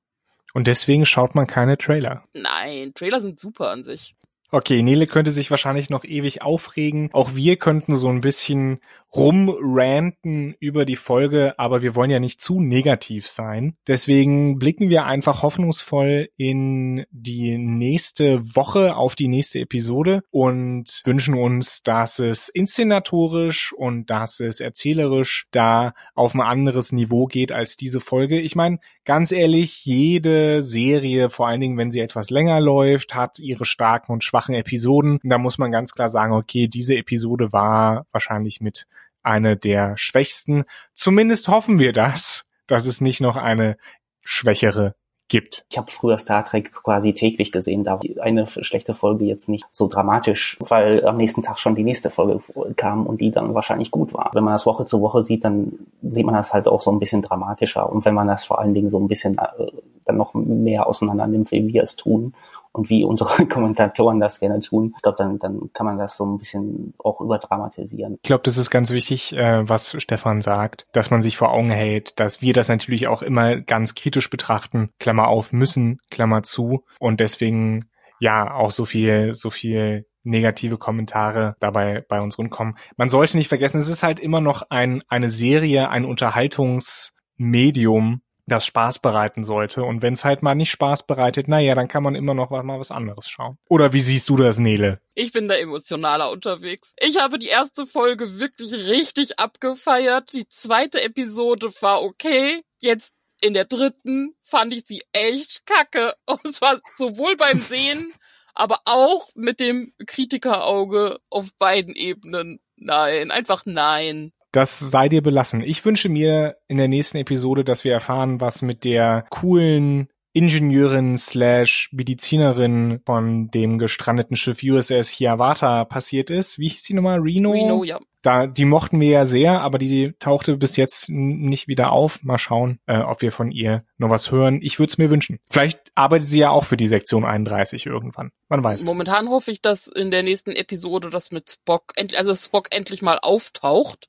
Und 0.54 0.66
deswegen 0.66 1.06
schaut 1.06 1.34
man 1.34 1.46
keine 1.46 1.78
Trailer. 1.78 2.24
Nein, 2.32 2.92
Trailer 2.94 3.20
sind 3.20 3.38
super 3.38 3.70
an 3.70 3.84
sich. 3.84 4.14
Okay, 4.50 4.82
Nele 4.82 5.06
könnte 5.06 5.30
sich 5.30 5.50
wahrscheinlich 5.50 5.90
noch 5.90 6.04
ewig 6.04 6.40
aufregen. 6.40 7.10
Auch 7.12 7.34
wir 7.34 7.56
könnten 7.56 7.96
so 7.96 8.08
ein 8.08 8.22
bisschen 8.22 8.80
rumranten 9.14 10.54
über 10.58 10.84
die 10.84 10.96
Folge, 10.96 11.54
aber 11.58 11.82
wir 11.82 11.94
wollen 11.94 12.10
ja 12.10 12.18
nicht 12.18 12.40
zu 12.40 12.60
negativ 12.60 13.26
sein. 13.26 13.76
Deswegen 13.86 14.58
blicken 14.58 14.88
wir 14.88 15.04
einfach 15.04 15.42
hoffnungsvoll 15.42 16.28
in 16.36 17.04
die 17.10 17.56
nächste 17.58 18.40
Woche 18.54 18.96
auf 18.96 19.16
die 19.16 19.28
nächste 19.28 19.60
Episode 19.60 20.22
und 20.30 21.02
wünschen 21.04 21.34
uns, 21.34 21.82
dass 21.82 22.18
es 22.18 22.48
inszenatorisch 22.48 23.72
und 23.74 24.10
dass 24.10 24.40
es 24.40 24.60
erzählerisch 24.60 25.46
da 25.50 25.94
auf 26.14 26.34
ein 26.34 26.40
anderes 26.40 26.92
Niveau 26.92 27.26
geht 27.26 27.52
als 27.52 27.76
diese 27.76 28.00
Folge. 28.00 28.40
Ich 28.40 28.56
meine, 28.56 28.78
ganz 29.08 29.32
ehrlich, 29.32 29.86
jede 29.86 30.62
Serie, 30.62 31.30
vor 31.30 31.48
allen 31.48 31.62
Dingen 31.62 31.78
wenn 31.78 31.90
sie 31.90 32.00
etwas 32.00 32.28
länger 32.28 32.60
läuft, 32.60 33.14
hat 33.14 33.38
ihre 33.38 33.64
starken 33.64 34.12
und 34.12 34.22
schwachen 34.22 34.54
Episoden. 34.54 35.18
Da 35.22 35.38
muss 35.38 35.56
man 35.56 35.72
ganz 35.72 35.94
klar 35.94 36.10
sagen, 36.10 36.34
okay, 36.34 36.68
diese 36.68 36.94
Episode 36.94 37.50
war 37.50 38.04
wahrscheinlich 38.12 38.60
mit 38.60 38.86
eine 39.22 39.56
der 39.56 39.96
schwächsten. 39.96 40.64
Zumindest 40.92 41.48
hoffen 41.48 41.78
wir 41.78 41.94
das, 41.94 42.50
dass 42.66 42.84
es 42.84 43.00
nicht 43.00 43.22
noch 43.22 43.36
eine 43.36 43.78
schwächere 44.20 44.94
gibt. 45.28 45.64
Ich 45.70 45.78
habe 45.78 45.90
früher 45.90 46.16
Star 46.16 46.44
Trek 46.44 46.72
quasi 46.72 47.12
täglich 47.12 47.52
gesehen, 47.52 47.84
da 47.84 48.00
eine 48.20 48.46
schlechte 48.46 48.94
Folge 48.94 49.24
jetzt 49.26 49.48
nicht 49.48 49.66
so 49.70 49.86
dramatisch, 49.86 50.58
weil 50.60 51.04
am 51.06 51.16
nächsten 51.16 51.42
Tag 51.42 51.58
schon 51.58 51.74
die 51.74 51.84
nächste 51.84 52.10
Folge 52.10 52.40
kam 52.76 53.06
und 53.06 53.20
die 53.20 53.30
dann 53.30 53.54
wahrscheinlich 53.54 53.90
gut 53.90 54.14
war. 54.14 54.30
Wenn 54.32 54.44
man 54.44 54.54
das 54.54 54.66
Woche 54.66 54.84
zu 54.84 55.00
Woche 55.00 55.22
sieht, 55.22 55.44
dann 55.44 55.72
sieht 56.02 56.24
man 56.24 56.34
das 56.34 56.54
halt 56.54 56.66
auch 56.66 56.80
so 56.80 56.90
ein 56.90 56.98
bisschen 56.98 57.22
dramatischer 57.22 57.90
und 57.90 58.04
wenn 58.04 58.14
man 58.14 58.26
das 58.26 58.44
vor 58.44 58.58
allen 58.58 58.74
Dingen 58.74 58.90
so 58.90 58.98
ein 58.98 59.08
bisschen 59.08 59.38
äh, 59.38 59.66
dann 60.06 60.16
noch 60.16 60.34
mehr 60.34 60.86
auseinander 60.86 61.26
nimmt, 61.26 61.52
wie 61.52 61.68
wir 61.68 61.82
es 61.82 61.96
tun 61.96 62.34
und 62.72 62.90
wie 62.90 63.04
unsere 63.04 63.46
Kommentatoren 63.46 64.20
das 64.20 64.40
gerne 64.40 64.60
tun. 64.60 64.92
Ich 64.96 65.02
glaube, 65.02 65.18
dann, 65.18 65.38
dann 65.38 65.70
kann 65.72 65.86
man 65.86 65.98
das 65.98 66.16
so 66.16 66.26
ein 66.26 66.38
bisschen 66.38 66.94
auch 66.98 67.20
überdramatisieren. 67.20 68.18
Ich 68.22 68.28
glaube, 68.28 68.42
das 68.44 68.58
ist 68.58 68.70
ganz 68.70 68.90
wichtig, 68.90 69.32
äh, 69.34 69.68
was 69.68 69.96
Stefan 69.98 70.40
sagt, 70.40 70.86
dass 70.92 71.10
man 71.10 71.22
sich 71.22 71.36
vor 71.36 71.52
Augen 71.52 71.70
hält, 71.70 72.18
dass 72.20 72.42
wir 72.42 72.52
das 72.52 72.68
natürlich 72.68 73.08
auch 73.08 73.22
immer 73.22 73.60
ganz 73.60 73.94
kritisch 73.94 74.30
betrachten, 74.30 74.90
Klammer 74.98 75.28
auf, 75.28 75.52
müssen, 75.52 76.00
Klammer 76.10 76.42
zu 76.42 76.84
und 76.98 77.20
deswegen 77.20 77.88
ja 78.20 78.52
auch 78.52 78.70
so 78.70 78.84
viel, 78.84 79.32
so 79.34 79.50
viel 79.50 80.06
negative 80.24 80.78
Kommentare 80.78 81.54
dabei 81.60 82.04
bei 82.08 82.20
uns 82.20 82.38
rumkommen. 82.38 82.76
Man 82.96 83.10
sollte 83.10 83.36
nicht 83.36 83.48
vergessen, 83.48 83.80
es 83.80 83.88
ist 83.88 84.04
halt 84.04 84.20
immer 84.20 84.40
noch 84.40 84.62
ein, 84.70 85.02
eine 85.08 85.30
Serie, 85.30 85.88
ein 85.88 86.04
Unterhaltungsmedium, 86.04 88.20
das 88.48 88.66
Spaß 88.66 88.98
bereiten 88.98 89.44
sollte. 89.44 89.82
Und 89.82 90.02
wenn 90.02 90.14
es 90.14 90.24
halt 90.24 90.42
mal 90.42 90.54
nicht 90.54 90.70
Spaß 90.70 91.06
bereitet, 91.06 91.48
naja, 91.48 91.74
dann 91.74 91.88
kann 91.88 92.02
man 92.02 92.14
immer 92.14 92.34
noch 92.34 92.50
mal 92.50 92.78
was 92.78 92.90
anderes 92.90 93.28
schauen. 93.28 93.58
Oder 93.68 93.92
wie 93.92 94.00
siehst 94.00 94.28
du 94.28 94.36
das, 94.36 94.58
Nele? 94.58 95.00
Ich 95.14 95.32
bin 95.32 95.48
da 95.48 95.54
emotionaler 95.54 96.30
unterwegs. 96.30 96.94
Ich 97.00 97.20
habe 97.20 97.38
die 97.38 97.48
erste 97.48 97.86
Folge 97.86 98.38
wirklich 98.38 98.72
richtig 98.72 99.38
abgefeiert. 99.38 100.32
Die 100.32 100.48
zweite 100.48 101.02
Episode 101.02 101.72
war 101.80 102.02
okay. 102.02 102.62
Jetzt 102.78 103.14
in 103.40 103.54
der 103.54 103.64
dritten 103.64 104.34
fand 104.42 104.74
ich 104.74 104.84
sie 104.86 105.02
echt 105.12 105.66
kacke. 105.66 106.14
Und 106.26 106.54
zwar 106.54 106.80
sowohl 106.96 107.36
beim 107.36 107.60
Sehen, 107.60 108.12
aber 108.54 108.80
auch 108.84 109.30
mit 109.34 109.60
dem 109.60 109.92
Kritikerauge 110.06 111.20
auf 111.30 111.48
beiden 111.58 111.94
Ebenen. 111.94 112.60
Nein, 112.76 113.30
einfach 113.30 113.62
nein. 113.64 114.32
Das 114.58 114.80
sei 114.80 115.08
dir 115.08 115.22
belassen. 115.22 115.62
Ich 115.62 115.84
wünsche 115.84 116.08
mir 116.08 116.56
in 116.66 116.78
der 116.78 116.88
nächsten 116.88 117.16
Episode, 117.16 117.62
dass 117.62 117.84
wir 117.84 117.92
erfahren, 117.92 118.40
was 118.40 118.60
mit 118.60 118.82
der 118.82 119.24
coolen 119.30 120.08
Ingenieurin 120.32 121.16
slash 121.16 121.90
Medizinerin 121.92 123.00
von 123.06 123.52
dem 123.52 123.78
gestrandeten 123.78 124.34
Schiff 124.34 124.58
USS 124.64 125.10
Hiawatha 125.10 125.84
passiert 125.84 126.30
ist. 126.30 126.58
Wie 126.58 126.70
hieß 126.70 126.82
die 126.82 126.94
nochmal? 126.94 127.20
Reno? 127.20 127.52
Reno, 127.52 127.84
ja. 127.84 128.00
Da, 128.22 128.48
die 128.48 128.64
mochten 128.64 128.98
wir 129.00 129.10
ja 129.10 129.26
sehr, 129.26 129.60
aber 129.60 129.78
die 129.78 130.14
tauchte 130.18 130.56
bis 130.56 130.76
jetzt 130.76 131.08
nicht 131.08 131.68
wieder 131.68 131.92
auf. 131.92 132.24
Mal 132.24 132.38
schauen, 132.38 132.80
äh, 132.86 132.98
ob 132.98 133.22
wir 133.22 133.30
von 133.30 133.52
ihr 133.52 133.84
noch 133.96 134.10
was 134.10 134.32
hören. 134.32 134.58
Ich 134.60 134.80
würde 134.80 134.90
es 134.90 134.98
mir 134.98 135.08
wünschen. 135.08 135.38
Vielleicht 135.48 135.92
arbeitet 135.94 136.26
sie 136.26 136.40
ja 136.40 136.50
auch 136.50 136.64
für 136.64 136.76
die 136.76 136.88
Sektion 136.88 137.24
31 137.24 137.86
irgendwann. 137.86 138.32
Man 138.48 138.64
weiß 138.64 138.82
Momentan 138.82 139.26
es. 139.26 139.30
hoffe 139.30 139.52
ich, 139.52 139.62
dass 139.62 139.86
in 139.86 140.10
der 140.10 140.24
nächsten 140.24 140.50
Episode 140.50 141.10
das 141.10 141.30
mit 141.30 141.48
Spock, 141.50 141.92
also 142.16 142.34
Spock 142.34 142.74
endlich 142.74 143.02
mal 143.02 143.20
auftaucht 143.22 144.08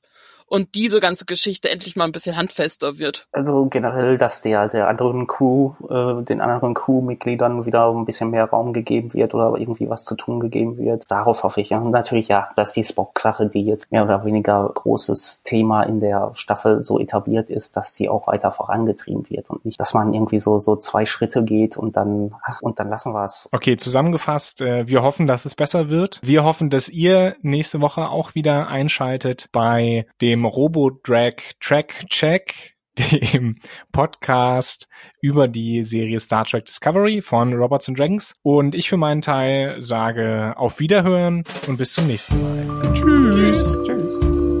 und 0.50 0.74
diese 0.74 1.00
ganze 1.00 1.24
Geschichte 1.24 1.70
endlich 1.70 1.94
mal 1.96 2.04
ein 2.04 2.12
bisschen 2.12 2.36
handfester 2.36 2.98
wird. 2.98 3.28
Also 3.30 3.66
generell, 3.66 4.18
dass 4.18 4.42
der 4.42 4.68
der 4.68 4.88
anderen 4.88 5.26
Crew, 5.26 5.72
äh, 5.88 6.24
den 6.24 6.40
anderen 6.40 6.74
Crewmitgliedern 6.74 7.64
wieder 7.66 7.88
ein 7.88 8.04
bisschen 8.04 8.30
mehr 8.30 8.46
Raum 8.46 8.72
gegeben 8.72 9.14
wird 9.14 9.32
oder 9.32 9.54
irgendwie 9.56 9.88
was 9.88 10.04
zu 10.04 10.16
tun 10.16 10.40
gegeben 10.40 10.76
wird. 10.76 11.04
Darauf 11.08 11.44
hoffe 11.44 11.60
ich. 11.60 11.70
Und 11.70 11.92
natürlich 11.92 12.28
ja, 12.28 12.50
dass 12.56 12.72
die 12.72 12.82
Spock-Sache, 12.82 13.46
die 13.46 13.64
jetzt 13.64 13.92
mehr 13.92 14.02
oder 14.02 14.24
weniger 14.24 14.70
großes 14.74 15.44
Thema 15.44 15.84
in 15.84 16.00
der 16.00 16.32
Staffel 16.34 16.82
so 16.82 16.98
etabliert 16.98 17.48
ist, 17.48 17.76
dass 17.76 17.94
die 17.94 18.08
auch 18.08 18.26
weiter 18.26 18.50
vorangetrieben 18.50 19.30
wird 19.30 19.50
und 19.50 19.64
nicht, 19.64 19.78
dass 19.78 19.94
man 19.94 20.12
irgendwie 20.12 20.40
so 20.40 20.58
so 20.58 20.74
zwei 20.74 21.06
Schritte 21.06 21.44
geht 21.44 21.76
und 21.76 21.96
dann 21.96 22.34
ach, 22.42 22.60
und 22.60 22.80
dann 22.80 22.88
lassen 22.88 23.14
wir 23.14 23.24
es. 23.24 23.48
Okay, 23.52 23.76
zusammengefasst, 23.76 24.60
äh, 24.62 24.88
wir 24.88 25.02
hoffen, 25.02 25.28
dass 25.28 25.44
es 25.44 25.54
besser 25.54 25.88
wird. 25.88 26.18
Wir 26.24 26.42
hoffen, 26.42 26.70
dass 26.70 26.88
ihr 26.88 27.36
nächste 27.42 27.80
Woche 27.80 28.08
auch 28.08 28.34
wieder 28.34 28.66
einschaltet 28.66 29.48
bei 29.52 30.06
dem 30.20 30.39
dem 30.40 30.46
Robo-Drag 30.46 31.34
Track 31.60 32.06
Check, 32.08 32.74
dem 33.32 33.56
Podcast 33.92 34.88
über 35.20 35.48
die 35.48 35.84
Serie 35.84 36.18
Star 36.18 36.44
Trek 36.44 36.64
Discovery 36.64 37.20
von 37.20 37.52
Robots 37.52 37.88
and 37.88 37.98
Dragons. 37.98 38.34
Und 38.42 38.74
ich 38.74 38.88
für 38.88 38.96
meinen 38.96 39.20
Teil 39.20 39.80
sage 39.82 40.54
auf 40.56 40.80
Wiederhören 40.80 41.44
und 41.68 41.76
bis 41.76 41.92
zum 41.92 42.06
nächsten 42.06 42.40
Mal. 42.42 42.92
Tschüss. 42.94 43.62
Tschüss. 43.84 44.18
Tschüss. 44.18 44.59